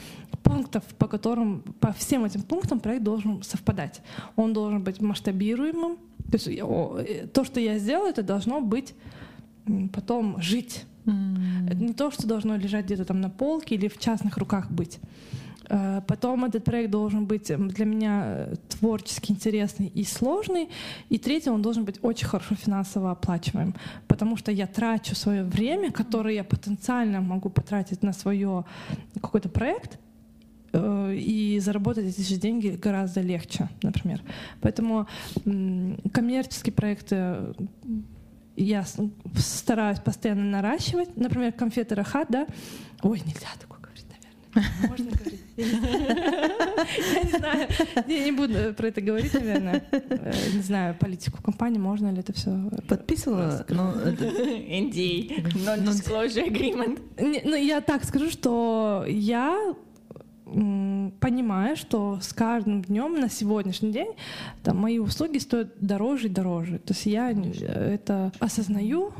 пунктов, 0.43 0.83
по 0.97 1.07
которым 1.07 1.61
по 1.79 1.91
всем 1.93 2.25
этим 2.25 2.41
пунктам 2.41 2.79
проект 2.79 3.03
должен 3.03 3.41
совпадать. 3.43 4.01
Он 4.35 4.53
должен 4.53 4.83
быть 4.83 5.01
масштабируемым, 5.01 5.97
то 6.31 6.37
есть 6.37 6.47
э, 6.47 7.27
то, 7.27 7.43
что 7.43 7.59
я 7.59 7.77
сделала, 7.77 8.09
это 8.09 8.23
должно 8.23 8.61
быть 8.61 8.93
потом 9.93 10.41
жить. 10.41 10.85
Mm. 11.05 11.67
Это 11.67 11.83
не 11.83 11.93
то, 11.93 12.11
что 12.11 12.27
должно 12.27 12.57
лежать 12.57 12.85
где-то 12.85 13.05
там 13.05 13.21
на 13.21 13.29
полке 13.29 13.75
или 13.75 13.87
в 13.87 13.99
частных 13.99 14.37
руках 14.37 14.71
быть. 14.71 14.99
Э, 15.69 16.01
потом 16.07 16.45
этот 16.45 16.63
проект 16.63 16.91
должен 16.91 17.25
быть 17.25 17.51
для 17.55 17.85
меня 17.85 18.23
э, 18.25 18.55
творчески 18.69 19.31
интересный 19.31 19.87
и 19.87 20.03
сложный. 20.03 20.69
И 21.09 21.17
третий, 21.17 21.49
он 21.49 21.61
должен 21.61 21.85
быть 21.85 21.99
очень 22.01 22.27
хорошо 22.27 22.55
финансово 22.55 23.11
оплачиваем. 23.11 23.75
Потому 24.07 24.37
что 24.37 24.51
я 24.51 24.67
трачу 24.67 25.15
свое 25.15 25.43
время, 25.43 25.91
которое 25.91 26.35
я 26.35 26.43
потенциально 26.43 27.21
могу 27.21 27.49
потратить 27.49 28.03
на 28.03 28.13
свое 28.13 28.65
какой-то 29.21 29.49
проект, 29.49 29.99
и 31.13 31.59
заработать 31.59 32.05
эти 32.05 32.21
же 32.21 32.37
деньги 32.37 32.69
гораздо 32.81 33.21
легче, 33.21 33.69
например. 33.81 34.21
Поэтому 34.61 35.07
коммерческие 36.11 36.73
проекты 36.73 37.53
я 38.55 38.85
стараюсь 39.37 39.99
постоянно 39.99 40.43
наращивать. 40.43 41.15
Например, 41.17 41.51
конфеты 41.51 41.95
Рахат, 41.95 42.27
да? 42.29 42.47
Ой, 43.01 43.21
нельзя 43.25 43.47
такое 43.59 43.79
говорить, 43.79 44.05
наверное. 44.09 44.89
Можно 44.89 45.11
говорить? 45.11 45.41
Я 45.57 47.23
не 47.23 47.31
знаю. 47.37 47.67
Я 48.07 48.25
не 48.25 48.31
буду 48.31 48.73
про 48.75 48.87
это 48.87 49.01
говорить, 49.01 49.33
наверное. 49.33 49.83
Э, 49.91 50.33
не 50.53 50.61
знаю, 50.61 50.95
политику 50.95 51.41
компании, 51.41 51.79
можно 51.79 52.11
ли 52.11 52.19
это 52.19 52.33
все. 52.33 52.69
Подписывала? 52.87 53.65
NDA, 53.69 55.53
Non-Disclosure 55.65 56.47
Agreement. 56.49 56.99
Ну, 57.17 57.55
я 57.55 57.81
так 57.81 58.03
скажу, 58.03 58.29
что 58.29 59.05
я 59.07 59.75
понимая, 60.45 61.75
что 61.75 62.19
с 62.21 62.31
каждым 62.31 62.83
днем 62.83 63.19
на 63.19 63.29
сегодняшний 63.29 63.91
день 63.91 64.13
там, 64.63 64.77
мои 64.77 64.99
услуги 64.99 65.39
стоят 65.39 65.73
дороже 65.79 66.27
и 66.27 66.29
дороже. 66.29 66.79
То 66.79 66.93
есть 66.93 67.05
я 67.07 67.31
это 67.31 68.31
осознаю, 68.39 69.11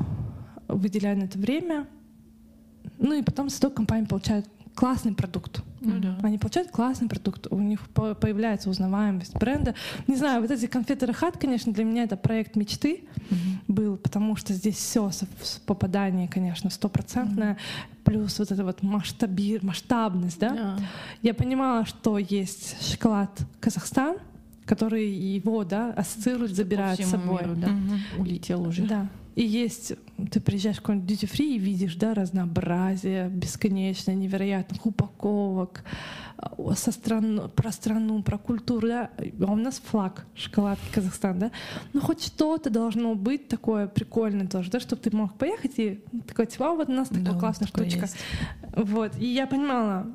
выделяю 0.68 1.18
на 1.18 1.24
это 1.24 1.38
время, 1.38 1.88
ну 2.98 3.12
и 3.12 3.22
потом 3.22 3.48
зато 3.48 3.70
компания 3.70 4.06
получает 4.06 4.46
классный 4.76 5.14
продукт. 5.14 5.62
Ну, 5.80 5.98
да. 5.98 6.18
Они 6.22 6.38
получают 6.38 6.70
классный 6.70 7.08
продукт, 7.08 7.48
у 7.50 7.58
них 7.58 7.80
появляется 7.90 8.70
узнаваемость 8.70 9.34
бренда. 9.34 9.74
Не 10.06 10.16
знаю, 10.16 10.42
вот 10.42 10.50
эти 10.50 10.66
конфеты 10.66 11.06
Рахат, 11.06 11.38
конечно, 11.38 11.72
для 11.72 11.84
меня 11.84 12.04
это 12.04 12.16
проект 12.16 12.56
мечты 12.56 13.04
mm-hmm. 13.04 13.36
был, 13.68 13.96
потому 13.96 14.36
что 14.36 14.52
здесь 14.52 14.76
все 14.76 15.10
попадание, 15.64 16.28
конечно, 16.28 16.70
стопроцентное, 16.70 17.54
mm-hmm. 17.54 18.04
плюс 18.04 18.38
вот 18.38 18.52
эта 18.52 18.64
вот 18.64 18.82
масштаби, 18.82 19.58
масштабность, 19.62 20.38
да. 20.38 20.54
Yeah. 20.54 20.82
Я 21.22 21.34
понимала, 21.34 21.86
что 21.86 22.18
есть 22.18 22.92
шоколад 22.92 23.30
Казахстан, 23.60 24.18
который 24.66 25.08
его, 25.08 25.64
да, 25.64 25.92
ассоциирует, 25.92 26.54
забирает 26.54 27.00
с 27.00 27.08
собой. 27.10 27.42
Миру, 27.42 27.54
да. 27.56 27.68
Угу. 27.68 28.22
Улетел 28.22 28.62
уже. 28.66 28.82
Да. 28.82 29.08
И 29.36 29.44
есть, 29.44 29.92
ты 30.30 30.40
приезжаешь 30.40 30.78
в 30.78 30.80
какой-нибудь 30.80 31.10
duty 31.10 31.30
free 31.30 31.56
и 31.56 31.58
видишь, 31.58 31.94
да, 31.96 32.14
разнообразие 32.14 33.28
бесконечное, 33.28 34.14
невероятных 34.14 34.86
упаковок 34.86 35.84
со 36.74 36.90
стран, 36.90 37.50
про 37.54 37.70
страну, 37.70 38.22
про 38.22 38.38
культуру, 38.38 38.88
да. 38.88 39.10
А 39.18 39.52
у 39.52 39.56
нас 39.56 39.78
флаг 39.84 40.26
шоколад 40.34 40.78
Казахстан, 40.90 41.38
да. 41.38 41.50
Ну 41.92 42.00
хоть 42.00 42.24
что-то 42.24 42.70
должно 42.70 43.14
быть 43.14 43.46
такое 43.48 43.88
прикольное 43.88 44.46
тоже, 44.46 44.70
да, 44.70 44.80
чтобы 44.80 45.02
ты 45.02 45.14
мог 45.14 45.36
поехать 45.36 45.78
и 45.78 46.00
такой, 46.26 46.46
типа, 46.46 46.70
а 46.70 46.74
вот 46.74 46.88
у 46.88 46.92
нас 46.92 47.08
такая 47.08 47.34
да, 47.34 47.38
классная 47.38 47.68
штучка. 47.68 48.06
Есть. 48.06 48.16
Вот. 48.74 49.16
И 49.18 49.26
я 49.26 49.46
понимала, 49.46 50.06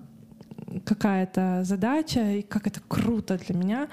какая-то 0.86 1.62
задача, 1.64 2.38
и 2.38 2.42
как 2.42 2.68
это 2.68 2.80
круто 2.88 3.38
для 3.38 3.56
меня. 3.56 3.88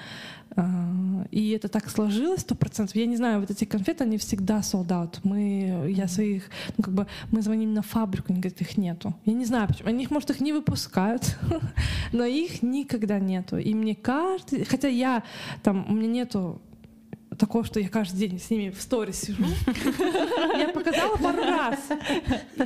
А, 0.55 1.25
и 1.31 1.51
это 1.51 1.67
так 1.67 1.89
сложилось 1.89 2.41
сто 2.41 2.55
процентов. 2.55 2.95
Я 2.95 3.05
не 3.05 3.17
знаю, 3.17 3.39
вот 3.39 3.51
эти 3.51 3.65
конфеты, 3.65 4.03
они 4.03 4.17
всегда 4.17 4.59
sold 4.59 4.87
out. 4.87 5.19
Мы, 5.23 5.91
я 5.91 6.07
своих, 6.07 6.49
ну 6.77 6.83
как 6.83 6.93
бы, 6.93 7.07
мы 7.31 7.41
звоним 7.41 7.73
на 7.73 7.81
фабрику, 7.81 8.27
они 8.29 8.39
говорят, 8.39 8.61
их 8.61 8.77
нету. 8.77 9.13
Я 9.25 9.33
не 9.33 9.45
знаю, 9.45 9.67
почему. 9.67 9.89
Они 9.89 10.07
может, 10.09 10.29
их 10.31 10.41
не 10.41 10.53
выпускают, 10.53 11.37
но 12.13 12.25
их 12.25 12.63
никогда 12.63 13.19
нету. 13.19 13.57
И 13.57 13.73
мне 13.73 13.95
каждый, 13.95 14.65
хотя 14.65 14.87
я 14.87 15.23
там, 15.63 15.85
у 15.89 15.93
меня 15.93 16.07
нету 16.07 16.61
такого, 17.39 17.63
что 17.63 17.79
я 17.79 17.89
каждый 17.89 18.27
день 18.27 18.39
с 18.39 18.49
ними 18.49 18.69
в 18.69 18.81
сторис 18.81 19.21
сижу. 19.21 19.43
Я 20.57 20.69
показала 20.69 21.15
пару 21.17 21.41
раз. 21.41 21.79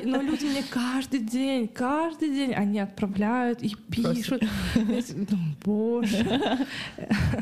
Но 0.03 0.21
люди 0.21 0.45
мне 0.45 0.63
каждый 0.69 1.19
день, 1.19 1.67
каждый 1.67 2.29
день 2.29 2.53
они 2.53 2.79
отправляют 2.79 3.61
и 3.63 3.75
пишут. 3.89 4.43
Боже. 5.63 6.25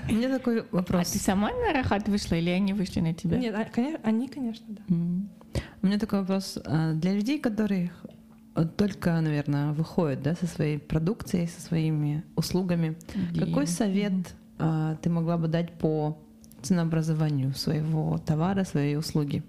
У 0.10 0.14
меня 0.14 0.30
такой 0.30 0.66
вопрос. 0.72 1.10
А 1.10 1.14
ты 1.14 1.20
сама 1.20 1.50
на 1.50 1.74
Рахат 1.74 2.08
вышла 2.08 2.36
или 2.36 2.50
они 2.50 2.74
вышли 2.74 3.00
на 3.00 3.14
тебя? 3.14 3.38
Нет, 3.38 3.56
а, 3.56 3.68
они, 4.04 4.28
конечно, 4.28 4.66
да. 4.68 4.84
У 4.88 5.88
меня 5.88 5.98
такой 5.98 6.20
вопрос. 6.20 6.60
А, 6.66 6.94
для 6.94 7.14
людей, 7.14 7.40
которые 7.40 7.92
только, 8.78 9.20
наверное, 9.22 9.72
выходят 9.72 10.22
да, 10.22 10.36
со 10.36 10.46
своей 10.46 10.78
продукцией, 10.78 11.48
со 11.48 11.62
своими 11.62 12.24
услугами, 12.36 12.98
какой 13.38 13.66
совет 13.68 14.36
а, 14.60 14.96
ты 15.02 15.10
могла 15.10 15.38
бы 15.38 15.48
дать 15.48 15.74
по 15.78 16.18
ценообразованию 16.62 17.54
своего 17.54 18.18
товара, 18.18 18.64
своей 18.64 18.98
услуги? 18.98 19.44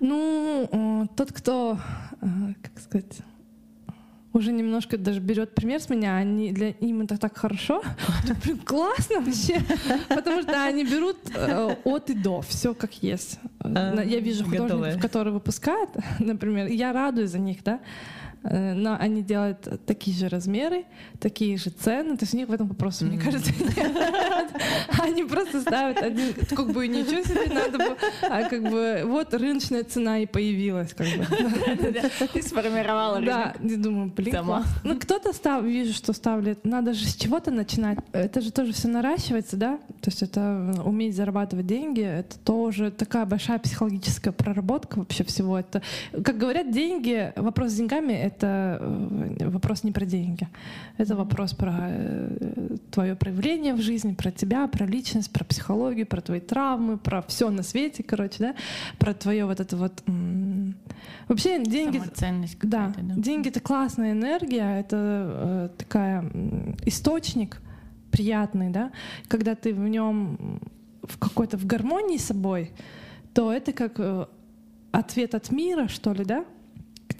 Ну, 0.00 0.68
э, 0.72 1.06
тот, 1.14 1.32
кто, 1.32 1.78
э, 2.20 2.26
как 2.62 2.80
сказать, 2.80 3.22
уже 4.32 4.52
немножко 4.52 4.96
даже 4.96 5.20
берет 5.20 5.54
пример 5.54 5.80
с 5.80 5.88
меня, 5.88 6.16
они 6.16 6.52
для 6.52 6.70
им 6.70 7.02
это 7.02 7.18
так 7.18 7.36
хорошо, 7.36 7.82
блин, 8.44 8.58
классно 8.58 9.20
вообще, 9.20 9.60
потому 10.08 10.42
что 10.42 10.64
они 10.64 10.84
берут 10.84 11.18
э, 11.34 11.76
от 11.84 12.10
и 12.10 12.14
до, 12.14 12.40
все 12.40 12.74
как 12.74 13.02
есть. 13.02 13.38
А, 13.60 14.02
я 14.02 14.20
вижу 14.20 14.44
художников, 14.44 15.00
которые 15.00 15.34
выпускают, 15.34 15.90
например, 16.18 16.66
я 16.68 16.92
радуюсь 16.92 17.30
за 17.30 17.38
них, 17.38 17.62
да, 17.62 17.80
но 18.42 18.96
они 18.98 19.22
делают 19.22 19.68
такие 19.86 20.16
же 20.16 20.28
размеры, 20.28 20.84
такие 21.20 21.56
же 21.56 21.70
цены, 21.70 22.16
то 22.16 22.24
есть 22.24 22.34
у 22.34 22.36
них 22.36 22.48
в 22.48 22.52
этом 22.52 22.68
вопросе, 22.68 23.04
мне 23.04 23.18
кажется, 23.18 23.52
нет. 23.58 24.50
Они 24.98 25.24
просто 25.24 25.60
ставят 25.60 25.98
один, 26.02 26.34
как 26.50 26.72
бы 26.72 26.88
ничего 26.88 27.22
себе 27.22 27.52
надо 27.52 27.78
было, 27.78 27.96
а 28.22 28.48
как 28.48 28.62
бы 28.62 29.02
вот 29.06 29.32
рыночная 29.34 29.84
цена 29.84 30.18
и 30.18 30.26
появилась, 30.26 30.94
как 30.94 31.06
бы. 31.06 31.26
Ты 32.32 32.42
сформировала 32.42 33.20
рынок. 33.20 33.34
Да, 33.34 33.54
я 33.60 33.76
думаю, 33.76 34.12
блин, 34.14 34.32
Сама. 34.32 34.64
Ну 34.84 34.98
кто-то 34.98 35.32
став, 35.32 35.64
вижу, 35.64 35.92
что 35.92 36.12
ставит, 36.12 36.64
надо 36.64 36.94
же 36.94 37.06
с 37.06 37.14
чего-то 37.14 37.50
начинать. 37.50 37.98
Это 38.12 38.40
же 38.40 38.50
тоже 38.52 38.72
все 38.72 38.88
наращивается, 38.88 39.56
да? 39.56 39.78
То 40.00 40.10
есть 40.10 40.22
это 40.22 40.74
уметь 40.84 41.14
зарабатывать 41.14 41.66
деньги, 41.66 42.02
это 42.02 42.38
тоже 42.38 42.90
такая 42.90 43.24
большая 43.26 43.58
психологическая 43.58 44.32
проработка 44.32 44.98
вообще 44.98 45.24
всего. 45.24 45.58
Это, 45.58 45.82
как 46.24 46.38
говорят, 46.38 46.70
деньги, 46.70 47.32
вопрос 47.36 47.70
с 47.72 47.74
деньгами 47.76 48.31
это 48.32 48.78
э, 48.80 49.48
вопрос 49.48 49.84
не 49.84 49.92
про 49.92 50.04
деньги. 50.04 50.48
Это 50.98 51.16
вопрос 51.16 51.54
про 51.54 51.74
э, 51.80 52.76
твое 52.90 53.14
проявление 53.14 53.74
в 53.74 53.80
жизни, 53.80 54.14
про 54.14 54.30
тебя, 54.30 54.66
про 54.66 54.86
личность, 54.86 55.32
про 55.32 55.44
психологию, 55.44 56.06
про 56.06 56.20
твои 56.20 56.40
травмы, 56.40 56.98
про 56.98 57.22
все 57.22 57.50
на 57.50 57.62
свете, 57.62 58.02
короче, 58.02 58.36
да, 58.38 58.54
про 58.98 59.14
твое 59.14 59.44
вот 59.46 59.60
это 59.60 59.76
вот... 59.76 60.02
Вообще 61.28 61.62
деньги... 61.64 61.98
Самоценность 61.98 62.58
да, 62.62 62.92
да, 62.96 63.14
деньги— 63.16 63.48
это 63.50 63.60
классная 63.60 64.12
энергия, 64.12 64.80
это 64.80 64.96
э, 64.96 65.68
такая 65.78 66.30
источник 66.86 67.60
приятный, 68.10 68.70
да, 68.70 68.90
когда 69.28 69.54
ты 69.54 69.72
в 69.74 69.88
нем 69.88 70.60
в 71.02 71.18
какой-то 71.18 71.56
в 71.56 71.66
гармонии 71.66 72.16
с 72.16 72.26
собой, 72.26 72.72
то 73.34 73.52
это 73.52 73.72
как 73.72 73.98
э, 73.98 74.26
ответ 74.92 75.34
от 75.34 75.50
мира, 75.50 75.88
что 75.88 76.12
ли, 76.12 76.24
да? 76.24 76.44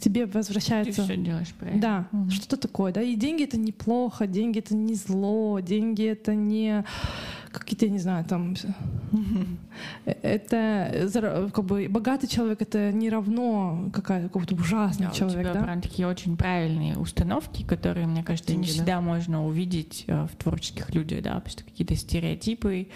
Тебе 0.02 0.26
возвращается... 0.26 1.02
Ты 1.02 1.14
все 1.14 1.16
делаешь 1.16 1.54
правильно. 1.58 1.80
Да, 1.80 2.08
угу. 2.12 2.30
что 2.30 2.56
такое, 2.56 2.92
да. 2.92 3.02
И 3.02 3.14
деньги— 3.14 3.44
это 3.44 3.56
неплохо, 3.56 4.26
деньги— 4.26 4.58
это 4.60 4.74
не 4.74 4.94
зло, 4.94 5.60
деньги— 5.60 6.04
это 6.06 6.34
не 6.34 6.84
какие-то, 7.52 7.88
не 7.88 7.98
знаю, 7.98 8.24
там... 8.24 8.54
Это 10.04 11.50
как 11.52 11.64
бы 11.64 11.86
богатый 11.88 12.26
человек— 12.26 12.60
это 12.62 12.92
не 12.92 13.10
равно 13.10 13.90
какая 13.92 14.22
какой-то 14.24 14.54
ужасный 14.54 15.06
да, 15.06 15.12
человек, 15.12 15.38
у 15.38 15.42
тебя 15.42 15.54
да? 15.54 15.62
прям 15.62 15.80
такие 15.80 16.08
очень 16.08 16.36
правильные 16.36 16.96
установки, 16.96 17.62
которые, 17.62 18.06
мне 18.06 18.24
кажется, 18.24 18.52
деньги, 18.52 18.66
не 18.66 18.72
всегда 18.72 18.96
да? 18.96 19.00
можно 19.02 19.46
увидеть 19.46 20.04
э, 20.06 20.26
в 20.26 20.36
творческих 20.36 20.94
людях, 20.94 21.22
да, 21.22 21.34
потому 21.34 21.50
что 21.50 21.64
какие-то 21.64 21.94
стереотипы, 21.94 22.88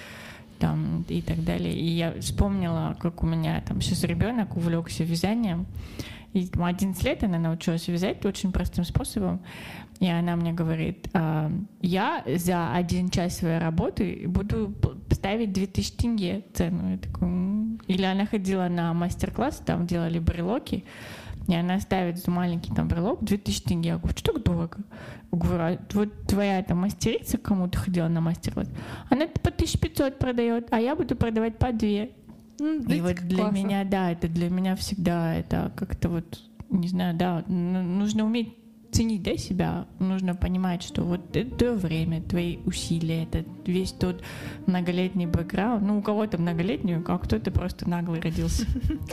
там 0.58 1.04
и 1.08 1.20
так 1.20 1.44
далее. 1.44 1.74
И 1.74 1.86
я 1.86 2.14
вспомнила, 2.20 2.96
как 2.98 3.22
у 3.22 3.26
меня 3.26 3.60
там 3.60 3.80
сейчас 3.80 4.04
ребенок 4.04 4.56
увлекся 4.56 5.04
вязанием, 5.04 5.66
и 6.36 6.50
11 6.54 7.02
лет 7.02 7.24
она 7.24 7.38
научилась 7.38 7.88
вязать 7.88 8.24
очень 8.26 8.52
простым 8.52 8.84
способом. 8.84 9.40
И 10.00 10.06
она 10.06 10.36
мне 10.36 10.52
говорит, 10.52 11.08
«А, 11.14 11.50
я 11.80 12.22
за 12.26 12.74
один 12.74 13.08
час 13.08 13.38
своей 13.38 13.58
работы 13.58 14.24
буду 14.26 14.74
ставить 15.10 15.54
2000 15.54 15.96
тенге 15.96 16.44
цену. 16.52 16.90
Я 16.90 16.98
такой, 16.98 17.28
Или 17.86 18.02
она 18.04 18.26
ходила 18.26 18.68
на 18.68 18.92
мастер-класс, 18.92 19.62
там 19.64 19.86
делали 19.86 20.18
брелоки, 20.18 20.84
и 21.48 21.54
она 21.54 21.80
ставит 21.80 22.26
маленький 22.28 22.74
там 22.74 22.86
брелок 22.88 23.24
2000 23.24 23.62
тенге. 23.62 23.88
Я 23.88 23.96
говорю, 23.96 24.18
что 24.18 24.32
так 24.34 24.44
дорого? 24.44 24.78
Я 25.32 25.38
говорю, 25.38 25.62
а 25.62 25.78
вот 25.94 26.26
твоя 26.26 26.62
там 26.62 26.78
мастерица, 26.78 27.38
кому 27.38 27.66
ты 27.68 27.78
ходила 27.78 28.08
на 28.08 28.20
мастер-класс, 28.20 28.68
она 29.08 29.26
по 29.26 29.48
1500 29.48 30.18
продает, 30.18 30.68
а 30.70 30.80
я 30.80 30.94
буду 30.94 31.16
продавать 31.16 31.56
по 31.56 31.72
2. 31.72 32.08
Ну, 32.58 32.80
и 32.80 33.00
вот 33.00 33.16
для 33.16 33.38
классно. 33.38 33.56
меня, 33.56 33.84
да, 33.84 34.12
это 34.12 34.28
для 34.28 34.50
меня 34.50 34.76
всегда 34.76 35.34
это 35.34 35.72
как-то 35.76 36.08
вот, 36.08 36.40
не 36.70 36.88
знаю, 36.88 37.16
да, 37.16 37.44
нужно 37.46 38.24
уметь 38.24 38.54
ценить 38.92 39.22
да, 39.22 39.36
себя, 39.36 39.86
нужно 39.98 40.34
понимать, 40.34 40.82
что 40.82 41.02
вот 41.02 41.36
это 41.36 41.54
твое 41.56 41.74
время, 41.74 42.22
твои 42.22 42.58
усилия, 42.64 43.24
это 43.24 43.44
весь 43.66 43.92
тот 43.92 44.22
многолетний 44.66 45.26
бэкграунд. 45.26 45.82
Ну, 45.82 45.98
у 45.98 46.02
кого-то 46.02 46.38
многолетний, 46.38 46.96
а 46.96 47.18
кто-то 47.18 47.50
просто 47.50 47.88
наглый 47.88 48.20
родился. 48.20 48.66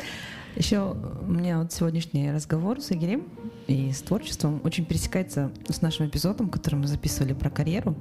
Еще 0.56 0.96
у 1.22 1.32
меня 1.32 1.60
вот 1.60 1.74
сегодняшний 1.74 2.32
разговор 2.32 2.80
с 2.80 2.92
Игорем 2.92 3.24
и 3.68 3.92
с 3.92 4.02
творчеством 4.02 4.62
очень 4.64 4.86
пересекается 4.86 5.52
с 5.68 5.82
нашим 5.82 6.08
эпизодом, 6.08 6.50
который 6.50 6.76
мы 6.76 6.88
записывали 6.88 7.34
про 7.34 7.50
карьеру, 7.50 7.96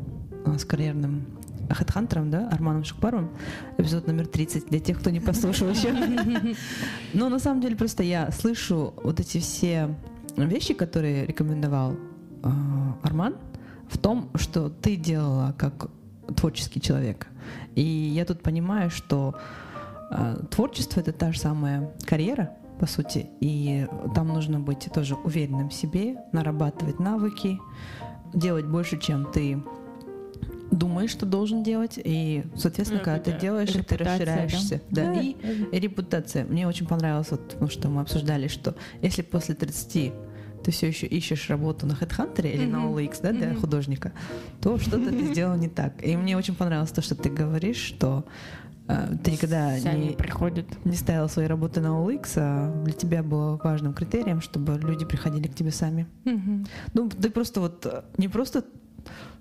а, 0.45 0.59
с 0.59 0.65
карьерным 0.65 1.25
хедхантером, 1.71 2.31
да, 2.31 2.49
Арманом 2.49 2.85
Шукпаровым, 2.85 3.31
эпизод 3.79 4.07
номер 4.07 4.27
30, 4.27 4.69
для 4.69 4.81
тех, 4.81 4.99
кто 5.01 5.11
не 5.11 5.21
послушал 5.21 5.69
еще. 5.69 5.93
Но 7.15 7.29
на 7.29 7.39
самом 7.39 7.61
деле 7.61 7.77
просто 7.77 8.03
я 8.03 8.31
слышу 8.31 8.95
вот 9.03 9.21
эти 9.21 9.39
все 9.39 9.95
вещи, 10.37 10.75
которые 10.75 11.27
рекомендовал 11.27 11.93
э, 12.43 12.49
Арман, 13.03 13.37
в 13.89 13.99
том, 13.99 14.31
что 14.35 14.71
ты 14.71 14.97
делала 14.97 15.55
как 15.59 15.91
творческий 16.37 16.81
человек. 16.81 17.29
И 17.75 17.83
я 17.83 18.25
тут 18.25 18.43
понимаю, 18.43 18.91
что 18.91 19.35
э, 20.11 20.39
творчество 20.51 21.01
это 21.01 21.13
та 21.13 21.33
же 21.33 21.39
самая 21.39 21.91
карьера, 22.07 22.51
по 22.79 22.87
сути, 22.87 23.27
и 23.41 23.87
там 24.15 24.29
нужно 24.29 24.59
быть 24.59 24.89
тоже 24.93 25.15
уверенным 25.15 25.69
в 25.69 25.75
себе, 25.75 26.17
нарабатывать 26.33 26.99
навыки, 26.99 27.59
делать 28.35 28.67
больше, 28.67 28.99
чем 28.99 29.31
ты 29.31 29.63
думаешь, 30.73 31.11
что 31.11 31.27
должен 31.27 31.63
делать, 31.63 31.99
и, 32.03 32.45
соответственно, 32.57 33.01
ну, 33.01 33.05
когда 33.05 33.21
ты 33.21 33.39
делаешь, 33.39 33.71
ты 33.71 33.97
расширяешься. 33.97 34.81
Да, 34.91 35.05
да, 35.05 35.15
да. 35.15 35.21
И, 35.21 35.37
и 35.73 35.79
репутация. 35.79 36.45
Мне 36.45 36.67
очень 36.67 36.87
понравилось, 36.87 37.31
вот, 37.31 37.47
потому 37.49 37.71
что 37.71 37.89
мы 37.89 38.01
обсуждали, 38.01 38.49
что 38.49 38.75
если 39.03 39.23
после 39.23 39.55
30 39.55 40.13
ты 40.65 40.71
все 40.71 40.89
еще 40.89 41.07
ищешь 41.07 41.51
работу 41.51 41.87
на 41.87 41.93
HeadHunter 41.93 42.49
или 42.49 42.65
mm-hmm. 42.65 42.71
на 42.71 42.77
OLX, 42.87 43.19
да, 43.23 43.33
для 43.33 43.49
mm-hmm. 43.49 43.61
художника, 43.61 44.13
то 44.61 44.79
что-то 44.79 45.11
ты 45.11 45.27
сделал 45.33 45.57
не 45.57 45.69
так. 45.69 46.05
И 46.05 46.17
мне 46.17 46.37
очень 46.37 46.55
понравилось 46.55 46.91
то, 46.91 47.03
что 47.03 47.15
ты 47.17 47.31
говоришь, 47.31 47.79
что 47.79 48.25
э, 48.87 49.17
ты 49.25 49.33
никогда 49.33 49.79
не, 49.79 50.11
приходят. 50.13 50.67
не 50.85 50.95
ставил 50.95 51.29
свои 51.29 51.47
работы 51.47 51.81
на 51.81 51.89
OLX, 51.89 52.35
а 52.37 52.85
для 52.85 52.95
тебя 52.95 53.23
было 53.25 53.61
важным 53.63 53.93
критерием, 53.93 54.41
чтобы 54.41 54.79
люди 54.79 55.05
приходили 55.05 55.49
к 55.49 55.55
тебе 55.55 55.73
сами. 55.73 56.07
Mm-hmm. 56.25 56.69
Ну, 56.95 57.09
ты 57.11 57.29
просто 57.31 57.61
вот 57.61 57.85
э, 57.85 58.03
не 58.19 58.29
просто 58.29 58.65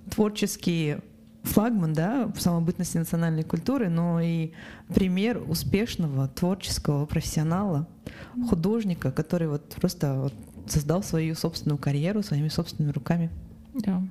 творческий 0.09 0.97
флагман, 1.43 1.93
да, 1.93 2.27
в 2.27 2.39
самобытности 2.39 2.97
национальной 2.97 3.43
культуры, 3.43 3.89
но 3.89 4.19
и 4.21 4.51
пример 4.93 5.41
успешного 5.47 6.27
творческого 6.27 7.05
профессионала, 7.05 7.87
художника, 8.49 9.11
который 9.11 9.47
вот 9.47 9.63
просто 9.75 10.15
вот 10.15 10.33
создал 10.67 11.03
свою 11.03 11.35
собственную 11.35 11.77
карьеру 11.77 12.21
своими 12.23 12.47
собственными 12.47 12.93
руками. 12.93 13.29
Да. 13.73 14.01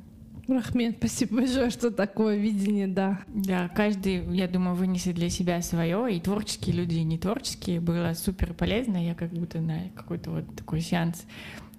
Рахмет, 0.49 0.97
спасибо 0.99 1.37
большое, 1.37 1.71
что 1.71 1.93
такое 1.93 2.37
видение, 2.37 2.89
да. 2.89 3.21
Да, 3.29 3.69
каждый, 3.69 4.25
я 4.35 4.49
думаю, 4.49 4.75
вынесет 4.75 5.15
для 5.15 5.31
себя 5.31 5.63
свое, 5.63 6.17
и 6.17 6.21
творческие 6.21 6.75
люди, 6.75 6.97
и 6.97 7.05
не 7.05 7.19
творческие. 7.19 7.81
Было 7.81 8.15
супер 8.15 8.53
полезно. 8.53 8.97
Я 8.97 9.15
как 9.15 9.31
будто 9.31 9.61
на 9.61 9.91
какой-то 9.95 10.31
вот 10.31 10.57
такой 10.57 10.81
сеанс 10.81 11.25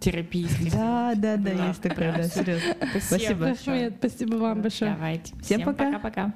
терапии. 0.02 0.48
Да, 0.74 1.14
да, 1.16 1.38
да, 1.38 1.68
есть 1.68 1.82
такое, 1.82 2.12
да, 2.18 2.24
серьезно. 2.24 2.76
Спасибо. 3.00 3.56
Спасибо 4.00 4.36
вам 4.36 4.62
большое. 4.62 4.94
Давайте. 4.94 5.34
Всем 5.42 5.62
пока. 5.62 5.86
Пока-пока. 5.86 6.34